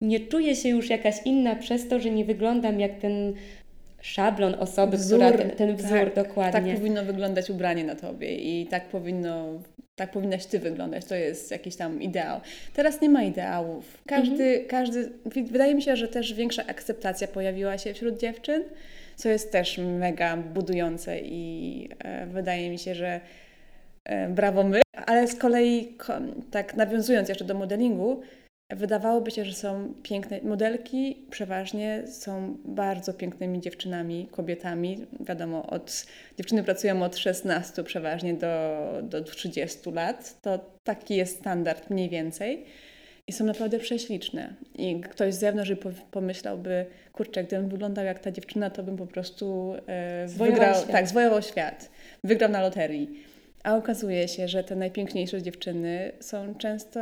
nie 0.00 0.20
czuję 0.20 0.56
się 0.56 0.68
już 0.68 0.90
jakaś 0.90 1.14
inna 1.24 1.56
przez 1.56 1.88
to, 1.88 2.00
że 2.00 2.10
nie 2.10 2.24
wyglądam 2.24 2.80
jak 2.80 2.98
ten 2.98 3.34
szablon 4.00 4.54
osoby, 4.54 4.96
wzór, 4.96 5.18
która 5.18 5.38
ten, 5.38 5.50
ten 5.50 5.76
wzór 5.76 5.90
tak, 5.90 6.14
dokładnie. 6.14 6.72
Tak 6.72 6.80
powinno 6.80 7.04
wyglądać 7.04 7.50
ubranie 7.50 7.84
na 7.84 7.94
tobie 7.94 8.36
i 8.36 8.66
tak 8.66 8.88
powinno, 8.88 9.60
tak 9.96 10.10
powinnaś 10.10 10.46
ty 10.46 10.58
wyglądać. 10.58 11.04
To 11.04 11.14
jest 11.14 11.50
jakiś 11.50 11.76
tam 11.76 12.02
ideał. 12.02 12.40
Teraz 12.74 13.00
nie 13.00 13.08
ma 13.08 13.22
ideałów. 13.22 13.98
Każdy, 14.06 14.44
mhm. 14.44 14.68
każdy, 14.68 15.10
wydaje 15.26 15.74
mi 15.74 15.82
się, 15.82 15.96
że 15.96 16.08
też 16.08 16.34
większa 16.34 16.66
akceptacja 16.66 17.28
pojawiła 17.28 17.78
się 17.78 17.94
wśród 17.94 18.20
dziewczyn, 18.20 18.64
co 19.16 19.28
jest 19.28 19.52
też 19.52 19.78
mega 19.78 20.36
budujące 20.36 21.20
i 21.20 21.88
e, 21.98 22.26
wydaje 22.26 22.70
mi 22.70 22.78
się, 22.78 22.94
że 22.94 23.20
brawo 24.28 24.64
my. 24.64 24.82
Ale 25.06 25.28
z 25.28 25.34
kolei, 25.34 25.96
tak 26.50 26.76
nawiązując 26.76 27.28
jeszcze 27.28 27.44
do 27.44 27.54
modelingu, 27.54 28.22
Wydawałoby 28.70 29.30
się, 29.30 29.44
że 29.44 29.52
są 29.52 29.94
piękne 30.02 30.40
modelki, 30.42 31.26
przeważnie 31.30 32.02
są 32.06 32.56
bardzo 32.64 33.14
pięknymi 33.14 33.60
dziewczynami, 33.60 34.28
kobietami. 34.30 35.06
Wiadomo, 35.20 35.66
od, 35.66 36.06
dziewczyny 36.38 36.62
pracują 36.62 37.02
od 37.02 37.16
16 37.16 37.84
przeważnie 37.84 38.34
do, 38.34 38.78
do 39.02 39.24
30 39.24 39.90
lat. 39.90 40.40
To 40.42 40.60
taki 40.84 41.16
jest 41.16 41.38
standard 41.38 41.90
mniej 41.90 42.08
więcej. 42.08 42.64
I 43.26 43.32
są 43.32 43.44
naprawdę 43.44 43.78
prześliczne. 43.78 44.54
I 44.78 45.00
ktoś 45.00 45.34
z 45.34 45.38
zewnątrz 45.38 45.72
pomyślałby, 46.10 46.86
kurczę, 47.12 47.44
gdybym 47.44 47.68
wyglądał 47.68 48.04
jak 48.04 48.18
ta 48.18 48.30
dziewczyna, 48.30 48.70
to 48.70 48.82
bym 48.82 48.96
po 48.96 49.06
prostu 49.06 49.74
e, 49.86 50.26
wygrał, 50.26 50.74
świat. 50.74 50.92
tak, 50.92 51.08
zwojował 51.08 51.42
świat, 51.42 51.90
wygrał 52.24 52.50
na 52.50 52.60
loterii. 52.60 53.29
A 53.64 53.76
okazuje 53.76 54.28
się, 54.28 54.48
że 54.48 54.64
te 54.64 54.76
najpiękniejsze 54.76 55.42
dziewczyny 55.42 56.12
są 56.20 56.54
często 56.54 57.00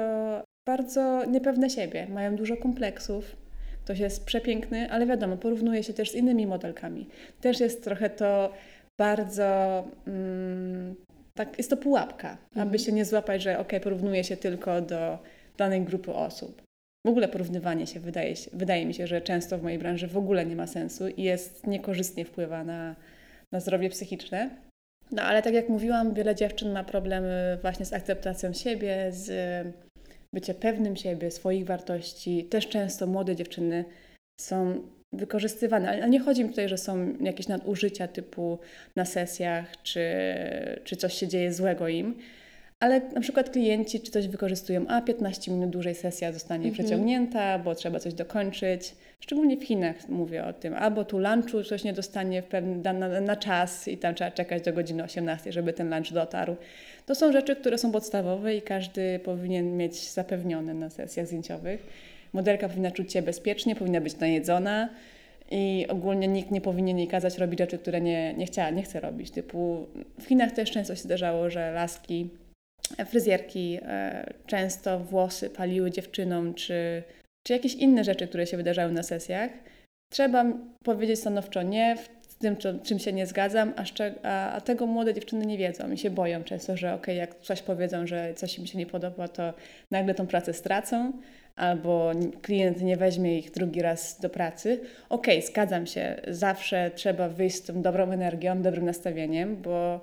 bardzo 0.67 1.25
niepewne 1.25 1.71
siebie, 1.71 2.07
mają 2.11 2.37
dużo 2.37 2.57
kompleksów. 2.57 3.37
Ktoś 3.85 3.99
jest 3.99 4.25
przepiękny, 4.25 4.91
ale 4.91 5.07
wiadomo, 5.07 5.37
porównuje 5.37 5.83
się 5.83 5.93
też 5.93 6.11
z 6.11 6.15
innymi 6.15 6.47
modelkami. 6.47 7.09
Też 7.41 7.61
jest 7.61 7.85
trochę 7.85 8.11
to 8.11 8.53
bardzo. 8.99 9.85
Mm, 10.07 10.95
tak, 11.35 11.59
jest 11.59 11.71
to 11.71 11.77
pułapka, 11.77 12.31
mhm. 12.31 12.69
aby 12.69 12.79
się 12.79 12.93
nie 12.93 13.05
złapać, 13.05 13.43
że 13.43 13.59
ok, 13.59 13.73
porównuje 13.83 14.25
się 14.25 14.37
tylko 14.37 14.81
do 14.81 15.19
danej 15.57 15.81
grupy 15.81 16.13
osób. 16.15 16.63
W 17.07 17.09
ogóle 17.09 17.29
porównywanie 17.29 17.87
się 17.87 18.01
wydaje, 18.01 18.37
się, 18.37 18.51
wydaje 18.53 18.87
mi 18.87 18.95
się, 18.95 19.07
że 19.07 19.21
często 19.21 19.59
w 19.59 19.63
mojej 19.63 19.79
branży 19.79 20.07
w 20.07 20.17
ogóle 20.17 20.47
nie 20.47 20.57
ma 20.57 20.67
sensu 20.67 21.09
i 21.09 21.23
jest 21.23 21.67
niekorzystnie 21.67 22.25
wpływa 22.25 22.65
na, 22.65 22.97
na 23.53 23.61
zdrowie 23.61 23.91
psychiczne. 23.91 24.51
No 25.13 25.23
ale 25.23 25.43
tak 25.43 25.55
jak 25.55 25.69
mówiłam, 25.69 26.15
wiele 26.15 26.35
dziewczyn 26.35 26.73
ma 26.73 26.85
problemy 26.85 27.59
właśnie 27.63 27.87
z 27.87 27.93
akceptacją 27.93 28.53
siebie, 28.53 29.07
z 29.11 29.29
bycie 30.33 30.55
pewnym 30.55 30.97
siebie, 30.97 31.31
swoich 31.31 31.67
wartości. 31.67 32.45
Też 32.45 32.69
często 32.69 33.07
młode 33.07 33.37
dziewczyny 33.37 33.85
są 34.41 34.83
wykorzystywane, 35.13 35.89
ale 35.89 36.11
nie 36.11 36.21
chodzi 36.21 36.45
mi 36.45 36.51
tutaj, 36.51 36.69
że 36.69 36.79
są 36.79 37.15
jakieś 37.21 37.49
nadużycia 37.49 38.09
typu 38.09 38.59
na 38.97 39.05
sesjach, 39.05 39.83
czy, 39.83 40.05
czy 40.85 40.97
coś 40.97 41.15
się 41.15 41.29
dzieje 41.29 41.53
złego 41.53 41.89
im, 41.89 42.19
ale 42.81 43.01
na 43.01 43.21
przykład 43.21 43.51
klienci 43.51 44.01
czy 44.01 44.11
coś 44.11 44.29
wykorzystują, 44.29 44.87
a 44.89 45.03
15 45.03 45.53
minut 45.53 45.71
dłużej 45.71 45.95
sesja 45.95 46.33
zostanie 46.33 46.69
mhm. 46.69 46.75
przeciągnięta, 46.75 47.59
bo 47.59 47.75
trzeba 47.75 47.99
coś 47.99 48.15
dokończyć. 48.15 48.95
Szczególnie 49.21 49.57
w 49.57 49.65
Chinach 49.65 50.09
mówię 50.09 50.45
o 50.45 50.53
tym. 50.53 50.75
Albo 50.75 51.05
tu 51.05 51.19
lunchu 51.19 51.63
coś 51.63 51.85
nie 51.85 51.93
dostanie 51.93 52.43
w 52.43 52.47
na, 52.85 53.21
na 53.21 53.37
czas 53.37 53.89
i 53.89 53.99
tam 53.99 54.15
trzeba 54.15 54.31
czekać 54.31 54.63
do 54.63 54.73
godziny 54.73 55.05
18, 55.05 55.53
żeby 55.53 55.73
ten 55.73 55.95
lunch 55.95 56.13
dotarł. 56.13 56.57
To 57.07 57.15
są 57.15 57.33
rzeczy, 57.33 57.57
które 57.57 57.79
są 57.79 57.93
podstawowe 57.93 58.57
i 58.57 58.63
każdy 58.63 59.19
powinien 59.19 59.77
mieć 59.77 60.11
zapewnione 60.11 60.75
na 60.75 60.91
sesjach 60.91 61.27
zdjęciowych. 61.27 61.87
Modelka 62.33 62.69
powinna 62.69 62.91
czuć 62.91 63.13
się 63.13 63.23
bezpiecznie, 63.23 63.77
powinna 63.77 64.01
być 64.01 64.19
najedzona 64.19 64.89
i 65.51 65.87
ogólnie 65.89 66.29
nikt 66.29 66.51
nie 66.51 66.61
powinien 66.61 66.99
jej 66.99 67.09
kazać 67.09 67.39
robić 67.39 67.59
rzeczy, 67.59 67.79
które 67.79 68.01
nie, 68.01 68.35
nie, 68.35 68.47
chciała, 68.47 68.71
nie 68.71 68.83
chce 68.83 69.01
robić. 69.01 69.31
Typu 69.31 69.87
w 70.21 70.25
Chinach 70.25 70.53
też 70.53 70.71
często 70.71 70.95
się 70.95 71.03
zdarzało, 71.03 71.51
że 71.51 71.73
laski, 71.73 72.29
fryzjerki 73.07 73.79
e, 73.83 74.33
często 74.47 74.99
włosy 74.99 75.51
paliły 75.51 75.91
dziewczynom, 75.91 76.55
czy, 76.55 77.03
czy 77.47 77.53
jakieś 77.53 77.75
inne 77.75 78.05
rzeczy, 78.05 78.29
które 78.29 78.47
się 78.47 78.57
wydarzały 78.57 78.93
na 78.93 79.03
sesjach. 79.03 79.51
Trzeba 80.13 80.45
powiedzieć 80.85 81.19
stanowczo 81.19 81.63
nie, 81.63 81.97
tym, 82.39 82.57
czym 82.83 82.99
się 82.99 83.13
nie 83.13 83.27
zgadzam, 83.27 83.73
a, 83.77 84.51
a, 84.53 84.61
tego 84.61 84.87
młode 84.87 85.15
dziewczyny 85.15 85.47
nie 85.47 85.59
wiedzą 85.59 85.93
i 85.93 85.99
się 85.99 86.11
boją 86.11 86.45
często, 86.45 86.77
że 86.77 86.95
ok, 86.95 87.07
jak 87.07 87.41
coś 87.41 87.63
powiedzą, 87.63 88.07
że 88.07 88.35
coś 88.35 88.59
im 88.59 88.67
się 88.67 88.79
nie 88.79 88.87
podoba, 88.87 89.29
to 89.29 89.55
nagle 89.91 90.15
tą 90.15 90.27
pracę 90.27 90.53
stracą 90.53 91.13
albo 91.57 92.13
klient 92.43 92.83
nie 92.83 92.97
weźmie 92.97 93.39
ich 93.39 93.51
drugi 93.51 93.83
raz 93.83 94.21
do 94.21 94.31
pracy. 94.31 94.81
Ok, 95.09 95.27
zgadzam 95.47 95.87
się, 95.87 96.21
zawsze 96.29 96.91
trzeba 96.95 97.29
wyjść 97.29 97.57
z 97.57 97.63
tą 97.63 97.83
dobrą 97.83 98.11
energią, 98.11 98.63
dobrym 98.63 98.85
nastawieniem, 98.85 99.57
bo 99.57 100.01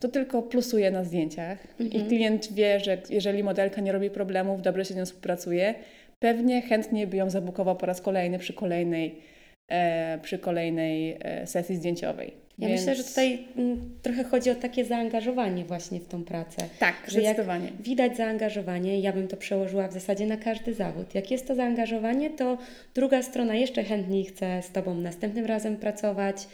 to 0.00 0.08
tylko 0.08 0.42
plusuje 0.42 0.90
na 0.90 1.04
zdjęciach 1.04 1.66
mhm. 1.80 2.02
i 2.02 2.08
klient 2.08 2.52
wie, 2.52 2.80
że 2.80 2.98
jeżeli 3.10 3.42
modelka 3.42 3.80
nie 3.80 3.92
robi 3.92 4.10
problemów, 4.10 4.62
dobrze 4.62 4.84
się 4.84 4.94
z 4.94 4.96
nią 4.96 5.04
współpracuje, 5.04 5.74
pewnie 6.18 6.62
chętnie 6.62 7.06
by 7.06 7.16
ją 7.16 7.30
zabukował 7.30 7.76
po 7.76 7.86
raz 7.86 8.00
kolejny 8.00 8.38
przy 8.38 8.52
kolejnej 8.52 9.20
E, 9.68 10.18
przy 10.22 10.38
kolejnej 10.38 11.16
e, 11.20 11.46
sesji 11.46 11.76
zdjęciowej. 11.76 12.32
Ja 12.58 12.68
Więc... 12.68 12.80
myślę, 12.80 12.94
że 12.94 13.04
tutaj 13.04 13.48
mm, 13.56 13.98
trochę 14.02 14.24
chodzi 14.24 14.50
o 14.50 14.54
takie 14.54 14.84
zaangażowanie 14.84 15.64
właśnie 15.64 16.00
w 16.00 16.08
tą 16.08 16.24
pracę. 16.24 16.68
Tak, 16.78 16.94
że 17.08 17.20
zdecydowanie. 17.20 17.72
widać 17.80 18.16
zaangażowanie, 18.16 19.00
ja 19.00 19.12
bym 19.12 19.28
to 19.28 19.36
przełożyła 19.36 19.88
w 19.88 19.92
zasadzie 19.92 20.26
na 20.26 20.36
każdy 20.36 20.74
zawód. 20.74 21.14
Jak 21.14 21.30
jest 21.30 21.48
to 21.48 21.54
zaangażowanie, 21.54 22.30
to 22.30 22.58
druga 22.94 23.22
strona 23.22 23.54
jeszcze 23.54 23.84
chętniej 23.84 24.24
chce 24.24 24.62
z 24.62 24.70
Tobą 24.70 24.94
następnym 24.94 25.46
razem 25.46 25.76
pracować. 25.76 26.48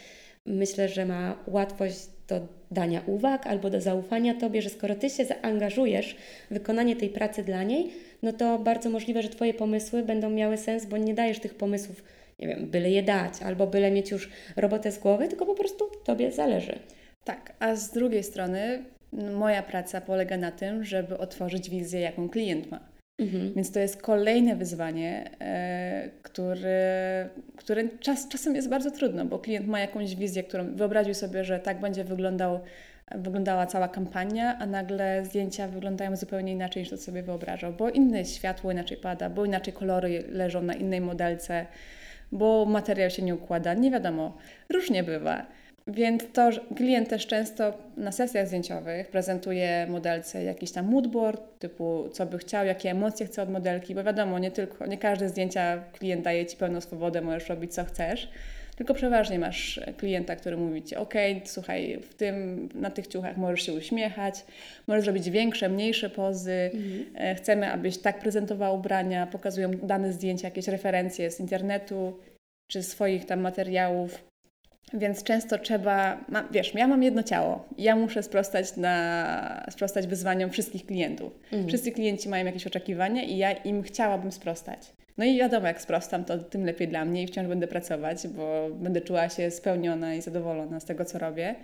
Myślę, 0.45 0.89
że 0.89 1.05
ma 1.05 1.35
łatwość 1.47 2.07
do 2.27 2.47
dania 2.73 3.01
uwag 3.05 3.47
albo 3.47 3.69
do 3.69 3.81
zaufania 3.81 4.33
Tobie, 4.33 4.61
że 4.61 4.69
skoro 4.69 4.95
Ty 4.95 5.09
się 5.09 5.25
zaangażujesz 5.25 6.15
w 6.51 6.53
wykonanie 6.53 6.95
tej 6.95 7.09
pracy 7.09 7.43
dla 7.43 7.63
niej, 7.63 7.91
no 8.23 8.33
to 8.33 8.59
bardzo 8.59 8.89
możliwe, 8.89 9.21
że 9.21 9.29
Twoje 9.29 9.53
pomysły 9.53 10.03
będą 10.03 10.29
miały 10.29 10.57
sens, 10.57 10.85
bo 10.85 10.97
nie 10.97 11.13
dajesz 11.13 11.39
tych 11.39 11.55
pomysłów 11.55 12.03
nie 12.39 12.47
wiem, 12.47 12.67
byle 12.67 12.91
je 12.91 13.03
dać, 13.03 13.41
albo 13.41 13.67
byle 13.67 13.91
mieć 13.91 14.11
już 14.11 14.29
robotę 14.55 14.91
z 14.91 14.99
głowy, 14.99 15.27
tylko 15.27 15.45
po 15.45 15.55
prostu 15.55 15.85
Tobie 16.03 16.31
zależy. 16.31 16.79
Tak, 17.23 17.53
a 17.59 17.75
z 17.75 17.91
drugiej 17.91 18.23
strony 18.23 18.83
moja 19.13 19.63
praca 19.63 20.01
polega 20.01 20.37
na 20.37 20.51
tym, 20.51 20.83
żeby 20.83 21.17
otworzyć 21.17 21.69
wizję, 21.69 21.99
jaką 21.99 22.29
klient 22.29 22.71
ma. 22.71 22.92
Mhm. 23.23 23.53
Więc 23.53 23.71
to 23.71 23.79
jest 23.79 24.01
kolejne 24.01 24.55
wyzwanie, 24.55 25.29
e, 25.41 26.09
które, 26.23 27.29
które 27.57 27.83
czas, 27.99 28.27
czasem 28.27 28.55
jest 28.55 28.69
bardzo 28.69 28.91
trudno, 28.91 29.25
bo 29.25 29.39
klient 29.39 29.67
ma 29.67 29.79
jakąś 29.79 30.15
wizję, 30.15 30.43
którą 30.43 30.75
wyobraził 30.75 31.13
sobie, 31.13 31.43
że 31.43 31.59
tak 31.59 31.79
będzie 31.79 32.03
wyglądał, 32.03 32.59
wyglądała 33.15 33.65
cała 33.65 33.87
kampania, 33.87 34.57
a 34.59 34.65
nagle 34.65 35.25
zdjęcia 35.25 35.67
wyglądają 35.67 36.15
zupełnie 36.15 36.51
inaczej 36.51 36.81
niż 36.81 36.89
to 36.89 36.97
sobie 36.97 37.23
wyobrażał, 37.23 37.73
bo 37.73 37.89
inne 37.89 38.25
światło 38.25 38.71
inaczej 38.71 38.97
pada, 38.97 39.29
bo 39.29 39.45
inaczej 39.45 39.73
kolory 39.73 40.23
leżą 40.29 40.61
na 40.61 40.73
innej 40.73 41.01
modelce 41.01 41.65
bo 42.33 42.65
materiał 42.65 43.09
się 43.09 43.21
nie 43.21 43.35
układa, 43.35 43.73
nie 43.73 43.91
wiadomo, 43.91 44.37
różnie 44.69 45.03
bywa. 45.03 45.45
Więc 45.87 46.23
to 46.33 46.49
klient 46.75 47.09
też 47.09 47.27
często 47.27 47.73
na 47.97 48.11
sesjach 48.11 48.47
zdjęciowych 48.47 49.07
prezentuje 49.07 49.87
modelce 49.89 50.43
jakiś 50.43 50.71
tam 50.71 50.91
moodboard, 50.91 51.59
typu 51.59 52.09
co 52.11 52.25
by 52.25 52.37
chciał, 52.37 52.65
jakie 52.65 52.91
emocje 52.91 53.25
chce 53.25 53.41
od 53.41 53.49
modelki, 53.49 53.95
bo 53.95 54.03
wiadomo, 54.03 54.39
nie 54.39 54.51
tylko, 54.51 54.85
nie 54.85 54.97
każde 54.97 55.29
zdjęcia 55.29 55.83
klient 55.93 56.23
daje 56.23 56.45
Ci 56.45 56.57
pełną 56.57 56.81
swobodę, 56.81 57.21
możesz 57.21 57.49
robić 57.49 57.73
co 57.73 57.85
chcesz, 57.85 58.29
tylko 58.75 58.93
przeważnie 58.93 59.39
masz 59.39 59.79
klienta, 59.97 60.35
który 60.35 60.57
mówi 60.57 60.83
Ci, 60.83 60.95
ok, 60.95 61.13
słuchaj, 61.45 61.99
w 62.01 62.13
tym, 62.13 62.69
na 62.75 62.91
tych 62.91 63.07
ciuchach 63.07 63.37
możesz 63.37 63.65
się 63.65 63.73
uśmiechać, 63.73 64.45
możesz 64.87 65.07
robić 65.07 65.29
większe, 65.29 65.69
mniejsze 65.69 66.09
pozy, 66.09 66.71
mhm. 66.73 67.35
chcemy, 67.35 67.71
abyś 67.71 67.97
tak 67.97 68.19
prezentował 68.19 68.75
ubrania, 68.75 69.27
pokazują 69.27 69.71
dane 69.71 70.13
zdjęcia, 70.13 70.47
jakieś 70.47 70.67
referencje 70.67 71.31
z 71.31 71.39
internetu, 71.39 72.19
czy 72.71 72.83
swoich 72.83 73.25
tam 73.25 73.39
materiałów, 73.39 74.32
więc 74.93 75.23
często 75.23 75.57
trzeba, 75.57 76.25
ma, 76.29 76.47
wiesz, 76.51 76.73
ja 76.73 76.87
mam 76.87 77.03
jedno 77.03 77.23
ciało, 77.23 77.65
ja 77.77 77.95
muszę 77.95 78.23
sprostać, 78.23 78.77
na, 78.77 79.65
sprostać 79.69 80.07
wyzwaniom 80.07 80.49
wszystkich 80.49 80.85
klientów. 80.85 81.39
Mhm. 81.43 81.67
Wszyscy 81.67 81.91
klienci 81.91 82.29
mają 82.29 82.45
jakieś 82.45 82.67
oczekiwania 82.67 83.23
i 83.23 83.37
ja 83.37 83.51
im 83.51 83.83
chciałabym 83.83 84.31
sprostać. 84.31 84.93
No 85.17 85.25
i 85.25 85.37
wiadomo, 85.37 85.67
jak 85.67 85.81
sprostam, 85.81 86.25
to 86.25 86.37
tym 86.37 86.65
lepiej 86.65 86.87
dla 86.87 87.05
mnie 87.05 87.23
i 87.23 87.27
wciąż 87.27 87.47
będę 87.47 87.67
pracować, 87.67 88.27
bo 88.27 88.69
będę 88.69 89.01
czuła 89.01 89.29
się 89.29 89.51
spełniona 89.51 90.15
i 90.15 90.21
zadowolona 90.21 90.79
z 90.79 90.85
tego, 90.85 91.05
co 91.05 91.19
robię. 91.19 91.55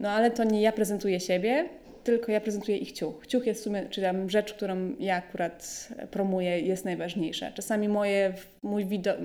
No 0.00 0.10
ale 0.10 0.30
to 0.30 0.44
nie 0.44 0.60
ja 0.60 0.72
prezentuję 0.72 1.20
siebie, 1.20 1.68
tylko 2.04 2.32
ja 2.32 2.40
prezentuję 2.40 2.76
ich 2.76 2.92
ciuch. 2.92 3.26
Ciuch 3.26 3.46
jest 3.46 3.60
w 3.60 3.64
sumie, 3.64 3.86
czy 3.90 4.00
tam 4.02 4.30
rzecz, 4.30 4.54
którą 4.54 4.94
ja 5.00 5.16
akurat 5.16 5.88
promuję, 6.10 6.60
jest 6.60 6.84
najważniejsza. 6.84 7.52
Czasami 7.52 7.88
moje, 7.88 8.32
mój 8.62 8.84
widok, 8.84 9.16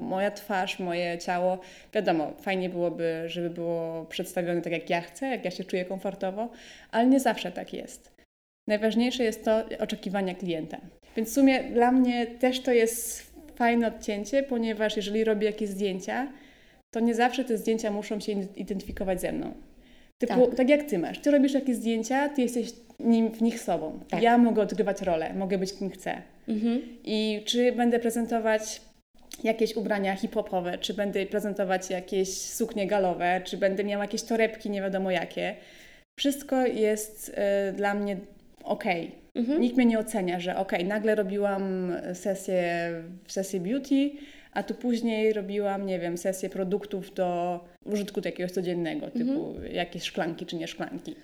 moja 0.00 0.30
twarz, 0.30 0.78
moje 0.78 1.18
ciało, 1.18 1.58
wiadomo, 1.94 2.32
fajnie 2.40 2.68
byłoby, 2.68 3.22
żeby 3.26 3.50
było 3.50 4.04
przedstawione 4.04 4.62
tak, 4.62 4.72
jak 4.72 4.90
ja 4.90 5.00
chcę, 5.00 5.26
jak 5.26 5.44
ja 5.44 5.50
się 5.50 5.64
czuję 5.64 5.84
komfortowo, 5.84 6.48
ale 6.90 7.06
nie 7.06 7.20
zawsze 7.20 7.52
tak 7.52 7.72
jest. 7.72 8.16
Najważniejsze 8.68 9.24
jest 9.24 9.44
to 9.44 9.64
oczekiwania 9.78 10.34
klienta. 10.34 10.80
Więc 11.16 11.30
w 11.30 11.34
sumie 11.34 11.64
dla 11.64 11.92
mnie 11.92 12.26
też 12.26 12.60
to 12.60 12.72
jest 12.72 13.32
fajne 13.56 13.88
odcięcie, 13.88 14.42
ponieważ 14.42 14.96
jeżeli 14.96 15.24
robię 15.24 15.46
jakieś 15.46 15.68
zdjęcia, 15.68 16.32
to 16.94 17.00
nie 17.00 17.14
zawsze 17.14 17.44
te 17.44 17.56
zdjęcia 17.56 17.90
muszą 17.90 18.20
się 18.20 18.32
identyfikować 18.56 19.20
ze 19.20 19.32
mną. 19.32 19.65
Typu, 20.18 20.46
tak. 20.46 20.54
tak 20.56 20.68
jak 20.68 20.82
ty 20.82 20.98
masz. 20.98 21.18
Ty 21.18 21.30
robisz 21.30 21.54
jakieś 21.54 21.76
zdjęcia, 21.76 22.28
ty 22.28 22.42
jesteś 22.42 22.72
nim, 23.00 23.30
w 23.30 23.42
nich 23.42 23.60
sobą. 23.60 24.00
Tak. 24.08 24.22
Ja 24.22 24.38
mogę 24.38 24.62
odgrywać 24.62 25.02
rolę, 25.02 25.34
mogę 25.34 25.58
być 25.58 25.72
kim 25.72 25.90
chcę. 25.90 26.22
Mhm. 26.48 26.82
I 27.04 27.42
czy 27.46 27.72
będę 27.72 27.98
prezentować 27.98 28.80
jakieś 29.44 29.76
ubrania 29.76 30.16
hip-hopowe, 30.16 30.78
czy 30.78 30.94
będę 30.94 31.26
prezentować 31.26 31.90
jakieś 31.90 32.28
suknie 32.28 32.86
galowe, 32.86 33.40
czy 33.44 33.56
będę 33.56 33.84
miała 33.84 34.04
jakieś 34.04 34.22
torebki, 34.22 34.70
nie 34.70 34.80
wiadomo 34.80 35.10
jakie. 35.10 35.54
Wszystko 36.18 36.66
jest 36.66 37.28
y, 37.28 37.72
dla 37.72 37.94
mnie 37.94 38.16
ok. 38.64 38.84
Mhm. 39.34 39.60
Nikt 39.60 39.76
mnie 39.76 39.86
nie 39.86 39.98
ocenia, 39.98 40.40
że 40.40 40.56
ok, 40.56 40.72
nagle 40.84 41.14
robiłam 41.14 41.92
sesję, 42.14 42.90
sesję 43.28 43.60
beauty, 43.60 44.10
a 44.56 44.62
tu 44.62 44.74
później 44.74 45.32
robiłam, 45.32 45.86
nie 45.86 45.98
wiem, 45.98 46.18
sesję 46.18 46.48
produktów 46.48 47.14
do 47.14 47.60
użytku 47.84 48.20
jakiegoś 48.24 48.52
codziennego, 48.52 49.10
typu 49.10 49.50
mhm. 49.50 49.74
jakieś 49.74 50.02
szklanki 50.02 50.46
czy 50.46 50.56
nie 50.56 50.68
szklanki. 50.68 51.14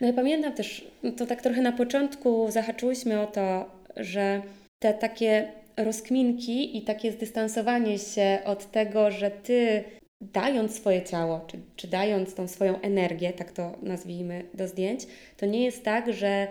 No 0.00 0.06
ja 0.06 0.12
pamiętam 0.12 0.52
też, 0.52 0.86
no 1.02 1.12
to 1.12 1.26
tak 1.26 1.42
trochę 1.42 1.62
na 1.62 1.72
początku 1.72 2.50
zahaczyłyśmy 2.50 3.20
o 3.20 3.26
to, 3.26 3.70
że 3.96 4.42
te 4.78 4.94
takie 4.94 5.52
rozkminki 5.76 6.78
i 6.78 6.82
takie 6.82 7.12
zdystansowanie 7.12 7.98
się 7.98 8.38
od 8.44 8.70
tego, 8.70 9.10
że 9.10 9.30
ty 9.30 9.84
dając 10.20 10.74
swoje 10.74 11.02
ciało, 11.02 11.40
czy, 11.46 11.58
czy 11.76 11.88
dając 11.88 12.34
tą 12.34 12.48
swoją 12.48 12.80
energię, 12.80 13.32
tak 13.32 13.52
to 13.52 13.78
nazwijmy, 13.82 14.44
do 14.54 14.68
zdjęć, 14.68 15.06
to 15.36 15.46
nie 15.46 15.64
jest 15.64 15.84
tak, 15.84 16.12
że 16.12 16.46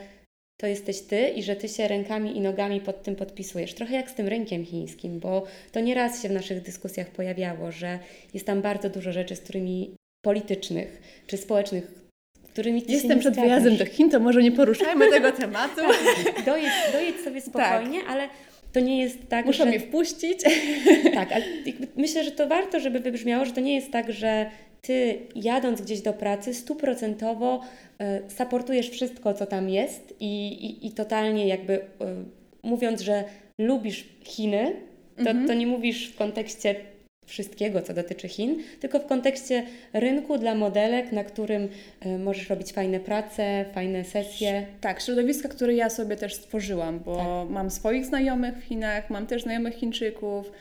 to 0.57 0.67
jesteś 0.67 1.01
ty 1.01 1.27
i 1.27 1.43
że 1.43 1.55
ty 1.55 1.69
się 1.69 1.87
rękami 1.87 2.37
i 2.37 2.41
nogami 2.41 2.81
pod 2.81 3.03
tym 3.03 3.15
podpisujesz. 3.15 3.73
Trochę 3.73 3.95
jak 3.95 4.09
z 4.09 4.13
tym 4.13 4.27
rynkiem 4.27 4.65
chińskim, 4.65 5.19
bo 5.19 5.43
to 5.71 5.79
nieraz 5.79 6.21
się 6.21 6.29
w 6.29 6.31
naszych 6.31 6.61
dyskusjach 6.61 7.07
pojawiało, 7.07 7.71
że 7.71 7.99
jest 8.33 8.45
tam 8.45 8.61
bardzo 8.61 8.89
dużo 8.89 9.11
rzeczy, 9.11 9.35
z 9.35 9.39
którymi 9.39 9.95
politycznych 10.25 11.01
czy 11.27 11.37
społecznych, 11.37 11.91
którymi 12.53 12.81
ty 12.81 12.91
Jestem 12.91 13.19
przed 13.19 13.35
wyjazdem 13.35 13.77
do 13.77 13.85
Chin, 13.85 14.09
to 14.09 14.19
może 14.19 14.43
nie 14.43 14.51
poruszajmy 14.51 15.09
tego 15.11 15.31
tematu. 15.31 15.81
Tak, 15.81 16.45
dojedź, 16.45 16.73
dojedź 16.91 17.15
sobie 17.15 17.41
tak. 17.41 17.49
spokojnie, 17.49 17.99
tak. 17.99 18.09
ale 18.09 18.29
to 18.73 18.79
nie 18.79 19.01
jest 19.01 19.17
tak, 19.29 19.45
Muszą 19.45 19.63
że... 19.63 19.69
mnie 19.69 19.79
wpuścić. 19.79 20.39
Tak, 21.13 21.31
ale 21.31 21.45
myślę, 21.95 22.23
że 22.23 22.31
to 22.31 22.47
warto, 22.47 22.79
żeby 22.79 22.99
wybrzmiało, 22.99 23.45
że 23.45 23.51
to 23.51 23.61
nie 23.61 23.75
jest 23.75 23.91
tak, 23.91 24.11
że 24.13 24.49
ty 24.85 25.19
jadąc 25.35 25.81
gdzieś 25.81 26.01
do 26.01 26.13
pracy 26.13 26.53
stuprocentowo 26.53 27.61
y, 28.01 28.31
supportujesz 28.31 28.89
wszystko, 28.89 29.33
co 29.33 29.45
tam 29.45 29.69
jest 29.69 30.15
i, 30.19 30.47
i, 30.47 30.87
i 30.87 30.91
totalnie 30.91 31.47
jakby 31.47 31.73
y, 31.73 31.83
mówiąc, 32.63 33.01
że 33.01 33.23
lubisz 33.59 34.05
Chiny, 34.23 34.75
to, 35.15 35.29
mhm. 35.29 35.47
to 35.47 35.53
nie 35.53 35.67
mówisz 35.67 36.11
w 36.11 36.17
kontekście 36.17 36.75
wszystkiego, 37.25 37.81
co 37.81 37.93
dotyczy 37.93 38.27
Chin, 38.27 38.63
tylko 38.79 38.99
w 38.99 39.05
kontekście 39.05 39.63
rynku 39.93 40.37
dla 40.37 40.55
modelek, 40.55 41.11
na 41.11 41.23
którym 41.23 41.69
y, 42.05 42.17
możesz 42.17 42.49
robić 42.49 42.73
fajne 42.73 42.99
prace, 42.99 43.65
fajne 43.73 44.03
sesje. 44.03 44.65
Tak, 44.81 45.01
środowiska, 45.01 45.49
które 45.49 45.73
ja 45.73 45.89
sobie 45.89 46.15
też 46.15 46.33
stworzyłam, 46.33 46.99
bo 46.99 47.15
tak. 47.15 47.49
mam 47.49 47.71
swoich 47.71 48.05
znajomych 48.05 48.57
w 48.57 48.63
Chinach, 48.63 49.09
mam 49.09 49.27
też 49.27 49.43
znajomych 49.43 49.75
Chińczyków, 49.75 50.47
e, 50.47 50.51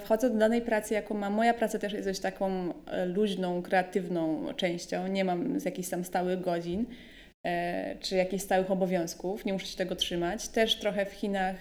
wchodzę 0.00 0.30
do 0.30 0.38
danej 0.38 0.62
pracy, 0.62 0.94
jaką 0.94 1.14
mam. 1.14 1.32
Moja 1.32 1.54
praca 1.54 1.78
też 1.78 1.92
jest 1.92 2.08
dość 2.08 2.20
taką 2.20 2.74
e, 2.86 3.06
luźną, 3.06 3.62
kreatywną 3.62 4.46
częścią. 4.56 5.06
Nie 5.06 5.24
mam 5.24 5.60
z 5.60 5.64
jakichś 5.64 5.88
tam 5.88 6.04
stałych 6.04 6.40
godzin 6.40 6.86
e, 7.44 7.96
czy 8.00 8.16
jakichś 8.16 8.44
stałych 8.44 8.70
obowiązków. 8.70 9.44
Nie 9.44 9.52
muszę 9.52 9.66
się 9.66 9.76
tego 9.76 9.96
trzymać. 9.96 10.48
Też 10.48 10.76
trochę 10.76 11.06
w 11.06 11.12
Chinach 11.12 11.56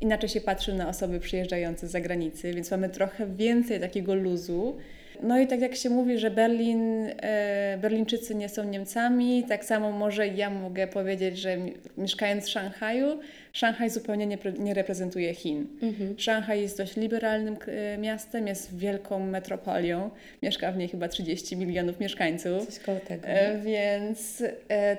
inaczej 0.00 0.28
się 0.28 0.40
patrzy 0.40 0.74
na 0.74 0.88
osoby 0.88 1.20
przyjeżdżające 1.20 1.88
z 1.88 1.90
zagranicy, 1.90 2.52
więc 2.54 2.70
mamy 2.70 2.88
trochę 2.88 3.26
więcej 3.26 3.80
takiego 3.80 4.14
luzu. 4.14 4.76
No 5.22 5.38
i 5.38 5.46
tak 5.46 5.60
jak 5.60 5.76
się 5.76 5.90
mówi, 5.90 6.18
że 6.18 6.30
Berlin, 6.30 7.06
e, 7.22 7.78
Berlińczycy 7.80 8.34
nie 8.34 8.48
są 8.48 8.64
Niemcami, 8.64 9.44
tak 9.48 9.64
samo 9.64 9.92
może 9.92 10.28
ja 10.28 10.50
mogę 10.50 10.86
powiedzieć, 10.86 11.38
że 11.38 11.56
mieszkając 11.96 12.46
w 12.46 12.48
Szanghaju, 12.48 13.20
Szanghaj 13.52 13.90
zupełnie 13.90 14.26
nie, 14.26 14.38
nie 14.58 14.74
reprezentuje 14.74 15.34
Chin. 15.34 15.66
Mhm. 15.82 16.18
Szanghaj 16.18 16.62
jest 16.62 16.78
dość 16.78 16.96
liberalnym 16.96 17.56
e, 17.66 17.98
miastem, 17.98 18.46
jest 18.46 18.78
wielką 18.78 19.26
metropolią, 19.26 20.10
mieszka 20.42 20.72
w 20.72 20.76
niej 20.76 20.88
chyba 20.88 21.08
30 21.08 21.56
milionów 21.56 22.00
mieszkańców. 22.00 22.66
Coś 22.66 22.78
koło 22.78 23.00
tego. 23.00 23.26
E, 23.26 23.58
więc 23.58 24.42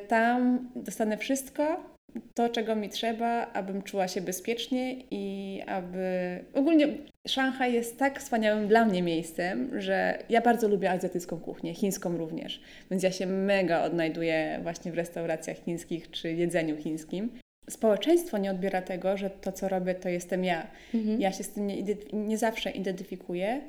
tam 0.08 0.70
dostanę 0.76 1.18
wszystko, 1.18 1.84
to, 2.34 2.50
czego 2.50 2.76
mi 2.76 2.90
trzeba, 2.90 3.54
abym 3.54 3.82
czuła 3.82 4.08
się 4.08 4.22
bezpiecznie 4.22 4.96
i 5.12 5.62
aby. 5.68 6.40
Ogólnie 6.54 6.88
Szanghaj 7.28 7.74
jest 7.74 8.00
tak 8.00 8.20
wspaniałym 8.20 8.68
dla 8.68 8.86
mnie 8.86 9.02
miejscem, 9.02 9.82
że 9.82 10.24
ja 10.30 10.42
bardzo 10.42 10.68
lubię 10.68 10.92
azjatycką 10.92 11.40
kuchnię, 11.40 11.74
chińską 11.74 12.18
również. 12.18 12.62
Więc 12.92 13.04
ja 13.04 13.12
się 13.12 13.26
mega 13.26 13.84
odnajduję 13.84 14.60
właśnie 14.64 14.92
w 14.92 14.96
restauracjach 14.96 15.58
chińskich 15.58 16.12
czy 16.12 16.32
jedzeniu 16.34 16.78
chińskim. 16.78 17.32
Społeczeństwo 17.70 18.38
nie 18.38 18.52
odbiera 18.52 18.82
tego, 18.82 19.18
że 19.18 19.30
to, 19.30 19.52
co 19.52 19.70
robię, 19.70 19.96
to 19.96 20.10
jestem 20.10 20.44
ja. 20.44 20.68
Mhm. 20.94 21.22
Ja 21.22 21.32
się 21.32 21.44
z 21.44 21.50
tym 21.50 21.68
nie, 21.68 21.84
nie 22.14 22.38
zawsze 22.38 22.72
identyfikuję 22.72 23.62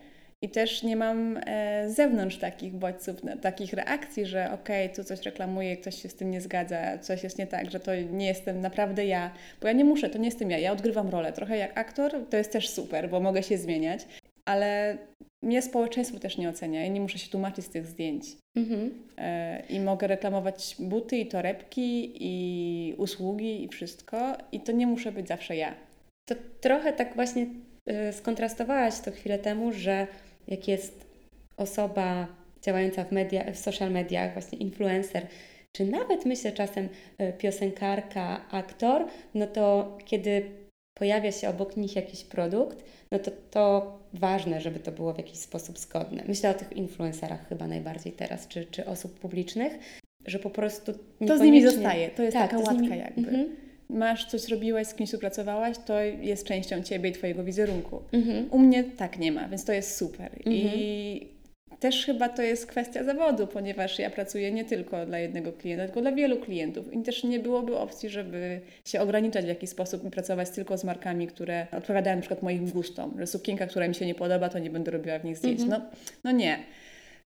i 0.42 0.48
też 0.48 0.82
nie 0.82 0.96
mam 0.96 1.40
e, 1.46 1.90
z 1.90 1.96
zewnątrz 1.96 2.36
takich 2.36 2.72
bodźców, 2.72 3.16
takich 3.40 3.72
reakcji, 3.72 4.26
że 4.26 4.52
okej, 4.52 4.84
okay, 4.84 4.96
tu 4.96 5.04
coś 5.04 5.22
reklamuje, 5.22 5.76
ktoś 5.76 6.02
się 6.02 6.08
z 6.08 6.14
tym 6.14 6.30
nie 6.30 6.40
zgadza, 6.40 6.98
coś 6.98 7.22
jest 7.22 7.38
nie 7.38 7.46
tak, 7.46 7.70
że 7.70 7.80
to 7.80 7.94
nie 7.94 8.26
jestem 8.26 8.60
naprawdę 8.60 9.06
ja, 9.06 9.30
bo 9.60 9.66
ja 9.66 9.72
nie 9.72 9.84
muszę, 9.84 10.10
to 10.10 10.18
nie 10.18 10.24
jestem 10.24 10.50
ja, 10.50 10.58
ja 10.58 10.72
odgrywam 10.72 11.08
rolę. 11.08 11.32
Trochę 11.32 11.56
jak 11.56 11.78
aktor, 11.78 12.12
to 12.30 12.36
jest 12.36 12.52
też 12.52 12.68
super, 12.68 13.10
bo 13.10 13.20
mogę 13.20 13.42
się 13.42 13.58
zmieniać, 13.58 14.06
ale 14.44 14.98
mnie 15.42 15.62
społeczeństwo 15.62 16.18
też 16.18 16.38
nie 16.38 16.48
ocenia 16.48 16.86
i 16.86 16.90
nie 16.90 17.00
muszę 17.00 17.18
się 17.18 17.30
tłumaczyć 17.30 17.64
z 17.64 17.70
tych 17.70 17.86
zdjęć. 17.86 18.24
Mhm. 18.56 18.90
E, 19.18 19.62
I 19.68 19.80
mogę 19.80 20.06
reklamować 20.06 20.76
buty 20.78 21.16
i 21.16 21.26
torebki 21.26 22.12
i 22.20 22.94
usługi 22.94 23.64
i 23.64 23.68
wszystko 23.68 24.36
i 24.52 24.60
to 24.60 24.72
nie 24.72 24.86
muszę 24.86 25.12
być 25.12 25.28
zawsze 25.28 25.56
ja. 25.56 25.74
To 26.28 26.34
trochę 26.60 26.92
tak 26.92 27.14
właśnie 27.14 27.46
y, 27.90 28.12
skontrastowałaś 28.12 29.00
to 29.00 29.10
chwilę 29.10 29.38
temu, 29.38 29.72
że 29.72 30.06
jak 30.50 30.68
jest 30.68 31.06
osoba 31.56 32.26
działająca 32.62 33.04
w, 33.04 33.12
media, 33.12 33.52
w 33.52 33.58
social 33.58 33.90
mediach, 33.90 34.32
właśnie 34.32 34.58
influencer, 34.58 35.26
czy 35.72 35.84
nawet 35.84 36.26
myślę 36.26 36.52
czasem 36.52 36.88
e, 37.18 37.32
piosenkarka, 37.32 38.48
aktor, 38.50 39.06
no 39.34 39.46
to 39.46 39.98
kiedy 40.04 40.42
pojawia 40.98 41.32
się 41.32 41.48
obok 41.48 41.76
nich 41.76 41.96
jakiś 41.96 42.24
produkt, 42.24 42.84
no 43.12 43.18
to 43.18 43.30
to 43.50 43.98
ważne, 44.14 44.60
żeby 44.60 44.80
to 44.80 44.92
było 44.92 45.12
w 45.14 45.18
jakiś 45.18 45.38
sposób 45.38 45.78
zgodne. 45.78 46.22
Myślę 46.28 46.50
o 46.50 46.54
tych 46.54 46.72
influencerach 46.72 47.48
chyba 47.48 47.66
najbardziej 47.66 48.12
teraz, 48.12 48.48
czy, 48.48 48.64
czy 48.64 48.86
osób 48.86 49.20
publicznych, 49.20 49.78
że 50.26 50.38
po 50.38 50.50
prostu 50.50 50.92
To 51.26 51.38
z 51.38 51.40
nimi 51.40 51.62
zostaje, 51.62 52.08
to 52.08 52.22
jest 52.22 52.36
tak, 52.36 52.50
taka 52.50 52.62
łatka 52.62 52.82
nimi... 52.82 52.98
jakby. 52.98 53.28
Mhm 53.28 53.69
masz 53.90 54.26
coś 54.26 54.40
zrobiłaś, 54.40 54.86
z 54.86 54.94
kimś 54.94 55.08
współpracowałaś, 55.08 55.76
to 55.86 56.00
jest 56.00 56.46
częścią 56.46 56.82
ciebie 56.82 57.10
i 57.10 57.12
twojego 57.12 57.44
wizerunku. 57.44 58.02
Mhm. 58.12 58.48
U 58.50 58.58
mnie 58.58 58.84
tak 58.84 59.18
nie 59.18 59.32
ma, 59.32 59.48
więc 59.48 59.64
to 59.64 59.72
jest 59.72 59.96
super. 59.96 60.30
Mhm. 60.46 60.56
I 60.56 61.40
też 61.80 62.06
chyba 62.06 62.28
to 62.28 62.42
jest 62.42 62.66
kwestia 62.66 63.04
zawodu, 63.04 63.46
ponieważ 63.46 63.98
ja 63.98 64.10
pracuję 64.10 64.52
nie 64.52 64.64
tylko 64.64 65.06
dla 65.06 65.18
jednego 65.18 65.52
klienta, 65.52 65.84
tylko 65.84 66.00
dla 66.00 66.12
wielu 66.12 66.36
klientów. 66.36 66.92
I 66.92 67.02
też 67.02 67.24
nie 67.24 67.38
byłoby 67.38 67.76
opcji, 67.76 68.08
żeby 68.08 68.60
się 68.84 69.00
ograniczać 69.00 69.44
w 69.44 69.48
jakiś 69.48 69.70
sposób 69.70 70.04
i 70.04 70.10
pracować 70.10 70.50
tylko 70.50 70.78
z 70.78 70.84
markami, 70.84 71.26
które 71.26 71.66
odpowiadają 71.72 72.16
na 72.16 72.22
przykład 72.22 72.42
moim 72.42 72.70
gustom. 72.70 73.14
Że 73.18 73.26
sukienka, 73.26 73.66
która 73.66 73.88
mi 73.88 73.94
się 73.94 74.06
nie 74.06 74.14
podoba, 74.14 74.48
to 74.48 74.58
nie 74.58 74.70
będę 74.70 74.90
robiła 74.90 75.18
w 75.18 75.24
nich 75.24 75.36
zdjęć. 75.36 75.60
Mhm. 75.60 75.82
No, 75.82 75.90
no 76.24 76.30
nie. 76.30 76.58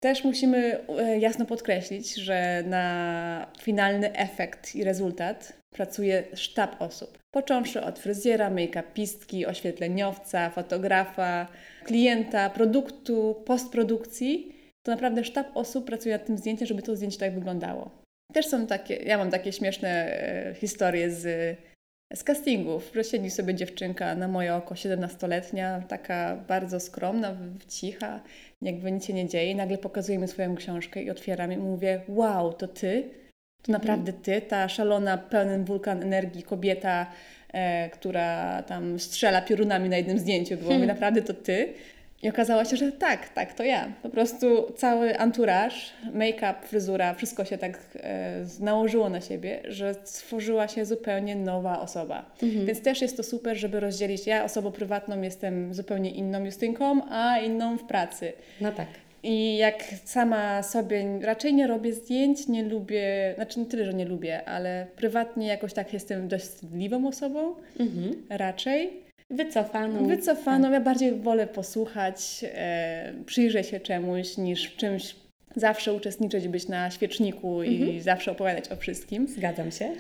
Też 0.00 0.24
musimy 0.24 0.78
e, 0.98 1.18
jasno 1.18 1.46
podkreślić, 1.46 2.14
że 2.14 2.64
na 2.66 3.46
finalny 3.62 4.12
efekt 4.12 4.74
i 4.74 4.84
rezultat 4.84 5.59
pracuje 5.70 6.24
sztab 6.35 6.83
osób. 6.83 7.18
Począwszy 7.30 7.83
od 7.83 7.98
fryzjera, 7.98 8.50
make-upistki, 8.50 9.46
oświetleniowca, 9.46 10.50
fotografa, 10.50 11.46
klienta, 11.85 12.50
produktu, 12.50 13.42
postprodukcji, 13.46 14.54
to 14.83 14.92
naprawdę 14.92 15.24
sztab 15.24 15.56
osób 15.56 15.85
pracuje 15.87 16.14
nad 16.14 16.26
tym 16.26 16.38
zdjęciem, 16.38 16.66
żeby 16.66 16.83
to 16.83 16.96
zdjęcie 16.96 17.18
tak 17.18 17.35
wyglądało. 17.35 17.90
Też 18.33 18.46
są 18.46 18.66
takie, 18.66 18.94
ja 18.94 19.18
mam 19.18 19.30
takie 19.30 19.52
śmieszne 19.52 19.88
e, 19.88 20.54
historie 20.54 21.11
z, 21.11 21.56
z 22.12 22.24
castingów, 22.24 22.92
siedzi 23.11 23.30
sobie 23.30 23.55
dziewczynka 23.55 24.14
na 24.14 24.28
moje 24.28 24.55
oko, 24.55 24.74
17-letnia, 24.74 25.82
taka 25.88 26.36
bardzo 26.49 26.80
skromna, 26.80 27.36
cicha, 27.68 28.20
jakby 28.62 28.92
nic 28.92 29.05
się 29.05 29.12
nie 29.12 29.28
dzieje. 29.28 29.51
I 29.51 29.55
nagle 29.55 29.78
pokazuje 29.78 30.18
mi 30.18 30.28
swoją 30.28 30.55
książkę 30.55 31.03
i 31.03 31.11
otwieram 31.11 31.53
i 31.53 31.57
mówię, 31.57 32.01
wow, 32.09 32.53
to 32.53 32.68
ty? 32.68 33.11
To 33.62 33.72
naprawdę 33.72 34.12
ty, 34.12 34.40
ta 34.40 34.68
szalona, 34.68 35.18
pełen 35.18 35.64
wulkan 35.64 36.02
energii 36.02 36.42
kobieta, 36.42 37.06
e, 37.52 37.90
która 37.90 38.62
tam 38.62 38.98
strzela 38.98 39.42
piorunami 39.42 39.88
na 39.88 39.96
jednym 39.96 40.18
zdjęciu, 40.18 40.56
było 40.56 40.68
hmm. 40.68 40.80
mi 40.80 40.86
naprawdę 40.86 41.22
to 41.22 41.34
ty. 41.34 41.74
I 42.22 42.28
okazało 42.28 42.64
się, 42.64 42.76
że 42.76 42.92
tak, 42.92 43.28
tak, 43.28 43.54
to 43.54 43.64
ja. 43.64 43.92
Po 44.02 44.08
prostu 44.08 44.72
cały 44.76 45.18
anturaż, 45.18 45.92
make-up, 46.14 46.54
fryzura, 46.62 47.14
wszystko 47.14 47.44
się 47.44 47.58
tak 47.58 47.78
e, 47.96 48.44
nałożyło 48.61 49.08
na 49.08 49.20
siebie, 49.20 49.61
że 49.68 49.94
stworzyła 50.04 50.68
się 50.68 50.84
zupełnie 50.84 51.36
nowa 51.36 51.80
osoba. 51.80 52.30
Mhm. 52.42 52.66
Więc 52.66 52.82
też 52.82 53.02
jest 53.02 53.16
to 53.16 53.22
super, 53.22 53.56
żeby 53.56 53.80
rozdzielić. 53.80 54.26
Ja 54.26 54.44
osobą 54.44 54.72
prywatną 54.72 55.22
jestem 55.22 55.74
zupełnie 55.74 56.11
inną 56.11 56.44
Justynką, 56.44 57.00
a 57.11 57.38
inną 57.38 57.78
w 57.78 57.84
pracy. 57.84 58.32
No 58.61 58.72
tak. 58.72 58.86
I 59.22 59.56
jak 59.56 59.84
sama 60.04 60.62
sobie 60.62 61.20
raczej 61.22 61.54
nie 61.54 61.66
robię 61.66 61.92
zdjęć, 61.92 62.48
nie 62.48 62.64
lubię, 62.64 63.32
znaczy 63.34 63.60
nie 63.60 63.66
tyle, 63.66 63.84
że 63.84 63.94
nie 63.94 64.04
lubię, 64.04 64.44
ale 64.44 64.86
prywatnie 64.96 65.46
jakoś 65.46 65.72
tak 65.72 65.92
jestem 65.92 66.28
dość 66.28 66.44
wstydliwą 66.44 67.08
osobą, 67.08 67.54
mhm. 67.80 68.22
raczej. 68.28 68.90
Wycofaną. 69.30 70.06
Wycofaną. 70.06 70.64
Tak. 70.64 70.72
Ja 70.72 70.80
bardziej 70.80 71.12
wolę 71.12 71.46
posłuchać, 71.46 72.44
e, 72.54 73.12
przyjrzeć 73.26 73.66
się 73.66 73.80
czemuś, 73.80 74.36
niż 74.36 74.66
w 74.66 74.76
czymś 74.76 75.14
zawsze 75.56 75.92
uczestniczyć, 75.92 76.48
być 76.48 76.68
na 76.68 76.90
świeczniku 76.90 77.62
i 77.62 77.82
mhm. 77.82 78.00
zawsze 78.00 78.32
opowiadać 78.32 78.72
o 78.72 78.76
wszystkim. 78.76 79.28
Zgadzam 79.28 79.70
się. 79.70 79.92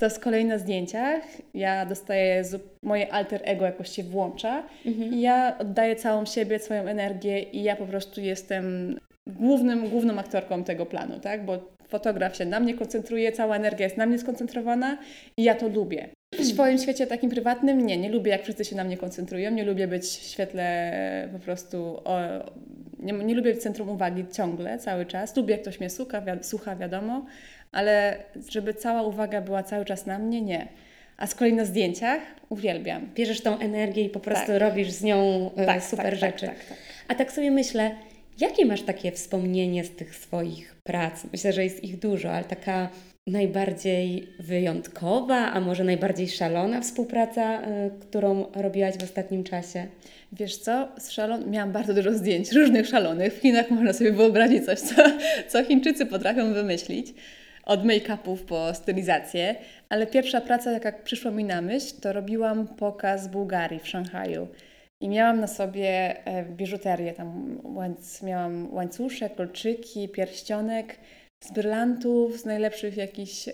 To 0.00 0.10
z 0.10 0.18
kolei 0.18 0.44
na 0.44 0.58
zdjęciach 0.58 1.22
ja 1.54 1.86
dostaję, 1.86 2.44
moje 2.82 3.12
alter 3.12 3.40
ego 3.44 3.64
jakoś 3.64 3.88
się 3.88 4.02
włącza 4.02 4.62
mhm. 4.86 5.14
i 5.14 5.20
ja 5.20 5.58
oddaję 5.58 5.96
całą 5.96 6.26
siebie, 6.26 6.58
swoją 6.58 6.82
energię 6.82 7.42
i 7.42 7.62
ja 7.62 7.76
po 7.76 7.86
prostu 7.86 8.20
jestem 8.20 8.96
głównym, 9.26 9.88
główną 9.88 10.18
aktorką 10.18 10.64
tego 10.64 10.86
planu, 10.86 11.20
tak? 11.20 11.44
Bo 11.44 11.58
fotograf 11.88 12.36
się 12.36 12.44
na 12.44 12.60
mnie 12.60 12.74
koncentruje, 12.74 13.32
cała 13.32 13.56
energia 13.56 13.86
jest 13.86 13.96
na 13.96 14.06
mnie 14.06 14.18
skoncentrowana 14.18 14.98
i 15.36 15.42
ja 15.42 15.54
to 15.54 15.68
lubię. 15.68 16.08
W 16.38 16.44
swoim 16.44 16.78
świecie 16.78 17.06
takim 17.06 17.30
prywatnym 17.30 17.86
nie, 17.86 17.96
nie 17.96 18.10
lubię 18.10 18.30
jak 18.30 18.42
wszyscy 18.42 18.64
się 18.64 18.76
na 18.76 18.84
mnie 18.84 18.96
koncentrują, 18.96 19.50
nie 19.50 19.64
lubię 19.64 19.88
być 19.88 20.02
w 20.02 20.22
świetle 20.22 21.28
po 21.32 21.38
prostu, 21.38 22.00
o, 22.04 22.18
nie, 22.98 23.12
nie 23.12 23.34
lubię 23.34 23.54
w 23.54 23.58
centrum 23.58 23.88
uwagi 23.88 24.24
ciągle, 24.32 24.78
cały 24.78 25.06
czas. 25.06 25.36
Lubię 25.36 25.52
jak 25.52 25.62
ktoś 25.62 25.80
mnie 25.80 25.90
słucha, 25.90 26.20
wi 26.20 26.30
słucha, 26.42 26.76
wiadomo, 26.76 27.26
ale 27.72 28.16
żeby 28.48 28.74
cała 28.74 29.02
uwaga 29.02 29.40
była 29.40 29.62
cały 29.62 29.84
czas 29.84 30.06
na 30.06 30.18
mnie, 30.18 30.42
nie. 30.42 30.68
A 31.16 31.26
z 31.26 31.34
kolei 31.34 31.52
na 31.52 31.64
zdjęciach 31.64 32.20
uwielbiam. 32.48 33.06
Bierzesz 33.14 33.40
tą 33.40 33.58
energię 33.58 34.04
i 34.04 34.08
po 34.08 34.20
prostu 34.20 34.46
tak. 34.46 34.60
robisz 34.60 34.90
z 34.90 35.02
nią 35.02 35.50
e, 35.56 35.66
tak, 35.66 35.84
super 35.84 36.04
tak, 36.04 36.20
tak, 36.20 36.20
rzeczy. 36.20 36.46
Tak, 36.46 36.64
tak, 36.68 36.78
A 37.08 37.14
tak 37.14 37.32
sobie 37.32 37.50
myślę, 37.50 37.90
jakie 38.40 38.66
masz 38.66 38.82
takie 38.82 39.12
wspomnienie 39.12 39.84
z 39.84 39.90
tych 39.90 40.16
swoich 40.16 40.76
prac? 40.84 41.24
Myślę, 41.32 41.52
że 41.52 41.64
jest 41.64 41.84
ich 41.84 41.98
dużo, 41.98 42.32
ale 42.32 42.44
taka 42.44 42.88
najbardziej 43.26 44.28
wyjątkowa, 44.38 45.52
a 45.52 45.60
może 45.60 45.84
najbardziej 45.84 46.28
szalona 46.28 46.80
współpraca, 46.80 47.62
y, 47.62 47.90
którą 48.00 48.46
robiłaś 48.54 48.94
w 48.94 49.02
ostatnim 49.02 49.44
czasie? 49.44 49.86
Wiesz 50.32 50.56
co, 50.56 50.88
z 50.98 51.10
szalon 51.10 51.50
miałam 51.50 51.72
bardzo 51.72 51.94
dużo 51.94 52.14
zdjęć, 52.14 52.52
różnych 52.52 52.86
szalonych. 52.86 53.34
W 53.34 53.40
Chinach 53.40 53.70
można 53.70 53.92
sobie 53.92 54.12
wyobrazić 54.12 54.64
coś, 54.64 54.78
co, 54.80 55.02
co 55.48 55.64
Chińczycy 55.64 56.06
potrafią 56.06 56.52
wymyślić. 56.54 57.14
Od 57.70 57.84
make-upów 57.84 58.44
po 58.44 58.74
stylizację, 58.74 59.54
ale 59.88 60.06
pierwsza 60.06 60.40
praca, 60.40 60.72
jaka 60.72 60.92
przyszła 60.92 61.30
mi 61.30 61.44
na 61.44 61.60
myśl, 61.60 61.94
to 62.00 62.12
robiłam 62.12 62.68
pokaz 62.68 63.28
Bułgarii 63.28 63.80
w 63.80 63.88
Szanghaju. 63.88 64.48
I 65.00 65.08
miałam 65.08 65.40
na 65.40 65.46
sobie 65.46 66.16
e, 66.26 66.44
biżuterię, 66.44 67.12
tam 67.12 67.60
łańc, 67.64 68.22
miałam 68.22 68.74
łańcuszek, 68.74 69.34
kolczyki, 69.34 70.08
pierścionek, 70.08 70.96
z 71.44 71.52
brylantów, 71.52 72.40
z 72.40 72.44
najlepszych 72.44 72.96
jakichś 72.96 73.48
e, 73.48 73.52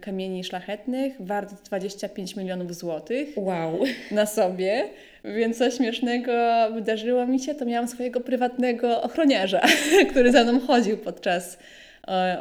kamieni 0.00 0.44
szlachetnych, 0.44 1.14
wart 1.20 1.54
25 1.64 2.36
milionów 2.36 2.74
złotych. 2.74 3.28
Wow. 3.36 3.78
Na 4.10 4.26
sobie. 4.26 4.88
Więc 5.24 5.58
coś 5.58 5.74
śmiesznego 5.74 6.32
wydarzyło 6.74 7.26
mi 7.26 7.40
się, 7.40 7.54
to 7.54 7.64
miałam 7.64 7.88
swojego 7.88 8.20
prywatnego 8.20 9.02
ochroniarza, 9.02 9.60
który 10.10 10.32
za 10.32 10.44
mną 10.44 10.60
chodził 10.60 10.98
podczas 10.98 11.58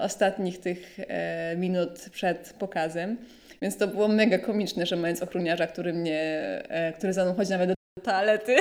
ostatnich 0.01 0.59
tych 0.59 0.97
e, 0.99 1.55
minut 1.57 2.09
przed 2.11 2.53
pokazem. 2.59 3.17
Więc 3.61 3.77
to 3.77 3.87
było 3.87 4.07
mega 4.07 4.37
komiczne, 4.37 4.85
że 4.85 4.95
mając 4.95 5.21
ochroniarza, 5.21 5.67
który 5.67 5.93
mnie, 5.93 6.21
e, 6.69 6.93
który 6.93 7.13
za 7.13 7.25
mną 7.25 7.33
chodzi 7.33 7.51
nawet 7.51 7.69
do 7.69 7.75
toalety. 8.03 8.55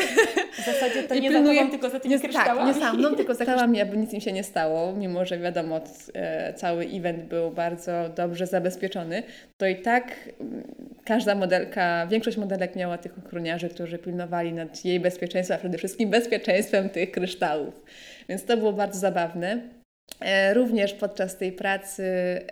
W 0.52 0.64
zasadzie 0.66 1.02
to 1.02 1.14
I 1.14 1.20
nie 1.20 1.30
pilnuje, 1.30 1.54
za 1.54 1.60
tobą, 1.60 1.70
tylko 1.70 1.90
za 1.90 2.00
tymi 2.00 2.14
nie, 2.14 2.20
kryształami. 2.20 2.58
Tak, 2.58 2.66
nie 2.76 2.86
sam, 2.86 3.00
no, 3.00 3.10
tylko 3.10 3.34
za 3.34 3.44
kryształami, 3.44 3.80
aby 3.80 3.96
nic 3.96 4.12
im 4.12 4.20
się 4.20 4.32
nie 4.32 4.44
stało, 4.44 4.92
mimo 4.92 5.24
że 5.24 5.38
wiadomo, 5.38 5.80
e, 6.14 6.54
cały 6.54 6.84
event 6.84 7.24
był 7.24 7.50
bardzo 7.50 7.92
dobrze 8.16 8.46
zabezpieczony, 8.46 9.22
to 9.56 9.66
i 9.66 9.76
tak 9.76 10.14
m, 10.40 10.62
każda 11.04 11.34
modelka, 11.34 12.06
większość 12.06 12.36
modelek 12.36 12.76
miała 12.76 12.98
tych 12.98 13.18
ochroniarzy, 13.18 13.68
którzy 13.68 13.98
pilnowali 13.98 14.52
nad 14.52 14.84
jej 14.84 15.00
bezpieczeństwem, 15.00 15.56
a 15.56 15.58
przede 15.58 15.78
wszystkim 15.78 16.10
bezpieczeństwem 16.10 16.90
tych 16.90 17.10
kryształów. 17.10 17.84
Więc 18.28 18.44
to 18.44 18.56
było 18.56 18.72
bardzo 18.72 18.98
zabawne. 18.98 19.81
E, 20.20 20.54
również 20.54 20.92
podczas 20.92 21.36
tej 21.36 21.52
pracy 21.52 22.04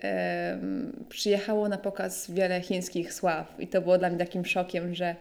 e, 0.04 0.58
przyjechało 1.08 1.68
na 1.68 1.78
pokaz 1.78 2.30
wiele 2.30 2.60
chińskich 2.60 3.14
sław 3.14 3.54
i 3.58 3.66
to 3.66 3.80
było 3.80 3.98
dla 3.98 4.08
mnie 4.08 4.18
takim 4.18 4.44
szokiem, 4.44 4.94
że 4.94 5.16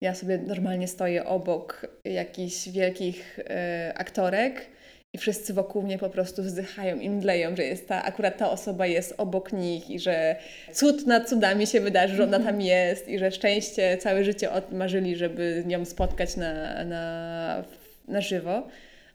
ja 0.00 0.14
sobie 0.14 0.38
normalnie 0.38 0.88
stoję 0.88 1.24
obok 1.24 1.86
jakichś 2.04 2.68
wielkich 2.68 3.38
y, 3.38 3.44
aktorek 3.94 4.66
i 5.12 5.18
wszyscy 5.18 5.54
wokół 5.54 5.82
mnie 5.82 5.98
po 5.98 6.10
prostu 6.10 6.42
wzdychają 6.42 6.96
i 6.96 7.10
mdleją, 7.10 7.56
że 7.56 7.64
jest 7.64 7.88
ta, 7.88 8.04
akurat 8.04 8.38
ta 8.38 8.50
osoba 8.50 8.86
jest 8.86 9.14
obok 9.18 9.52
nich 9.52 9.90
i 9.90 9.98
że 9.98 10.36
cud 10.72 11.06
nad 11.06 11.28
cudami 11.28 11.66
się 11.66 11.80
wydarzy, 11.80 12.16
że 12.16 12.24
ona 12.24 12.40
tam 12.40 12.60
jest 12.76 13.08
i 13.08 13.18
że 13.18 13.30
szczęście 13.30 13.98
całe 13.98 14.24
życie 14.24 14.50
odmarzyli, 14.50 15.16
żeby 15.16 15.64
ją 15.68 15.84
spotkać 15.84 16.36
na, 16.36 16.84
na, 16.84 17.64
na 18.08 18.20
żywo. 18.20 18.62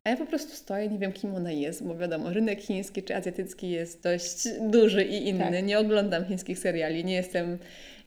A 0.06 0.10
ja 0.10 0.18
po 0.18 0.26
prostu 0.26 0.56
stoję, 0.56 0.88
nie 0.88 1.00
wiem 1.00 1.14
kim 1.14 1.36
ona 1.36 1.52
jest, 1.52 1.84
bo 1.84 1.98
wiadomo, 1.98 2.30
rynek 2.30 2.62
chiński 2.62 3.04
czy 3.04 3.16
azjatycki 3.16 3.70
jest 3.70 4.04
dość 4.04 4.48
duży 4.62 5.04
i 5.04 5.28
inny. 5.28 5.52
Tak. 5.52 5.64
Nie 5.64 5.80
oglądam 5.80 6.26
chińskich 6.26 6.60
seriali, 6.60 7.06
nie 7.06 7.14
jestem 7.14 7.58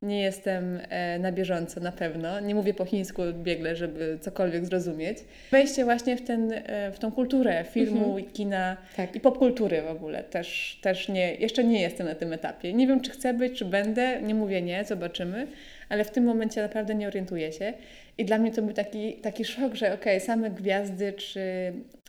nie 0.02 0.20
jestem 0.20 0.80
e, 0.88 1.18
na 1.18 1.32
bieżąco 1.32 1.80
na 1.80 1.92
pewno. 1.92 2.40
Nie 2.40 2.54
mówię 2.54 2.74
po 2.74 2.84
chińsku 2.84 3.22
biegle, 3.32 3.76
żeby 3.76 4.18
cokolwiek 4.20 4.66
zrozumieć. 4.66 5.18
Wejście 5.50 5.84
właśnie 5.84 6.16
w, 6.16 6.22
ten, 6.22 6.52
e, 6.52 6.92
w 6.92 6.98
tą 6.98 7.12
kulturę 7.12 7.64
filmu 7.72 8.04
mhm. 8.04 8.18
i 8.18 8.24
kina 8.24 8.76
tak. 8.96 9.16
i 9.16 9.20
popkultury 9.20 9.82
w 9.82 9.90
ogóle 9.90 10.24
też, 10.24 10.78
też 10.82 11.08
nie, 11.08 11.34
jeszcze 11.34 11.64
nie 11.64 11.80
jestem 11.80 12.06
na 12.06 12.14
tym 12.14 12.32
etapie. 12.32 12.72
Nie 12.72 12.86
wiem, 12.86 13.00
czy 13.00 13.10
chcę 13.10 13.34
być, 13.34 13.58
czy 13.58 13.64
będę. 13.64 14.22
Nie 14.22 14.34
mówię 14.34 14.62
nie, 14.62 14.84
zobaczymy. 14.84 15.46
Ale 15.88 16.04
w 16.04 16.10
tym 16.10 16.24
momencie 16.24 16.62
naprawdę 16.62 16.94
nie 16.94 17.08
orientuję 17.08 17.52
się. 17.52 17.72
I 18.18 18.24
dla 18.24 18.38
mnie 18.38 18.52
to 18.52 18.62
był 18.62 18.72
taki, 18.72 19.14
taki 19.14 19.44
szok, 19.44 19.74
że 19.74 19.86
okej, 19.86 20.16
okay, 20.16 20.20
same 20.20 20.50
gwiazdy 20.50 21.12
czy 21.12 21.42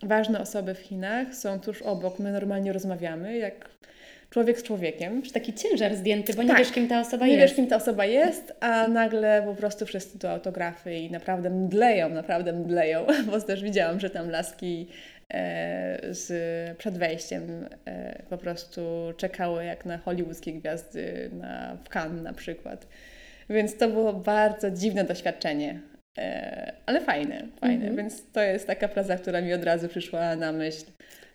ważne 0.04 0.40
osoby 0.40 0.74
w 0.74 0.80
Chinach 0.80 1.36
są 1.36 1.60
tuż 1.60 1.82
obok, 1.82 2.20
my 2.20 2.32
normalnie 2.32 2.74
rozmawiamy, 2.74 3.38
jak 3.38 3.70
człowiek 4.30 4.60
z 4.60 4.64
człowiekiem. 4.64 5.22
Czy 5.22 5.34
taki 5.34 5.54
ciężar 5.54 5.96
zdjęty, 5.96 6.34
bo 6.34 6.44
nie 6.44 6.50
tak, 6.50 6.58
wiesz, 6.58 6.72
kim 6.72 6.88
ta 6.88 7.00
osoba 7.00 7.26
nie 7.26 7.32
jest. 7.32 7.42
Nie 7.42 7.48
wiesz, 7.48 7.56
kim 7.56 7.68
ta 7.68 7.76
osoba 7.76 8.06
jest, 8.06 8.54
a 8.60 8.88
nagle 8.88 9.44
po 9.46 9.56
prostu 9.56 9.86
wszyscy 9.86 10.20
tu 10.20 10.28
autografy 10.28 10.96
i 10.96 11.12
naprawdę 11.12 11.50
mdleją, 11.50 12.10
naprawdę 12.10 12.54
mdleją, 12.54 13.06
bo 13.32 13.42
też 13.42 13.64
widziałam, 13.64 14.00
że 14.00 14.10
tam 14.10 14.30
laski 14.30 14.88
e, 15.34 16.00
z, 16.10 16.78
przed 16.78 16.98
wejściem 16.98 17.70
e, 17.86 18.24
po 18.30 18.38
prostu 18.38 18.82
czekały 19.18 19.66
jak 19.66 19.86
na 19.86 19.98
hollywoodzkie 19.98 20.54
gwiazdy 20.54 21.30
na, 21.34 21.78
w 21.84 21.90
Cannes 21.90 22.24
na 22.24 22.34
przykład. 22.34 22.88
Więc 23.50 23.78
to 23.78 23.90
było 23.90 24.14
bardzo 24.14 24.72
dziwne 24.72 25.04
doświadczenie, 25.04 25.80
ale 26.86 27.02
fajne, 27.02 27.48
fajne. 27.62 27.88
Mhm. 27.88 27.96
Więc 27.96 28.32
to 28.32 28.42
jest 28.42 28.68
taka 28.68 28.88
praca, 28.88 29.18
która 29.18 29.42
mi 29.42 29.54
od 29.54 29.64
razu 29.64 29.88
przyszła 29.88 30.36
na 30.36 30.52
myśl, 30.52 30.86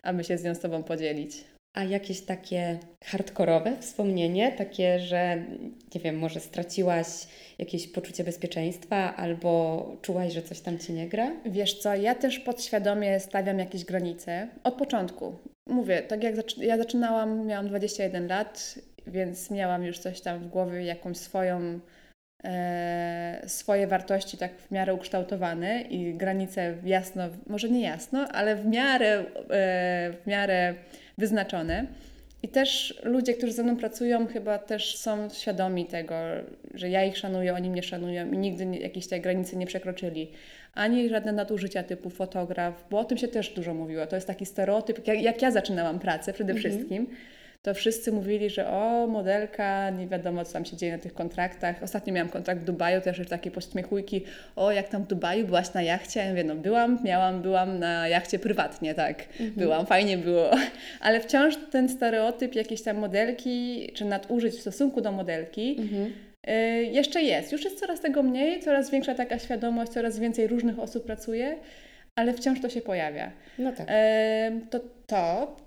aby 0.03 0.23
się 0.23 0.37
z 0.37 0.43
nią 0.43 0.55
z 0.55 0.59
Tobą 0.59 0.83
podzielić. 0.83 1.43
A 1.75 1.83
jakieś 1.83 2.21
takie 2.21 2.79
hardkorowe 3.03 3.73
wspomnienie, 3.79 4.51
takie, 4.51 4.99
że 4.99 5.37
nie 5.95 6.01
wiem, 6.01 6.17
może 6.17 6.39
straciłaś 6.39 7.07
jakieś 7.59 7.87
poczucie 7.87 8.23
bezpieczeństwa 8.23 9.15
albo 9.15 9.85
czułaś, 10.01 10.33
że 10.33 10.41
coś 10.41 10.59
tam 10.59 10.79
ci 10.79 10.93
nie 10.93 11.09
gra? 11.09 11.31
Wiesz 11.45 11.73
co, 11.73 11.95
ja 11.95 12.15
też 12.15 12.39
podświadomie 12.39 13.19
stawiam 13.19 13.59
jakieś 13.59 13.85
granice 13.85 14.47
od 14.63 14.73
początku. 14.73 15.35
Mówię, 15.69 16.01
tak 16.01 16.23
jak 16.23 16.35
ja 16.57 16.77
zaczynałam, 16.77 17.47
miałam 17.47 17.67
21 17.67 18.27
lat, 18.27 18.75
więc 19.07 19.51
miałam 19.51 19.83
już 19.83 19.99
coś 19.99 20.21
tam 20.21 20.39
w 20.39 20.47
głowie, 20.47 20.83
jakąś 20.83 21.17
swoją 21.17 21.59
e, 21.59 21.79
swoje 23.47 23.87
wartości 23.87 24.37
tak 24.37 24.51
w 24.57 24.71
miarę 24.71 24.93
ukształtowane 24.93 25.81
i 25.81 26.13
granice 26.13 26.73
jasno, 26.85 27.23
może 27.47 27.69
nie 27.69 27.81
jasno, 27.81 28.27
ale 28.27 28.55
w 28.55 28.65
miarę, 28.65 29.19
e, 29.19 29.23
w 30.23 30.27
miarę 30.27 30.73
wyznaczone. 31.17 31.85
I 32.43 32.47
też 32.47 32.99
ludzie, 33.03 33.33
którzy 33.33 33.53
ze 33.53 33.63
mną 33.63 33.77
pracują, 33.77 34.27
chyba 34.27 34.57
też 34.57 34.97
są 34.97 35.29
świadomi 35.29 35.85
tego, 35.85 36.15
że 36.73 36.89
ja 36.89 37.03
ich 37.03 37.17
szanuję, 37.17 37.53
oni 37.53 37.69
mnie 37.69 37.83
szanują 37.83 38.31
i 38.31 38.37
nigdy 38.37 38.65
nie, 38.65 38.79
jakiejś 38.79 39.07
tej 39.07 39.21
granicy 39.21 39.57
nie 39.57 39.65
przekroczyli. 39.67 40.31
Ani 40.73 41.09
żadne 41.09 41.31
nadużycia 41.31 41.83
typu 41.83 42.09
fotograf, 42.09 42.85
bo 42.89 42.99
o 42.99 43.03
tym 43.03 43.17
się 43.17 43.27
też 43.27 43.49
dużo 43.49 43.73
mówiło. 43.73 44.07
To 44.07 44.15
jest 44.15 44.27
taki 44.27 44.45
stereotyp, 44.45 45.07
jak, 45.07 45.21
jak 45.21 45.41
ja 45.41 45.51
zaczynałam 45.51 45.99
pracę 45.99 46.33
przede 46.33 46.53
mhm. 46.53 46.73
wszystkim 46.73 47.07
to 47.65 47.73
wszyscy 47.73 48.11
mówili, 48.11 48.49
że 48.49 48.67
o, 48.67 49.07
modelka, 49.07 49.89
nie 49.89 50.07
wiadomo, 50.07 50.45
co 50.45 50.53
tam 50.53 50.65
się 50.65 50.77
dzieje 50.77 50.91
na 50.91 50.97
tych 50.97 51.13
kontraktach. 51.13 51.83
Ostatnio 51.83 52.13
miałam 52.13 52.29
kontrakt 52.29 52.61
w 52.61 52.63
Dubaju, 52.63 53.01
też 53.01 53.17
już 53.17 53.27
takie 53.27 53.51
pośmiechujki, 53.51 54.23
o, 54.55 54.71
jak 54.71 54.89
tam 54.89 55.03
w 55.03 55.07
Dubaju, 55.07 55.45
byłaś 55.45 55.73
na 55.73 55.81
jachcie? 55.81 56.19
Ja 56.19 56.29
mówię, 56.29 56.43
no 56.43 56.55
byłam, 56.55 56.99
miałam, 57.03 57.41
byłam 57.41 57.79
na 57.79 58.07
jachcie 58.07 58.39
prywatnie, 58.39 58.93
tak, 58.93 59.21
mhm. 59.31 59.51
byłam, 59.51 59.85
fajnie 59.85 60.17
było. 60.17 60.51
Ale 61.05 61.19
wciąż 61.19 61.55
ten 61.71 61.89
stereotyp 61.89 62.55
jakiejś 62.55 62.81
tam 62.81 62.97
modelki, 62.97 63.89
czy 63.93 64.05
nadużyć 64.05 64.55
w 64.55 64.61
stosunku 64.61 65.01
do 65.01 65.11
modelki, 65.11 65.77
mhm. 65.79 66.13
y, 66.49 66.83
jeszcze 66.83 67.21
jest. 67.21 67.51
Już 67.51 67.63
jest 67.63 67.79
coraz 67.79 68.01
tego 68.01 68.23
mniej, 68.23 68.59
coraz 68.59 68.91
większa 68.91 69.15
taka 69.15 69.39
świadomość, 69.39 69.91
coraz 69.91 70.19
więcej 70.19 70.47
różnych 70.47 70.79
osób 70.79 71.05
pracuje, 71.05 71.55
ale 72.15 72.33
wciąż 72.33 72.61
to 72.61 72.69
się 72.69 72.81
pojawia. 72.81 73.31
No 73.59 73.71
tak. 73.71 73.87
to 74.69 74.79
to, 75.07 75.57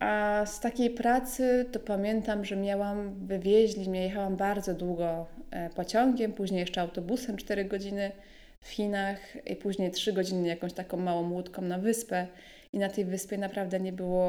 a 0.00 0.42
z 0.46 0.60
takiej 0.60 0.90
pracy 0.90 1.66
to 1.72 1.80
pamiętam, 1.80 2.44
że 2.44 2.56
miałam, 2.56 3.26
wywieźli 3.26 3.90
mnie, 3.90 4.02
jechałam 4.02 4.36
bardzo 4.36 4.74
długo 4.74 5.26
e, 5.50 5.70
pociągiem, 5.70 6.32
później 6.32 6.60
jeszcze 6.60 6.80
autobusem 6.80 7.36
4 7.36 7.64
godziny 7.64 8.12
w 8.60 8.68
Chinach 8.68 9.18
i 9.46 9.56
później 9.56 9.90
3 9.90 10.12
godziny 10.12 10.48
jakąś 10.48 10.72
taką 10.72 10.96
małą 10.96 11.30
łódką 11.30 11.62
na 11.62 11.78
wyspę. 11.78 12.26
I 12.72 12.78
na 12.78 12.88
tej 12.88 13.04
wyspie 13.04 13.38
naprawdę 13.38 13.80
nie 13.80 13.92
było, 13.92 14.26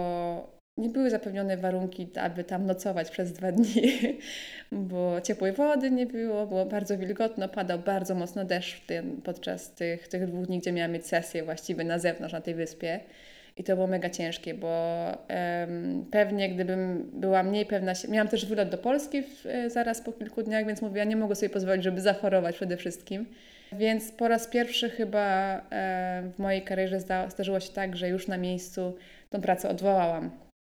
nie 0.78 0.89
były 0.89 1.10
zapewnione 1.10 1.58
warunki, 1.58 2.08
aby 2.20 2.44
tam 2.44 2.66
nocować 2.66 3.10
przez 3.10 3.34
dwa 3.34 3.52
dni, 3.52 3.98
bo 4.72 5.22
ciepłej 5.22 5.54
wody 5.54 5.91
nie 5.91 6.06
było, 6.06 6.48
było 6.48 6.66
bardzo 6.66 6.98
wilgotno, 6.98 7.50
padał 7.50 7.80
bardzo 7.80 8.16
mocno 8.16 8.46
deszcz 8.46 8.82
podczas 9.24 9.72
tych, 9.72 10.08
tych 10.08 10.28
dwóch 10.28 10.46
dni, 10.46 10.60
gdzie 10.60 10.72
miałam 10.72 10.91
mieć 10.91 11.08
sesję 11.08 11.44
właściwie 11.44 11.84
na 11.84 12.00
zewnątrz, 12.00 12.34
na 12.34 12.41
tej 12.41 12.56
wyspie. 12.56 13.00
I 13.58 13.64
to 13.64 13.76
było 13.76 13.88
mega 13.88 14.10
ciężkie, 14.10 14.54
bo 14.54 15.06
um, 15.30 16.06
pewnie 16.12 16.49
gdybym 16.49 17.10
była 17.14 17.43
mniej 17.43 17.66
pewna, 17.66 17.93
miałam 18.10 18.28
też 18.28 18.45
wylot 18.45 18.70
do 18.70 18.78
Polski 18.78 19.22
w, 19.22 19.45
e, 19.45 19.70
zaraz 19.70 20.01
po 20.01 20.12
kilku 20.12 20.43
dniach, 20.43 20.66
więc 20.66 20.82
mówię, 20.82 20.99
ja 20.99 21.04
nie 21.04 21.16
mogę 21.16 21.36
sobie 21.36 21.49
pozwolić, 21.49 21.84
żeby 21.84 22.01
zachorować 22.01 22.56
przede 22.56 22.78
wszystkim. 22.78 23.26
Więc 23.72 24.12
po 24.12 24.28
raz 24.28 24.47
pierwszy 24.47 24.89
chyba 24.89 25.58
e, 25.72 26.24
w 26.36 26.39
mojej 26.39 26.62
karierze 26.62 26.99
zda, 26.99 27.30
zdarzyło 27.30 27.60
się 27.60 27.74
tak, 27.74 27.95
że 27.95 28.10
już 28.10 28.28
na 28.28 28.38
miejscu 28.38 28.95
tą 29.30 29.41
pracę 29.41 29.70
odwołałam. 29.70 30.32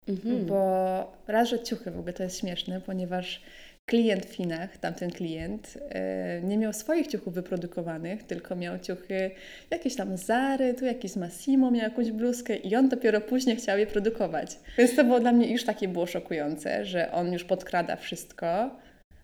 Mhm. 0.07 0.45
Bo 0.45 1.13
raz, 1.27 1.49
że 1.49 1.59
ciuchy 1.59 1.91
w 1.91 1.99
ogóle 1.99 2.13
to 2.13 2.23
jest 2.23 2.39
śmieszne, 2.39 2.81
ponieważ 2.81 3.41
klient 3.85 4.25
w 4.25 4.33
Chinach, 4.33 4.77
tamten 4.77 5.11
klient, 5.11 5.77
e, 5.89 6.41
nie 6.41 6.57
miał 6.57 6.73
swoich 6.73 7.07
ciuchów 7.07 7.33
wyprodukowanych, 7.33 8.23
tylko 8.23 8.55
miał 8.55 8.79
ciuchy 8.79 9.31
jakieś 9.71 9.95
tam 9.95 10.17
Zary, 10.17 10.73
tu 10.73 10.85
jakiś 10.85 11.15
Massimo 11.15 11.71
miał 11.71 11.83
jakąś 11.83 12.11
bluzkę 12.11 12.55
i 12.55 12.75
on 12.75 12.89
dopiero 12.89 13.21
później 13.21 13.55
chciał 13.55 13.77
je 13.77 13.87
produkować. 13.87 14.59
Więc 14.77 14.95
to 14.95 15.03
było 15.03 15.19
dla 15.19 15.31
mnie 15.31 15.51
już 15.51 15.63
takie 15.63 15.87
było 15.87 16.07
szokujące, 16.07 16.85
że 16.85 17.11
on 17.11 17.33
już 17.33 17.43
podkrada 17.43 17.95
wszystko. 17.95 18.75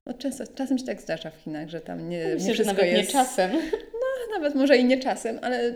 No 0.05 0.13
często, 0.13 0.43
czasem 0.55 0.77
się 0.77 0.85
tak 0.85 1.01
zdarza 1.01 1.29
w 1.29 1.35
Chinach, 1.35 1.69
że 1.69 1.81
tam 1.81 2.09
nie, 2.09 2.25
Myślę, 2.33 2.47
nie 2.47 2.53
wszystko 2.53 2.81
jest... 2.81 3.07
nie 3.07 3.13
czasem. 3.19 3.51
No, 3.93 4.35
nawet 4.37 4.55
może 4.55 4.77
i 4.77 4.85
nie 4.85 4.97
czasem, 4.97 5.39
ale 5.41 5.73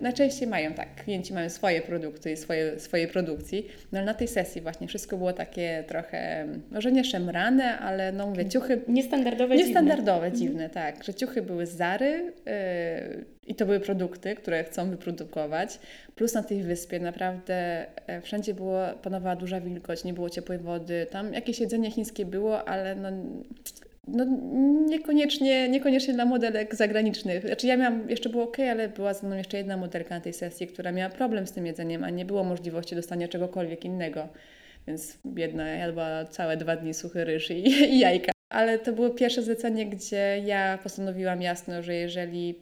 najczęściej 0.00 0.48
mają 0.48 0.72
tak, 0.72 1.04
klienci 1.04 1.34
mają 1.34 1.50
swoje 1.50 1.80
produkty 1.80 2.32
i 2.32 2.36
swoje, 2.36 2.80
swoje 2.80 3.08
produkcji, 3.08 3.66
no 3.92 3.98
ale 3.98 4.06
na 4.06 4.14
tej 4.14 4.28
sesji 4.28 4.60
właśnie 4.60 4.88
wszystko 4.88 5.16
było 5.16 5.32
takie 5.32 5.84
trochę, 5.88 6.46
może 6.70 6.92
nie 6.92 7.04
szemrane, 7.04 7.78
ale 7.78 8.12
no 8.12 8.26
mówię, 8.26 8.48
ciuchy... 8.48 8.80
Niestandardowe, 8.88 9.56
Niestandardowe, 9.56 10.32
dziwne, 10.32 10.46
dziwne 10.46 10.64
mhm. 10.64 10.94
tak, 10.94 11.04
że 11.04 11.14
ciuchy 11.14 11.42
były 11.42 11.66
z 11.66 11.70
Zary 11.70 12.32
yy, 12.46 13.24
i 13.46 13.54
to 13.54 13.66
były 13.66 13.80
produkty, 13.80 14.34
które 14.34 14.64
chcą 14.64 14.90
wyprodukować, 14.90 15.78
plus 16.14 16.34
na 16.34 16.42
tej 16.42 16.62
wyspie 16.62 17.00
naprawdę 17.00 17.86
e, 18.06 18.20
wszędzie 18.20 18.54
było, 18.54 18.80
panowała 19.02 19.36
duża 19.36 19.60
wilgoć, 19.60 20.04
nie 20.04 20.14
było 20.14 20.30
ciepłej 20.30 20.58
wody, 20.58 21.06
tam 21.10 21.34
jakieś 21.34 21.60
jedzenie 21.60 21.90
chińskie 21.90 22.24
było, 22.24 22.68
ale 22.68 22.94
no 22.94 23.08
no, 24.06 24.24
niekoniecznie, 24.86 25.68
niekoniecznie 25.68 26.14
dla 26.14 26.24
modelek 26.24 26.74
zagranicznych. 26.74 27.46
Znaczy 27.46 27.66
ja 27.66 27.76
miałam, 27.76 28.10
jeszcze 28.10 28.28
było 28.28 28.44
ok, 28.44 28.58
ale 28.60 28.88
była 28.88 29.14
ze 29.14 29.26
mną 29.26 29.36
jeszcze 29.36 29.56
jedna 29.56 29.76
modelka 29.76 30.14
na 30.14 30.20
tej 30.20 30.32
sesji, 30.32 30.66
która 30.66 30.92
miała 30.92 31.10
problem 31.10 31.46
z 31.46 31.52
tym 31.52 31.66
jedzeniem, 31.66 32.04
a 32.04 32.10
nie 32.10 32.24
było 32.24 32.44
możliwości 32.44 32.94
dostania 32.94 33.28
czegokolwiek 33.28 33.84
innego. 33.84 34.28
Więc 34.86 35.18
biedna 35.26 35.68
jadła 35.68 36.24
całe 36.24 36.56
dwa 36.56 36.76
dni 36.76 36.94
suchy 36.94 37.24
ryż 37.24 37.50
i, 37.50 37.68
i 37.94 37.98
jajka. 37.98 38.32
Ale 38.48 38.78
to 38.78 38.92
było 38.92 39.10
pierwsze 39.10 39.42
zlecenie, 39.42 39.86
gdzie 39.86 40.42
ja 40.44 40.78
postanowiłam 40.82 41.42
jasno, 41.42 41.82
że 41.82 41.94
jeżeli 41.94 42.54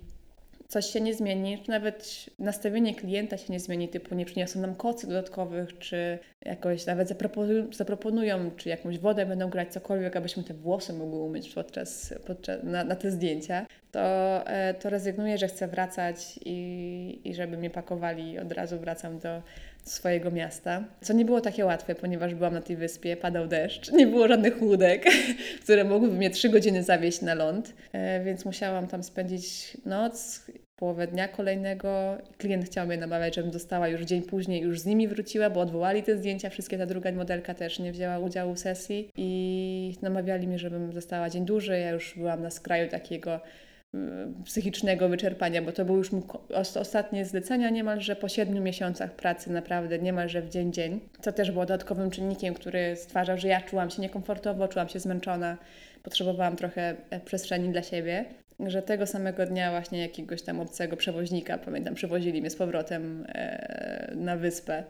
coś 0.70 0.86
się 0.86 1.00
nie 1.00 1.14
zmieni, 1.14 1.58
czy 1.58 1.70
nawet 1.70 2.26
nastawienie 2.38 2.94
klienta 2.94 3.36
się 3.36 3.52
nie 3.52 3.60
zmieni, 3.60 3.88
typu 3.88 4.14
nie 4.14 4.24
przyniosą 4.24 4.60
nam 4.60 4.74
kocy 4.74 5.06
dodatkowych, 5.06 5.78
czy 5.78 6.18
jakoś 6.42 6.86
nawet 6.86 7.08
zaproponują, 7.08 7.72
zaproponują 7.72 8.50
czy 8.56 8.68
jakąś 8.68 8.98
wodę 8.98 9.26
będą 9.26 9.50
grać, 9.50 9.72
cokolwiek, 9.72 10.16
abyśmy 10.16 10.42
te 10.42 10.54
włosy 10.54 10.92
mogły 10.92 11.18
umyć 11.18 11.54
podczas, 11.54 12.14
podczas 12.26 12.62
na, 12.62 12.84
na 12.84 12.96
te 12.96 13.10
zdjęcia, 13.10 13.66
to, 13.92 14.00
e, 14.46 14.74
to 14.74 14.90
rezygnuję, 14.90 15.38
że 15.38 15.48
chcę 15.48 15.68
wracać 15.68 16.40
i, 16.44 17.20
i 17.24 17.34
żeby 17.34 17.56
mnie 17.56 17.70
pakowali 17.70 18.38
od 18.38 18.52
razu 18.52 18.78
wracam 18.78 19.18
do 19.18 19.42
swojego 19.84 20.30
miasta, 20.30 20.84
co 21.00 21.12
nie 21.12 21.24
było 21.24 21.40
takie 21.40 21.64
łatwe, 21.64 21.94
ponieważ 21.94 22.34
byłam 22.34 22.54
na 22.54 22.62
tej 22.62 22.76
wyspie, 22.76 23.16
padał 23.16 23.46
deszcz, 23.46 23.92
nie 23.92 24.06
było 24.06 24.28
żadnych 24.28 24.62
łódek, 24.62 25.04
które 25.62 25.84
mogłyby 25.84 26.14
mnie 26.14 26.30
trzy 26.30 26.48
godziny 26.48 26.82
zawieźć 26.82 27.22
na 27.22 27.34
ląd, 27.34 27.74
e, 27.92 28.24
więc 28.24 28.44
musiałam 28.44 28.86
tam 28.86 29.02
spędzić 29.02 29.76
noc, 29.86 30.42
połowę 30.80 31.06
dnia 31.06 31.28
kolejnego. 31.28 32.18
Klient 32.38 32.64
chciał 32.64 32.86
mnie 32.86 32.96
namawiać, 32.96 33.34
żebym 33.34 33.50
dostała 33.50 33.88
już 33.88 34.02
dzień 34.02 34.22
później, 34.22 34.62
już 34.62 34.80
z 34.80 34.86
nimi 34.86 35.08
wróciła, 35.08 35.50
bo 35.50 35.60
odwołali 35.60 36.02
te 36.02 36.16
zdjęcia, 36.16 36.50
wszystkie 36.50 36.78
ta 36.78 36.86
druga 36.86 37.12
modelka 37.12 37.54
też 37.54 37.78
nie 37.78 37.92
wzięła 37.92 38.18
udziału 38.18 38.54
w 38.54 38.58
sesji 38.58 39.10
i 39.16 39.96
namawiali 40.02 40.48
mnie, 40.48 40.58
żebym 40.58 40.92
została 40.92 41.30
dzień 41.30 41.44
dłużej. 41.44 41.82
Ja 41.82 41.90
już 41.90 42.14
byłam 42.16 42.42
na 42.42 42.50
skraju 42.50 42.88
takiego 42.88 43.40
psychicznego 44.44 45.08
wyczerpania, 45.08 45.62
bo 45.62 45.72
to 45.72 45.84
były 45.84 45.98
już 45.98 46.10
ostatnie 46.76 47.24
zlecenia 47.24 47.70
niemalże 47.70 48.16
po 48.16 48.28
siedmiu 48.28 48.62
miesiącach 48.62 49.12
pracy, 49.12 49.52
naprawdę 49.52 49.98
niemalże 49.98 50.42
w 50.42 50.48
dzień 50.48 50.72
dzień, 50.72 51.00
co 51.20 51.32
też 51.32 51.50
było 51.50 51.66
dodatkowym 51.66 52.10
czynnikiem, 52.10 52.54
który 52.54 52.96
stwarzał, 52.96 53.38
że 53.38 53.48
ja 53.48 53.60
czułam 53.60 53.90
się 53.90 54.02
niekomfortowo, 54.02 54.68
czułam 54.68 54.88
się 54.88 55.00
zmęczona, 55.00 55.56
potrzebowałam 56.02 56.56
trochę 56.56 56.96
e, 57.10 57.20
przestrzeni 57.20 57.68
dla 57.68 57.82
siebie, 57.82 58.24
że 58.66 58.82
tego 58.82 59.06
samego 59.06 59.46
dnia 59.46 59.70
właśnie 59.70 60.00
jakiegoś 60.00 60.42
tam 60.42 60.60
obcego 60.60 60.96
przewoźnika, 60.96 61.58
pamiętam, 61.58 61.94
przewozili 61.94 62.40
mnie 62.40 62.50
z 62.50 62.56
powrotem 62.56 63.26
e, 63.28 64.12
na 64.16 64.36
wyspę 64.36 64.84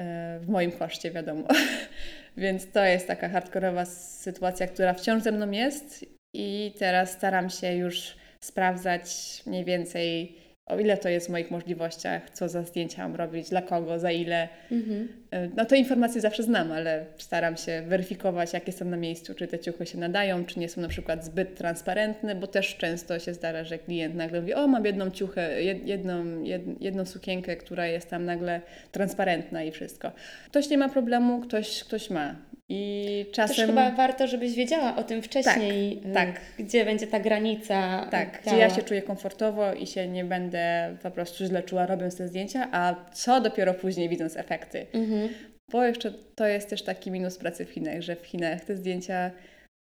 e, 0.00 0.38
w 0.40 0.48
moim 0.48 0.72
koszcie, 0.72 1.10
wiadomo. 1.10 1.48
Więc 2.36 2.70
to 2.70 2.84
jest 2.84 3.06
taka 3.06 3.28
hardkorowa 3.28 3.84
sytuacja, 3.84 4.66
która 4.66 4.94
wciąż 4.94 5.22
ze 5.22 5.32
mną 5.32 5.50
jest 5.50 6.04
i 6.34 6.74
teraz 6.78 7.12
staram 7.12 7.50
się 7.50 7.74
już 7.74 8.21
sprawdzać 8.42 9.42
mniej 9.46 9.64
więcej, 9.64 10.36
o 10.66 10.78
ile 10.78 10.96
to 10.96 11.08
jest 11.08 11.26
w 11.26 11.30
moich 11.30 11.50
możliwościach, 11.50 12.30
co 12.30 12.48
za 12.48 12.62
zdjęcia 12.62 13.02
mam 13.02 13.16
robić, 13.16 13.50
dla 13.50 13.62
kogo, 13.62 13.98
za 13.98 14.12
ile. 14.12 14.48
Mhm. 14.70 15.21
E, 15.32 15.48
no 15.56 15.64
to 15.64 15.74
informacje 15.74 16.20
zawsze 16.20 16.42
znam, 16.42 16.72
ale 16.72 17.04
staram 17.18 17.56
się 17.56 17.82
weryfikować, 17.86 18.52
jak 18.52 18.66
jestem 18.66 18.90
na 18.90 18.96
miejscu, 18.96 19.34
czy 19.34 19.46
te 19.46 19.58
ciuchy 19.58 19.86
się 19.86 19.98
nadają, 19.98 20.44
czy 20.44 20.60
nie 20.60 20.68
są 20.68 20.80
na 20.80 20.88
przykład 20.88 21.24
zbyt 21.24 21.54
transparentne, 21.54 22.34
bo 22.34 22.46
też 22.46 22.76
często 22.76 23.18
się 23.18 23.34
zdarza, 23.34 23.64
że 23.64 23.78
klient 23.78 24.14
nagle 24.14 24.40
mówi, 24.40 24.54
o 24.54 24.66
mam 24.66 24.84
jedną 24.84 25.10
ciuchę, 25.10 25.62
jedną, 25.62 26.42
jedną 26.80 27.04
sukienkę, 27.04 27.56
która 27.56 27.86
jest 27.86 28.10
tam 28.10 28.24
nagle 28.24 28.60
transparentna 28.92 29.62
i 29.62 29.70
wszystko. 29.70 30.12
Ktoś 30.46 30.70
nie 30.70 30.78
ma 30.78 30.88
problemu, 30.88 31.40
ktoś, 31.40 31.84
ktoś 31.84 32.10
ma. 32.10 32.34
I 32.74 33.26
czasem. 33.32 33.56
Też 33.56 33.66
chyba 33.66 33.90
warto, 33.90 34.26
żebyś 34.26 34.54
wiedziała 34.54 34.96
o 34.96 35.02
tym 35.02 35.22
wcześniej, 35.22 35.96
tak, 36.14 36.32
tak. 36.32 36.40
gdzie 36.58 36.84
będzie 36.84 37.06
ta 37.06 37.20
granica. 37.20 38.06
Tak, 38.10 38.42
gdzie 38.46 38.56
ja 38.56 38.70
się 38.70 38.82
czuję 38.82 39.02
komfortowo 39.02 39.74
i 39.74 39.86
się 39.86 40.08
nie 40.08 40.24
będę 40.24 40.96
po 41.02 41.10
prostu 41.10 41.44
źle 41.44 41.62
czuła 41.62 41.86
robiąc 41.86 42.16
te 42.16 42.28
zdjęcia, 42.28 42.68
a 42.72 42.94
co 43.12 43.40
dopiero 43.40 43.74
później 43.74 44.08
widząc 44.08 44.36
efekty. 44.36 44.86
Mhm. 44.92 45.21
Bo 45.70 45.84
jeszcze 45.84 46.12
to 46.34 46.46
jest 46.46 46.70
też 46.70 46.82
taki 46.82 47.10
minus 47.10 47.38
pracy 47.38 47.64
w 47.64 47.70
Chinach, 47.70 48.00
że 48.00 48.16
w 48.16 48.26
Chinach 48.26 48.64
te 48.64 48.76
zdjęcia 48.76 49.30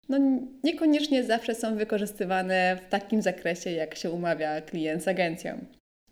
no, 0.10 0.18
niekoniecznie 0.64 1.24
zawsze 1.24 1.56
są 1.56 1.76
wykorzystywane 1.78 2.78
w 2.82 2.90
takim 2.90 3.22
zakresie, 3.22 3.72
jak 3.72 3.96
się 3.96 4.12
umawia 4.12 4.62
klient 4.62 5.04
z 5.04 5.08
agencją. 5.08 5.66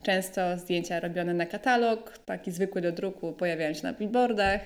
Często 0.03 0.57
zdjęcia 0.57 0.99
robione 0.99 1.33
na 1.33 1.45
katalog, 1.45 2.17
taki 2.17 2.51
zwykły 2.51 2.81
do 2.81 2.91
druku, 2.91 3.33
pojawiają 3.33 3.73
się 3.73 3.83
na 3.83 3.93
billboardach 3.93 4.61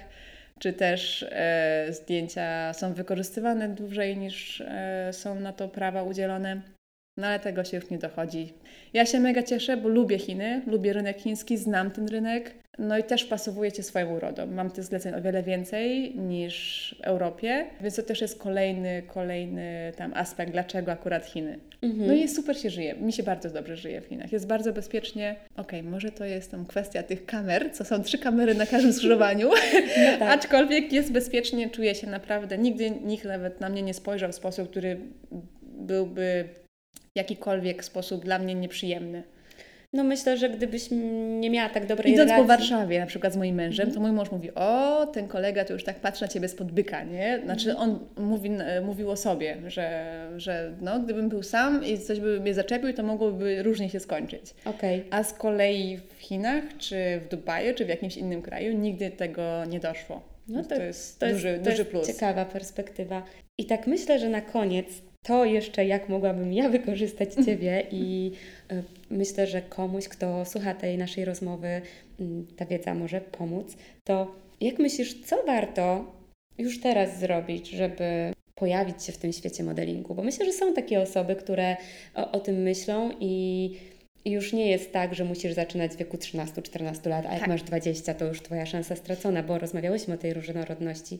czy 0.60 0.74
też 0.74 1.26
e, 1.30 1.88
zdjęcia 1.90 2.74
są 2.74 2.94
wykorzystywane 2.94 3.70
dłużej 3.70 4.18
niż 4.18 4.62
e, 4.62 5.10
są 5.14 5.40
na 5.40 5.54
to 5.54 5.70
prawa 5.70 6.04
udzielone. 6.04 6.62
No 7.18 7.28
ale 7.28 7.40
tego 7.40 7.64
się 7.64 7.78
już 7.78 7.90
nie 7.90 7.98
dochodzi. 7.98 8.54
Ja 8.94 9.06
się 9.06 9.20
mega 9.20 9.44
cieszę, 9.44 9.78
bo 9.78 9.90
lubię 9.90 10.20
Chiny, 10.20 10.62
lubię 10.68 10.94
rynek 10.94 11.18
chiński, 11.18 11.58
znam 11.58 11.92
ten 11.92 12.08
rynek. 12.08 12.54
No 12.78 12.98
i 12.98 13.04
też 13.04 13.26
pasowuje 13.26 13.72
się 13.72 13.84
swoją 13.84 14.16
urodą. 14.16 14.48
Mam 14.48 14.72
tych 14.72 14.84
zleceń 14.84 15.16
o 15.16 15.22
wiele 15.22 15.44
więcej 15.44 16.16
niż 16.16 16.96
w 17.00 17.04
Europie, 17.04 17.66
więc 17.82 17.96
to 17.96 18.04
też 18.04 18.22
jest 18.22 18.40
kolejny, 18.40 19.04
kolejny 19.08 19.92
tam 19.98 20.14
aspekt, 20.14 20.52
dlaczego 20.52 20.92
akurat 20.92 21.26
Chiny. 21.26 21.60
Mhm. 21.82 22.08
No 22.08 22.14
i 22.14 22.28
super 22.28 22.58
się 22.58 22.70
żyje. 22.70 22.96
Mi 22.96 23.14
się 23.14 23.24
bardzo 23.24 23.50
dobrze 23.50 23.76
żyje 23.78 24.02
w 24.02 24.06
Chinach. 24.06 24.32
Jest 24.32 24.48
bardzo 24.48 24.74
bezpiecznie. 24.74 25.36
Okej, 25.58 25.84
może 25.84 26.12
to 26.12 26.26
jest 26.26 26.52
tam 26.52 26.66
kwestia 26.66 27.04
tych 27.04 27.26
kamer, 27.26 27.74
co 27.74 27.86
są 27.86 28.04
trzy 28.04 28.18
kamery 28.18 28.56
na 28.56 28.66
każdym 28.66 28.94
skrzyżowaniu, 28.94 29.50
No 29.50 30.20
tak. 30.20 30.32
aczkolwiek 30.40 30.94
jest 30.94 31.12
bezpiecznie, 31.12 31.70
czuję 31.70 31.96
się 31.96 32.08
naprawdę. 32.08 32.58
Nigdy 32.58 32.92
nikt 32.92 33.26
nawet 33.26 33.62
na 33.62 33.70
mnie 33.70 33.82
nie 33.82 33.94
spojrzał 33.94 34.32
w 34.32 34.36
sposób, 34.36 34.70
który 34.70 34.98
byłby 35.62 36.50
jakikolwiek 37.16 37.84
sposób 37.84 38.24
dla 38.24 38.40
mnie 38.40 38.56
nieprzyjemny. 38.56 39.24
No 39.94 40.04
myślę, 40.04 40.38
że 40.38 40.50
gdybyś 40.50 40.88
nie 41.40 41.50
miała 41.50 41.70
tak 41.70 41.86
dobrej 41.86 42.14
Idąc 42.14 42.32
po 42.32 42.42
relacji... 42.42 42.48
Warszawie, 42.48 43.00
na 43.00 43.06
przykład 43.06 43.34
z 43.34 43.38
moim 43.38 43.56
mężem, 43.56 43.92
to 43.92 44.00
mój 44.00 44.12
mąż 44.12 44.32
mówi, 44.32 44.54
o, 44.56 45.06
ten 45.14 45.28
kolega 45.28 45.66
to 45.66 45.74
już 45.74 45.84
tak 45.84 45.96
patrzy 45.96 46.22
na 46.22 46.28
ciebie 46.28 46.48
spod 46.48 46.72
byka, 46.72 47.04
nie? 47.04 47.42
Znaczy 47.44 47.78
on 47.78 48.00
mówi, 48.18 48.50
mówił 48.86 49.12
o 49.12 49.16
sobie, 49.16 49.58
że, 49.68 50.28
że 50.38 50.74
no, 50.82 51.00
gdybym 51.00 51.30
był 51.30 51.44
sam 51.44 51.86
i 51.86 52.00
coś 52.00 52.20
by 52.20 52.40
mnie 52.40 52.54
zaczepił, 52.54 52.94
to 52.94 53.04
mogłoby 53.04 53.64
różnie 53.64 53.90
się 53.90 54.00
skończyć. 54.00 54.56
Okej. 54.66 55.04
A 55.12 55.24
z 55.24 55.34
kolei 55.34 55.98
w 55.98 56.22
Chinach, 56.22 56.64
czy 56.78 57.20
w 57.26 57.28
Dubaju, 57.28 57.76
czy 57.76 57.86
w 57.86 57.90
jakimś 57.90 58.18
innym 58.18 58.42
kraju 58.42 58.78
nigdy 58.78 59.12
tego 59.12 59.66
nie 59.66 59.80
doszło. 59.80 60.22
No 60.48 60.64
to, 60.64 60.76
to 60.76 60.84
jest 60.84 61.20
to 61.20 61.28
duży, 61.28 61.48
jest, 61.48 61.64
to 61.64 61.70
duży 61.70 61.82
jest 61.82 61.92
plus. 61.92 62.08
ciekawa 62.08 62.46
perspektywa. 62.46 63.24
I 63.58 63.66
tak 63.66 63.88
myślę, 63.88 64.20
że 64.20 64.30
na 64.30 64.42
koniec 64.42 64.88
to 65.24 65.46
jeszcze 65.46 65.86
jak 65.86 66.10
mogłabym 66.10 66.54
ja 66.54 66.70
wykorzystać 66.70 67.34
Ciebie 67.46 67.88
i 67.92 68.32
y, 68.72 68.84
myślę, 69.10 69.48
że 69.48 69.62
komuś, 69.62 70.08
kto 70.08 70.46
słucha 70.46 70.74
tej 70.74 70.98
naszej 70.98 71.26
rozmowy, 71.26 71.82
mm, 72.20 72.48
ta 72.58 72.66
wiedza 72.66 72.94
może 72.94 73.22
pomóc, 73.22 73.78
to 74.04 74.36
jak 74.62 74.80
myślisz, 74.80 75.22
co 75.22 75.44
warto 75.46 76.12
już 76.58 76.82
teraz 76.82 77.20
zrobić, 77.20 77.70
żeby 77.70 78.34
pojawić 78.56 79.04
się 79.04 79.12
w 79.12 79.18
tym 79.18 79.34
świecie 79.34 79.64
modelingu? 79.64 80.16
Bo 80.16 80.24
myślę, 80.24 80.46
że 80.46 80.54
są 80.54 80.74
takie 80.74 81.02
osoby, 81.02 81.36
które 81.36 81.78
o, 82.16 82.32
o 82.32 82.40
tym 82.40 82.56
myślą 82.56 83.12
i 83.20 83.76
i 84.26 84.32
już 84.32 84.54
nie 84.54 84.70
jest 84.72 84.92
tak, 84.92 85.16
że 85.16 85.26
musisz 85.26 85.54
zaczynać 85.54 85.92
w 85.92 85.98
wieku 85.98 86.18
13-14 86.18 87.10
lat, 87.10 87.26
a 87.26 87.32
jak 87.32 87.40
Tak. 87.40 87.50
masz 87.50 87.64
20, 87.64 88.14
to 88.14 88.26
już 88.26 88.42
Twoja 88.42 88.66
szansa 88.66 88.96
stracona, 88.96 89.44
bo 89.44 89.60
rozmawiałyśmy 89.60 90.14
o 90.14 90.18
tej 90.18 90.34
różnorodności. 90.34 91.20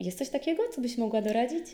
Jest 0.00 0.18
coś 0.18 0.28
takiego, 0.28 0.62
co 0.74 0.80
byś 0.80 0.98
mogła 0.98 1.22
doradzić? 1.22 1.66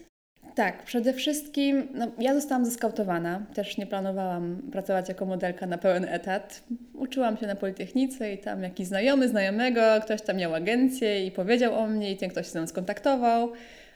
Tak, 0.55 0.83
przede 0.83 1.13
wszystkim 1.13 1.89
no, 1.95 2.07
ja 2.19 2.35
zostałam 2.35 2.65
zeskautowana. 2.65 3.47
Też 3.55 3.79
nie 3.79 3.87
planowałam 3.87 4.63
pracować 4.73 5.09
jako 5.09 5.27
modelka 5.27 5.67
na 5.67 5.79
pełen 5.79 6.05
etat. 6.05 6.63
Uczyłam 6.95 7.37
się 7.37 7.47
na 7.47 7.55
Politechnice 7.55 8.33
i 8.33 8.39
tam 8.39 8.63
jakiś 8.63 8.87
znajomy 8.87 9.29
znajomego, 9.29 9.81
ktoś 10.05 10.23
tam 10.23 10.37
miał 10.37 10.55
agencję 10.55 11.27
i 11.27 11.31
powiedział 11.31 11.75
o 11.75 11.87
mnie 11.87 12.13
i 12.13 12.17
ten 12.17 12.31
ktoś 12.31 12.47
się 12.47 12.53
ze 12.53 12.59
mną 12.59 12.69
skontaktował. 12.69 13.53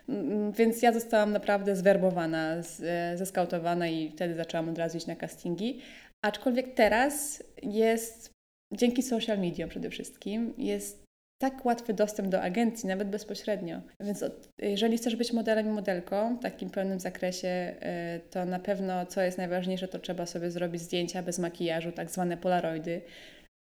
Mm, 0.08 0.52
Więc 0.52 0.82
ja 0.82 0.92
zostałam 0.92 1.32
naprawdę 1.32 1.76
zwerbowana, 1.76 2.56
e, 2.82 3.16
zeskautowana 3.16 3.88
i 3.88 4.10
wtedy 4.10 4.34
zaczęłam 4.34 4.68
od 4.68 4.78
razu 4.78 4.98
iść 4.98 5.06
na 5.06 5.16
castingi. 5.16 5.80
Aczkolwiek 6.22 6.74
teraz 6.74 7.42
jest, 7.62 8.30
dzięki 8.72 9.02
social 9.02 9.38
mediom 9.38 9.68
przede 9.68 9.90
wszystkim, 9.90 10.54
jest 10.58 11.03
tak 11.50 11.64
łatwy 11.64 11.94
dostęp 11.94 12.28
do 12.28 12.42
agencji, 12.42 12.88
nawet 12.88 13.08
bezpośrednio. 13.08 13.80
Więc 14.00 14.24
jeżeli 14.58 14.98
chcesz 14.98 15.16
być 15.16 15.32
modelem 15.32 15.66
i 15.66 15.70
modelką 15.70 16.36
w 16.36 16.42
takim 16.42 16.70
pełnym 16.70 17.00
zakresie, 17.00 17.48
e, 17.48 18.20
to 18.30 18.44
na 18.44 18.58
pewno, 18.58 19.06
co 19.06 19.22
jest 19.22 19.38
najważniejsze, 19.38 19.88
to 19.88 19.98
trzeba 19.98 20.26
sobie 20.26 20.50
zrobić 20.50 20.82
zdjęcia 20.82 21.22
bez 21.22 21.38
makijażu, 21.38 21.92
tak 21.92 22.10
zwane 22.10 22.36
polaroidy. 22.36 23.00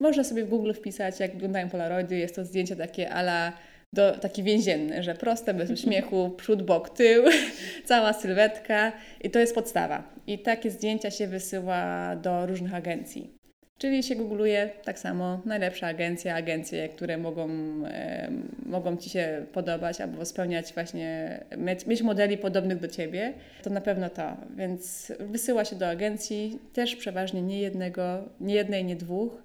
Można 0.01 0.25
sobie 0.25 0.45
w 0.45 0.49
Google 0.49 0.73
wpisać, 0.73 1.21
jak 1.21 1.33
wyglądają 1.33 1.71
polaroidy. 1.71 2.17
Jest 2.17 2.35
to 2.35 2.45
zdjęcie 2.45 2.77
takie 2.77 3.11
ala 3.11 3.53
do, 3.93 4.19
taki 4.19 4.43
więzienny, 4.43 5.03
że 5.03 5.15
proste, 5.15 5.55
bez 5.55 5.71
uśmiechu, 5.79 6.31
przód, 6.31 6.63
bok, 6.63 6.91
tył, 6.91 7.25
cała 7.91 8.13
sylwetka 8.13 8.93
i 9.21 9.31
to 9.31 9.39
jest 9.39 9.55
podstawa. 9.55 10.15
I 10.27 10.39
takie 10.39 10.71
zdjęcia 10.71 11.11
się 11.11 11.27
wysyła 11.27 12.17
do 12.17 12.47
różnych 12.47 12.75
agencji. 12.75 13.34
Czyli 13.79 14.03
się 14.03 14.17
googluje 14.17 14.71
tak 14.85 14.99
samo 14.99 15.41
najlepsza 15.45 15.87
agencja, 15.87 16.35
agencje, 16.35 16.89
które 16.89 17.19
mogą, 17.19 17.49
e, 17.87 18.31
mogą 18.67 18.97
Ci 18.97 19.11
się 19.11 19.47
podobać 19.53 20.01
albo 20.01 20.25
spełniać 20.25 20.75
właśnie, 20.75 21.41
mieć, 21.57 21.87
mieć 21.87 22.03
modeli 22.03 22.39
podobnych 22.39 22.79
do 22.79 22.89
Ciebie, 22.89 23.33
to 23.63 23.71
na 23.71 23.81
pewno 23.81 24.11
to. 24.11 24.37
Więc 24.57 25.13
wysyła 25.21 25.65
się 25.65 25.77
do 25.77 25.89
agencji, 25.89 26.59
też 26.73 26.97
przeważnie 26.97 27.43
nie 27.43 27.59
jednego, 27.59 28.29
nie 28.41 28.55
jednej, 28.55 28.85
nie 28.85 28.97
dwóch. 28.97 29.43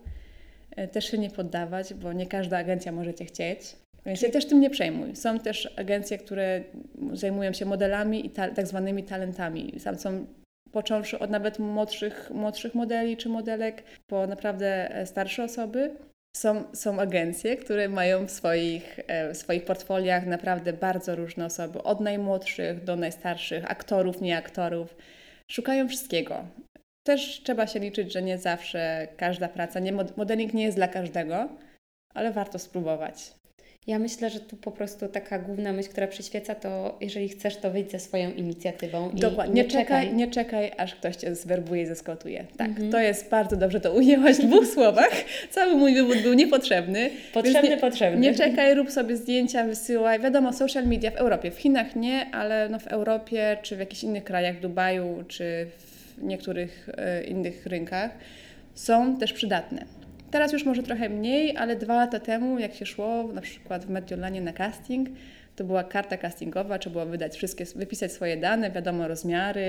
E, 0.75 0.87
Też 0.87 1.11
się 1.11 1.17
nie 1.17 1.29
poddawać, 1.29 1.93
bo 1.93 2.13
nie 2.13 2.27
każda 2.27 2.57
agencja 2.57 2.91
może 2.91 3.13
Cię 3.13 3.25
chcieć. 3.25 3.75
Więc 4.05 4.19
się 4.19 4.29
też 4.29 4.45
tym 4.45 4.59
nie 4.59 4.69
przejmuj. 4.69 5.15
Są 5.15 5.39
też 5.39 5.73
agencje, 5.75 6.17
które 6.17 6.63
zajmują 7.13 7.53
się 7.53 7.65
modelami 7.65 8.25
i 8.25 8.29
ta, 8.29 8.49
tak 8.49 8.67
zwanymi 8.67 9.03
talentami. 9.03 9.73
Tam 9.83 9.99
są 9.99 10.25
począwszy 10.71 11.19
od 11.19 11.29
nawet 11.29 11.59
młodszych, 11.59 12.31
młodszych 12.33 12.75
modeli 12.75 13.17
czy 13.17 13.29
modelek, 13.29 13.83
po 14.07 14.27
naprawdę 14.27 14.95
e, 14.95 15.05
starsze 15.05 15.43
osoby. 15.43 15.95
Są, 16.35 16.63
są 16.73 16.99
agencje, 16.99 17.57
które 17.57 17.89
mają 17.89 18.25
w 18.25 18.31
swoich, 18.31 18.99
e, 19.07 19.33
w 19.33 19.37
swoich 19.37 19.65
portfoliach 19.65 20.25
naprawdę 20.25 20.73
bardzo 20.73 21.15
różne 21.15 21.45
osoby, 21.45 21.83
od 21.83 21.99
najmłodszych 21.99 22.83
do 22.83 22.95
najstarszych, 22.95 23.71
aktorów, 23.71 24.21
nieaktorów. 24.21 24.95
Szukają 25.51 25.87
wszystkiego. 25.87 26.45
Też 27.03 27.41
trzeba 27.43 27.67
się 27.67 27.79
liczyć, 27.79 28.13
że 28.13 28.21
nie 28.21 28.37
zawsze 28.37 29.07
każda 29.17 29.47
praca, 29.47 29.79
nie, 29.79 29.93
mod- 29.93 30.17
modeling 30.17 30.53
nie 30.53 30.63
jest 30.63 30.77
dla 30.77 30.87
każdego, 30.87 31.49
ale 32.13 32.31
warto 32.31 32.59
spróbować. 32.59 33.31
Ja 33.89 33.99
myślę, 33.99 34.29
że 34.29 34.39
tu 34.39 34.55
po 34.55 34.71
prostu 34.71 35.07
taka 35.07 35.39
główna 35.39 35.71
myśl, 35.73 35.89
która 35.89 36.07
przyświeca, 36.07 36.55
to 36.55 36.97
jeżeli 37.01 37.29
chcesz, 37.29 37.57
to 37.57 37.71
wyjdź 37.71 37.91
ze 37.91 37.99
swoją 37.99 38.31
inicjatywą. 38.31 39.09
I 39.09 39.19
Dokładnie. 39.19 39.53
Nie, 39.55 39.63
Nie 39.63 39.69
czekaj, 39.69 40.13
nie 40.13 40.27
czekaj, 40.27 40.71
aż 40.77 40.95
ktoś 40.95 41.15
cię 41.15 41.35
zwerbuje 41.35 41.81
i 41.81 41.85
zeskautuje. 41.85 42.45
Tak, 42.57 42.67
Mhm. 42.67 42.91
to 42.91 42.99
jest 42.99 43.29
bardzo 43.29 43.55
dobrze 43.55 43.79
to 43.79 43.93
ujęłaś 43.93 44.37
w 44.37 44.45
dwóch 44.47 44.67
słowach. 44.67 45.11
Cały 45.49 45.75
mój 45.75 45.93
wywód 45.95 46.21
był 46.21 46.33
niepotrzebny. 46.33 47.09
Potrzebny, 47.33 47.69
nie, 47.69 47.77
potrzebny. 47.77 48.19
Nie 48.19 48.35
czekaj, 48.35 48.75
rób 48.75 48.91
sobie 48.91 49.17
zdjęcia, 49.17 49.63
wysyłaj. 49.63 50.19
Wiadomo, 50.19 50.53
social 50.53 50.87
media 50.87 51.11
w 51.11 51.15
Europie, 51.15 51.51
w 51.51 51.59
Chinach 51.59 51.95
nie, 51.95 52.25
ale 52.31 52.69
no 52.69 52.79
w 52.79 52.87
Europie 52.87 53.57
czy 53.61 53.75
w 53.75 53.79
jakichś 53.79 54.03
innych 54.03 54.23
krajach, 54.23 54.57
w 54.57 54.59
Dubaju 54.59 55.23
czy 55.27 55.67
w 56.17 56.23
niektórych 56.23 56.89
e, 56.97 57.23
innych 57.23 57.65
rynkach 57.65 58.11
są 58.75 59.17
też 59.17 59.33
przydatne. 59.33 59.98
Teraz 60.31 60.53
już 60.53 60.65
może 60.65 60.83
trochę 60.83 61.09
mniej, 61.09 61.57
ale 61.57 61.75
dwa 61.75 61.95
lata 61.95 62.19
temu, 62.19 62.59
jak 62.59 62.73
się 62.73 62.85
szło 62.85 63.23
na 63.33 63.41
przykład 63.41 63.85
w 63.85 63.89
Mediolanie 63.89 64.41
na 64.41 64.53
casting, 64.53 65.09
to 65.55 65.63
była 65.63 65.83
karta 65.83 66.17
castingowa, 66.17 66.79
trzeba 66.79 66.93
było 66.93 67.05
wydać 67.05 67.35
wszystkie, 67.35 67.65
wypisać 67.75 68.11
swoje 68.11 68.37
dane, 68.37 68.71
wiadomo, 68.71 69.07
rozmiary, 69.07 69.61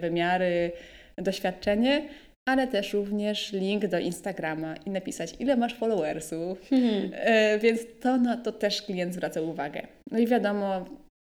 wymiary, 0.00 0.72
doświadczenie, 1.16 2.08
ale 2.48 2.66
też 2.66 2.92
również 2.92 3.52
link 3.52 3.86
do 3.86 3.98
Instagrama 3.98 4.74
i 4.86 4.90
napisać, 4.90 5.34
ile 5.38 5.56
masz 5.56 5.74
followersów. 5.74 6.72
Mhm. 6.72 7.10
E, 7.14 7.58
Więc 7.58 7.80
to 8.00 8.16
na 8.16 8.36
to 8.36 8.52
też 8.52 8.82
klient 8.82 9.14
zwraca 9.14 9.40
uwagę. 9.40 9.86
No 10.10 10.18
i 10.18 10.26
wiadomo, 10.26 10.84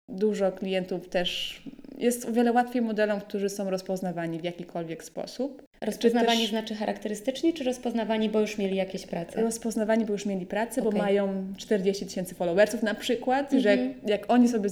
dużo 0.09 0.51
klientów 0.51 1.09
też 1.09 1.61
jest 1.97 2.29
o 2.29 2.31
wiele 2.31 2.51
łatwiej 2.51 2.81
modelom, 2.81 3.21
którzy 3.21 3.49
są 3.49 3.69
rozpoznawani 3.69 4.39
w 4.39 4.43
jakikolwiek 4.43 5.03
sposób. 5.03 5.63
Rozpoznawani 5.85 6.37
Czy 6.37 6.41
też- 6.41 6.49
znaczy 6.49 6.75
charakterystyczni, 6.75 7.53
czy 7.53 7.63
rozpoznawani, 7.63 8.29
bo 8.29 8.39
już 8.39 8.57
mieli 8.57 8.75
jakieś 8.75 9.05
prace? 9.07 9.41
Rozpoznawani, 9.41 10.05
bo 10.05 10.13
już 10.13 10.25
mieli 10.25 10.45
pracę, 10.45 10.81
Okej. 10.81 10.91
bo 10.91 10.97
mają 10.97 11.53
40 11.57 12.05
tysięcy 12.05 12.35
followersów 12.35 12.83
na 12.83 12.95
przykład, 12.95 13.53
Mhm. 13.53 13.61
że 13.61 13.69
jak, 13.69 13.79
jak 14.09 14.31
oni 14.31 14.47
sobie 14.49 14.69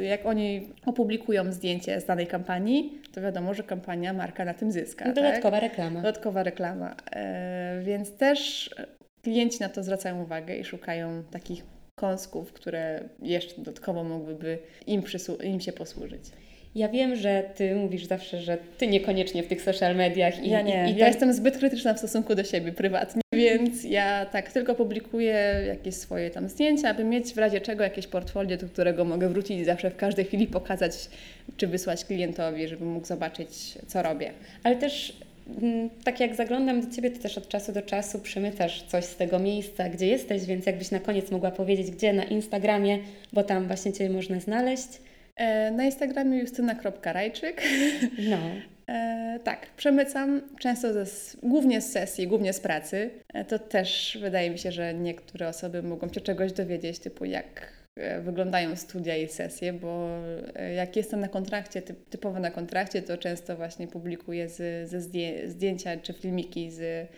jak 0.00 0.26
oni 0.26 0.68
opublikują 0.86 1.52
zdjęcie 1.52 2.00
z 2.00 2.04
danej 2.04 2.26
kampanii, 2.26 2.98
to 3.12 3.20
wiadomo, 3.20 3.54
że 3.54 3.62
kampania, 3.62 4.12
marka 4.12 4.44
na 4.44 4.54
tym 4.54 4.72
zyska. 4.72 5.04
tak? 5.04 5.14
Dodatkowa 5.14 5.60
reklama. 5.60 6.00
Dodatkowa 6.00 6.42
reklama. 6.42 6.96
E, 7.12 7.80
więc 7.84 8.12
też 8.16 8.70
klienci 9.22 9.60
na 9.60 9.68
to 9.68 9.82
zwracają 9.82 10.22
uwagę 10.22 10.56
i 10.56 10.64
szukają 10.64 11.22
takich 11.30 11.64
kąsków, 12.00 12.52
które 12.52 13.00
jeszcze 13.22 13.56
dodatkowo 13.56 14.04
mogłyby 14.04 14.58
im, 14.86 15.02
im 15.44 15.60
się 15.60 15.72
posłużyć. 15.72 16.22
Ja 16.76 16.88
wiem, 16.88 17.16
że 17.16 17.42
Ty 17.54 17.74
mówisz 17.74 18.04
zawsze, 18.04 18.40
że 18.40 18.58
Ty 18.78 18.86
niekoniecznie 18.86 19.42
w 19.42 19.46
tych 19.46 19.62
social 19.62 19.96
mediach 19.96 20.44
i, 20.44 20.50
Ja 20.50 20.62
nie. 20.62 20.86
i, 20.90 20.92
i 20.92 20.96
ja 20.96 21.04
to- 21.04 21.10
jestem 21.10 21.32
zbyt 21.32 21.58
krytyczna 21.58 21.94
w 21.94 21.98
stosunku 21.98 22.34
do 22.34 22.44
siebie 22.44 22.72
prywatnie, 22.72 23.22
więc 23.34 23.84
ja 23.84 24.26
tak 24.26 24.52
tylko 24.52 24.74
publikuję 24.74 25.62
jakieś 25.66 25.94
swoje 25.94 26.30
tam 26.30 26.48
zdjęcia, 26.48 26.90
aby 26.90 27.04
mieć 27.04 27.32
w 27.34 27.38
razie 27.38 27.60
czego 27.60 27.84
jakieś 27.84 28.06
portfolio, 28.06 28.56
do 28.56 28.66
którego 28.68 29.04
mogę 29.04 29.28
wrócić 29.28 29.60
i 29.60 29.64
zawsze 29.64 29.90
w 29.90 29.96
każdej 29.96 30.24
chwili 30.24 30.46
pokazać 30.46 30.92
czy 31.56 31.66
wysłać 31.66 32.04
klientowi, 32.04 32.68
żeby 32.68 32.84
mógł 32.84 33.06
zobaczyć, 33.06 33.48
co 33.86 34.02
robię. 34.02 34.30
Ale 34.62 34.76
też 34.76 35.16
mm, 35.62 35.90
tak 36.04 36.20
jak 36.20 36.34
zaglądam 36.34 36.80
do 36.80 36.96
Ciebie, 36.96 37.10
to 37.10 37.22
też 37.22 37.38
od 37.38 37.48
czasu 37.48 37.72
do 37.72 37.82
czasu 37.82 38.18
przemycasz 38.18 38.82
coś 38.82 39.04
z 39.04 39.16
tego 39.16 39.38
miejsca, 39.38 39.88
gdzie 39.88 40.06
jesteś, 40.06 40.44
więc 40.44 40.66
jakbyś 40.66 40.90
na 40.90 41.00
koniec 41.00 41.30
mogła 41.30 41.50
powiedzieć, 41.50 41.90
gdzie 41.90 42.12
na 42.12 42.24
Instagramie, 42.24 42.98
bo 43.32 43.42
tam 43.42 43.66
właśnie 43.66 43.92
Ciebie 43.92 44.10
można 44.10 44.40
znaleźć. 44.40 44.88
E, 45.36 45.70
Na 45.70 45.84
Instagramie 45.84 46.38
justyna.rajczyk. 46.38 47.62
No, 48.30 48.38
E, 48.88 49.40
tak, 49.44 49.66
przemycam 49.76 50.42
często 50.60 50.92
ze, 50.92 51.36
głównie 51.42 51.80
z 51.80 51.92
sesji, 51.92 52.26
głównie 52.26 52.52
z 52.52 52.60
pracy. 52.60 53.10
E, 53.34 53.44
to 53.44 53.58
też 53.58 54.18
wydaje 54.20 54.50
mi 54.50 54.58
się, 54.58 54.72
że 54.72 54.94
niektóre 54.94 55.48
osoby 55.48 55.82
mogą 55.82 56.08
się 56.08 56.20
czegoś 56.20 56.52
dowiedzieć, 56.52 56.98
typu 56.98 57.24
jak 57.24 57.72
e, 57.96 58.20
wyglądają 58.20 58.76
studia 58.76 59.16
i 59.16 59.28
sesje, 59.28 59.72
bo 59.72 60.08
e, 60.54 60.72
jak 60.72 60.96
jestem 60.96 61.20
na 61.20 61.28
kontrakcie, 61.28 61.82
typ, 61.82 62.08
typowo 62.08 62.40
na 62.40 62.50
kontrakcie, 62.50 63.02
to 63.02 63.18
często 63.18 63.56
właśnie 63.56 63.88
publikuję 63.88 64.48
z, 64.48 64.90
ze 64.90 65.00
zdję, 65.00 65.50
zdjęcia 65.50 65.96
czy 65.96 66.12
filmiki 66.12 66.70
z 66.70 67.08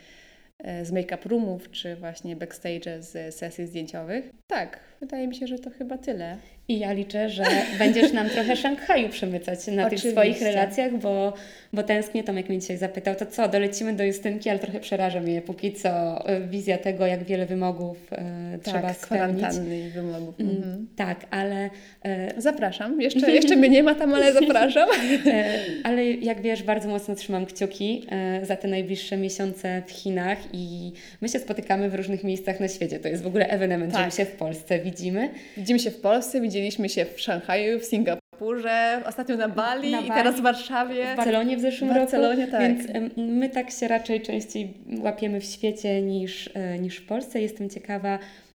E, 0.58 0.84
z 0.84 0.92
make-up 0.92 1.28
roomów, 1.28 1.70
czy 1.70 1.96
właśnie 1.96 2.36
backstage 2.36 3.02
z 3.02 3.34
sesji 3.34 3.66
zdjęciowych. 3.66 4.30
Tak, 4.46 4.78
wydaje 5.00 5.28
mi 5.28 5.34
się, 5.34 5.46
że 5.46 5.58
to 5.58 5.70
chyba 5.70 5.98
tyle. 5.98 6.36
I 6.68 6.78
ja 6.78 6.92
liczę, 6.92 7.28
że 7.28 7.44
będziesz 7.78 8.12
nam 8.12 8.30
trochę 8.30 8.56
Szanghaju 8.56 9.08
przemycać 9.08 9.66
na 9.66 9.86
Oczywiście. 9.86 10.08
tych 10.08 10.12
swoich 10.12 10.42
relacjach, 10.42 10.98
bo, 10.98 11.32
bo 11.72 11.82
tęsknię. 11.82 12.24
Tomek 12.24 12.48
mnie 12.48 12.58
dzisiaj 12.58 12.76
zapytał, 12.76 13.14
to 13.14 13.26
co, 13.26 13.48
dolecimy 13.48 13.92
do 13.92 14.04
Justynki, 14.04 14.50
ale 14.50 14.58
trochę 14.58 14.80
przeraża 14.80 15.20
mnie 15.20 15.42
póki 15.42 15.72
co 15.72 15.88
e, 16.26 16.40
wizja 16.40 16.78
tego, 16.78 17.06
jak 17.06 17.24
wiele 17.24 17.46
wymogów 17.46 18.12
e, 18.12 18.58
trzeba 18.62 18.80
tak, 18.80 18.96
spełnić. 18.96 19.44
i 19.86 19.90
wymogów. 19.90 20.40
Mm, 20.40 20.56
mhm. 20.56 20.86
Tak, 20.96 21.26
ale... 21.30 21.70
E... 22.04 22.40
Zapraszam. 22.40 23.00
Jeszcze, 23.00 23.30
jeszcze 23.38 23.56
mnie 23.56 23.68
nie 23.68 23.82
ma 23.82 23.94
tam, 23.94 24.14
ale 24.14 24.32
zapraszam. 24.32 24.88
E, 25.26 25.60
ale 25.84 26.04
jak 26.04 26.42
wiesz, 26.42 26.62
bardzo 26.62 26.88
mocno 26.88 27.14
trzymam 27.14 27.46
kciuki 27.46 28.06
e, 28.10 28.46
za 28.46 28.56
te 28.56 28.68
najbliższe 28.68 29.16
miesiące 29.16 29.82
w 29.86 29.90
Chinach 29.90 30.38
i 30.52 30.92
my 31.20 31.28
się 31.28 31.38
spotykamy 31.38 31.90
w 31.90 31.94
różnych 31.94 32.24
miejscach 32.24 32.60
na 32.60 32.68
świecie. 32.68 32.98
To 32.98 33.08
jest 33.08 33.22
w 33.22 33.26
ogóle 33.26 33.48
ewenement, 33.48 33.92
tak. 33.92 34.00
że 34.00 34.06
my 34.06 34.12
się 34.12 34.32
w 34.32 34.36
Polsce 34.36 34.78
widzimy. 34.78 35.28
Widzimy 35.56 35.78
się 35.78 35.90
w 35.90 36.00
Polsce, 36.00 36.40
widzieliśmy 36.58 36.88
się 36.88 37.04
w 37.04 37.20
Szanghaju, 37.20 37.80
w 37.80 37.84
Singapurze, 37.84 39.02
ostatnio 39.06 39.36
na 39.36 39.48
Bali, 39.48 39.90
na 39.90 39.98
Bali 39.98 40.08
i 40.08 40.12
teraz 40.12 40.36
w 40.36 40.42
Warszawie. 40.42 41.12
W 41.12 41.16
Barcelonie 41.16 41.56
w 41.56 41.60
zeszłym 41.60 41.94
Barcelonie, 41.94 42.46
roku. 42.46 42.52
Tak. 42.52 42.62
Więc 42.62 43.12
my 43.16 43.48
tak 43.48 43.70
się 43.70 43.88
raczej 43.88 44.20
częściej 44.20 44.74
łapiemy 45.02 45.40
w 45.40 45.44
świecie 45.44 46.02
niż, 46.02 46.50
e, 46.54 46.78
niż 46.78 46.96
w 46.96 47.06
Polsce. 47.06 47.40
Jestem 47.40 47.70
ciekawa, 47.70 48.18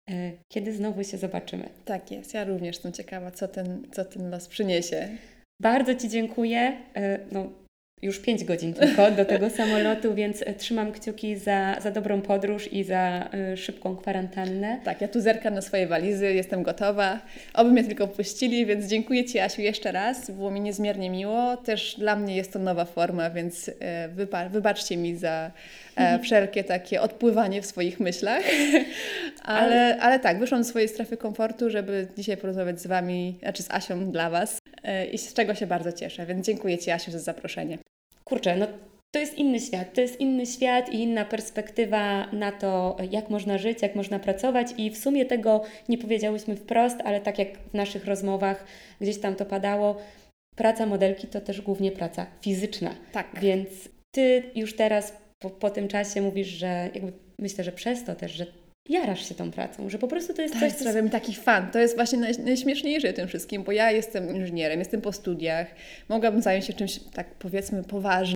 e, 0.09 0.31
kiedy 0.53 0.73
znowu 0.73 1.03
się 1.03 1.17
zobaczymy. 1.17 1.69
Tak 1.85 2.11
jest, 2.11 2.33
ja 2.33 2.43
również 2.43 2.75
jestem 2.75 2.91
ciekawa, 2.93 3.31
co 3.31 3.47
ten, 3.47 3.87
co 3.91 4.05
ten 4.05 4.29
los 4.29 4.47
przyniesie. 4.47 5.09
Bardzo 5.61 5.95
Ci 5.95 6.09
dziękuję. 6.09 6.77
E, 6.95 7.19
no, 7.31 7.49
już 8.01 8.19
5 8.19 8.43
godzin 8.43 8.73
tylko 8.73 9.11
do 9.11 9.25
tego 9.25 9.49
samolotu, 9.49 10.15
więc 10.15 10.41
e, 10.41 10.53
trzymam 10.53 10.91
kciuki 10.91 11.35
za, 11.35 11.75
za 11.81 11.91
dobrą 11.91 12.21
podróż 12.21 12.73
i 12.73 12.83
za 12.83 13.29
y, 13.53 13.57
szybką 13.57 13.97
kwarantannę. 13.97 14.79
Tak, 14.83 15.01
ja 15.01 15.07
tu 15.07 15.21
zerkam 15.21 15.53
na 15.53 15.61
swoje 15.61 15.87
walizy, 15.87 16.33
jestem 16.33 16.63
gotowa. 16.63 17.19
Oby 17.53 17.71
mnie 17.71 17.83
tylko 17.83 18.07
puścili, 18.07 18.65
więc 18.65 18.85
dziękuję 18.85 19.25
Ci 19.25 19.39
Asiu 19.39 19.61
jeszcze 19.61 19.91
raz. 19.91 20.31
Było 20.31 20.51
mi 20.51 20.61
niezmiernie 20.61 21.09
miło. 21.09 21.57
Też 21.57 21.95
dla 21.97 22.15
mnie 22.15 22.35
jest 22.35 22.53
to 22.53 22.59
nowa 22.59 22.85
forma, 22.85 23.29
więc 23.29 23.67
y, 23.67 23.73
wybaczcie 24.49 24.97
mi 24.97 25.15
za 25.15 25.51
e, 25.95 26.19
wszelkie 26.19 26.63
takie 26.63 27.01
odpływanie 27.01 27.61
w 27.61 27.65
swoich 27.65 27.99
myślach. 27.99 28.43
ale, 29.43 29.97
ale 29.99 30.19
tak, 30.19 30.39
wyszłam 30.39 30.63
z 30.63 30.67
swojej 30.67 30.87
strefy 30.87 31.17
komfortu, 31.17 31.69
żeby 31.69 32.07
dzisiaj 32.17 32.37
porozmawiać 32.37 32.81
z 32.81 32.87
Wami, 32.87 33.37
znaczy 33.39 33.63
z 33.63 33.71
Asią 33.71 34.11
dla 34.11 34.29
Was 34.29 34.57
e, 34.83 35.05
i 35.05 35.17
z 35.17 35.33
czego 35.33 35.55
się 35.55 35.67
bardzo 35.67 35.91
cieszę. 35.91 36.25
Więc 36.25 36.45
dziękuję 36.45 36.77
Ci 36.77 36.91
Asiu 36.91 37.11
za 37.11 37.19
zaproszenie 37.19 37.88
kurczę, 38.29 38.55
no 38.55 38.67
to 39.11 39.19
jest 39.19 39.37
inny 39.37 39.59
świat. 39.59 39.93
To 39.93 40.01
jest 40.01 40.19
inny 40.19 40.45
świat 40.45 40.89
i 40.89 40.99
inna 40.99 41.25
perspektywa 41.25 42.27
na 42.31 42.51
to, 42.51 42.97
jak 43.11 43.29
można 43.29 43.57
żyć, 43.57 43.81
jak 43.81 43.95
można 43.95 44.19
pracować. 44.19 44.67
I 44.77 44.89
w 44.91 44.97
sumie 44.97 45.25
tego 45.25 45.61
nie 45.89 45.97
powiedziałyśmy 45.97 46.55
wprost, 46.55 46.97
ale 47.05 47.21
tak 47.21 47.39
jak 47.39 47.57
w 47.57 47.73
naszych 47.73 48.05
rozmowach 48.05 48.65
gdzieś 49.01 49.19
tam 49.19 49.35
to 49.35 49.45
padało, 49.45 49.97
praca 50.55 50.85
modelki 50.85 51.27
to 51.27 51.41
też 51.41 51.61
głównie 51.61 51.91
praca 51.91 52.25
fizyczna. 52.41 52.95
Tak. 53.11 53.39
Więc 53.41 53.69
ty 54.11 54.43
już 54.55 54.75
teraz 54.75 55.13
po, 55.39 55.49
po 55.49 55.69
tym 55.69 55.87
czasie 55.87 56.21
mówisz, 56.21 56.47
że 56.47 56.89
jakby 56.93 57.13
myślę, 57.39 57.63
że 57.63 57.71
przez 57.71 58.03
to 58.03 58.15
też, 58.15 58.31
że 58.31 58.45
jarasz 58.89 59.29
się 59.29 59.35
tą 59.35 59.51
pracą, 59.51 59.89
że 59.89 59.97
po 59.97 60.07
prostu 60.07 60.33
to 60.33 60.41
jest 60.41 60.53
tak, 60.53 60.63
coś, 60.63 60.73
co... 60.73 60.79
sprawia 60.79 61.01
mi 61.01 61.09
taki 61.09 61.35
fan. 61.35 61.71
To 61.71 61.79
jest 61.79 61.95
właśnie 61.95 62.19
naj, 62.19 62.33
najśmieszniejsze 62.45 63.13
tym 63.13 63.27
wszystkim, 63.27 63.63
bo 63.63 63.71
ja 63.71 63.91
jestem 63.91 64.35
inżynierem, 64.35 64.79
jestem 64.79 65.01
po 65.01 65.11
studiach, 65.11 65.67
mogłabym 66.09 66.41
zająć 66.41 66.65
się 66.65 66.73
czymś 66.73 66.99
tak 67.13 67.27
powiedzmy 67.27 67.83
poważnym, 67.83 68.35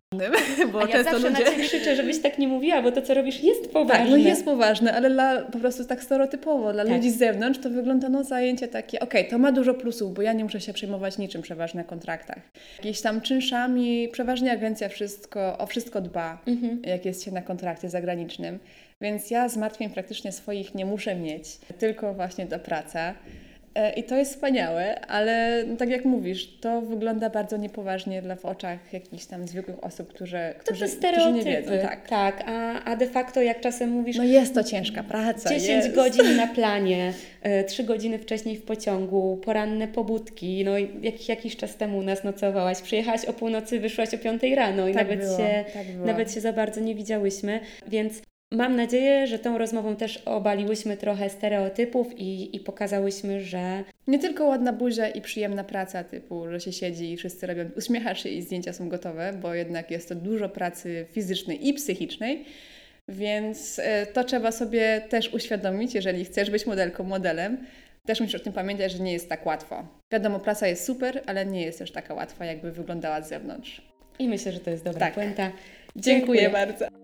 bo 0.73 0.83
A 0.83 0.87
ja 0.87 1.03
zawsze 1.03 1.29
ludzie... 1.29 1.43
na 1.43 1.51
Ciebie 1.51 1.63
krzyczę, 1.63 1.95
żebyś 1.95 2.21
tak 2.21 2.39
nie 2.39 2.47
mówiła, 2.47 2.81
bo 2.81 2.91
to, 2.91 3.01
co 3.01 3.13
robisz, 3.13 3.43
jest 3.43 3.71
poważne. 3.71 4.03
Tak, 4.03 4.09
no 4.09 4.17
jest 4.17 4.45
poważne, 4.45 4.93
ale 4.93 5.09
dla, 5.09 5.41
po 5.41 5.59
prostu 5.59 5.85
tak 5.85 6.03
stereotypowo, 6.03 6.73
dla 6.73 6.83
tak. 6.83 6.93
ludzi 6.93 7.11
z 7.11 7.17
zewnątrz 7.17 7.59
to 7.59 7.69
wygląda 7.69 8.09
no 8.09 8.23
zajęcie 8.23 8.67
takie, 8.67 8.99
okej, 8.99 9.21
okay, 9.21 9.31
to 9.31 9.37
ma 9.37 9.51
dużo 9.51 9.73
plusów, 9.73 10.13
bo 10.13 10.21
ja 10.21 10.33
nie 10.33 10.43
muszę 10.43 10.61
się 10.61 10.73
przejmować 10.73 11.17
niczym 11.17 11.41
przeważnie 11.41 11.77
na 11.77 11.83
kontraktach. 11.83 12.39
Jakieś 12.77 13.01
tam 13.01 13.21
czynszami, 13.21 14.09
przeważnie 14.11 14.51
agencja 14.51 14.89
wszystko, 14.89 15.57
o 15.57 15.65
wszystko 15.65 16.01
dba, 16.01 16.41
mhm. 16.47 16.81
jak 16.85 17.05
jest 17.05 17.23
się 17.23 17.31
na 17.31 17.41
kontrakcie 17.41 17.89
zagranicznym. 17.89 18.59
Więc 19.03 19.31
ja 19.31 19.49
zmartwień 19.49 19.89
praktycznie 19.89 20.31
swoich 20.31 20.75
nie 20.75 20.85
muszę 20.85 21.15
mieć, 21.15 21.57
tylko 21.79 22.13
właśnie 22.13 22.45
do 22.45 22.59
pracy. 22.59 22.97
E, 23.75 23.93
I 23.93 24.03
to 24.03 24.15
jest 24.15 24.33
wspaniałe, 24.33 25.05
ale 25.05 25.63
no, 25.67 25.77
tak 25.77 25.89
jak 25.89 26.05
mówisz, 26.05 26.57
to 26.59 26.81
wygląda 26.81 27.29
bardzo 27.29 27.57
niepoważnie 27.57 28.21
dla 28.21 28.35
w 28.35 28.45
oczach 28.45 28.93
jakichś 28.93 29.25
tam 29.25 29.47
zwykłych 29.47 29.83
osób, 29.83 30.13
którzy, 30.13 30.53
którzy, 30.59 30.85
którzy 30.87 31.31
nie 31.31 31.43
wiedzą. 31.43 31.71
Tak, 31.81 32.07
tak. 32.07 32.43
A, 32.47 32.83
a 32.83 32.95
de 32.95 33.07
facto 33.07 33.41
jak 33.41 33.61
czasem 33.61 33.89
mówisz... 33.89 34.17
No 34.17 34.23
jest 34.23 34.53
to 34.53 34.63
ciężka 34.63 35.03
praca. 35.03 35.49
10 35.49 35.67
jest. 35.67 35.95
godzin 35.95 36.35
na 36.35 36.47
planie, 36.55 37.13
y, 37.61 37.63
3 37.63 37.83
godziny 37.83 38.19
wcześniej 38.19 38.57
w 38.57 38.63
pociągu, 38.63 39.37
poranne 39.45 39.87
pobudki. 39.87 40.65
No 40.65 40.77
jak, 40.77 41.29
jakiś 41.29 41.57
czas 41.57 41.75
temu 41.75 41.97
u 41.97 42.03
nas 42.03 42.23
nocowałaś, 42.23 42.81
przyjechałaś 42.81 43.25
o 43.25 43.33
północy, 43.33 43.79
wyszłaś 43.79 44.13
o 44.13 44.17
5 44.17 44.43
rano 44.55 44.87
i 44.87 44.93
tak 44.93 45.03
nawet, 45.03 45.19
było, 45.19 45.37
się, 45.37 45.65
tak 45.73 45.83
nawet 46.05 46.33
się 46.33 46.41
za 46.41 46.53
bardzo 46.53 46.81
nie 46.81 46.95
widziałyśmy, 46.95 47.59
więc 47.87 48.21
Mam 48.53 48.75
nadzieję, 48.75 49.27
że 49.27 49.39
tą 49.39 49.57
rozmową 49.57 49.95
też 49.95 50.17
obaliłyśmy 50.17 50.97
trochę 50.97 51.29
stereotypów 51.29 52.19
i, 52.19 52.55
i 52.55 52.59
pokazałyśmy, 52.59 53.41
że. 53.41 53.83
Nie 54.07 54.19
tylko 54.19 54.45
ładna 54.45 54.73
buzia 54.73 55.07
i 55.07 55.21
przyjemna 55.21 55.63
praca, 55.63 56.03
typu, 56.03 56.49
że 56.51 56.59
się 56.59 56.71
siedzi 56.71 57.11
i 57.11 57.17
wszyscy 57.17 57.47
robią, 57.47 57.69
uśmiechasz 57.77 58.23
się 58.23 58.29
i 58.29 58.41
zdjęcia 58.41 58.73
są 58.73 58.89
gotowe, 58.89 59.33
bo 59.41 59.53
jednak 59.53 59.91
jest 59.91 60.09
to 60.09 60.15
dużo 60.15 60.49
pracy 60.49 61.05
fizycznej 61.11 61.67
i 61.67 61.73
psychicznej. 61.73 62.45
Więc 63.09 63.79
e, 63.83 64.05
to 64.05 64.23
trzeba 64.23 64.51
sobie 64.51 65.01
też 65.09 65.33
uświadomić, 65.33 65.95
jeżeli 65.95 66.25
chcesz 66.25 66.49
być 66.49 66.65
modelką, 66.65 67.03
modelem. 67.03 67.57
Też 68.05 68.21
musisz 68.21 68.35
o 68.35 68.43
tym 68.43 68.53
pamiętać, 68.53 68.91
że 68.91 69.03
nie 69.03 69.13
jest 69.13 69.29
tak 69.29 69.45
łatwo. 69.45 69.87
Wiadomo, 70.11 70.39
praca 70.39 70.67
jest 70.67 70.85
super, 70.85 71.23
ale 71.25 71.45
nie 71.45 71.61
jest 71.61 71.79
też 71.79 71.91
taka 71.91 72.13
łatwa, 72.13 72.45
jakby 72.45 72.71
wyglądała 72.71 73.21
z 73.21 73.29
zewnątrz. 73.29 73.81
I 74.19 74.27
myślę, 74.27 74.51
że 74.51 74.59
to 74.59 74.69
jest 74.69 74.83
dobra 74.83 74.99
tak. 74.99 75.13
puenta. 75.13 75.51
Dziękuję, 75.95 76.41
Dziękuję 76.41 76.49
bardzo. 76.49 77.02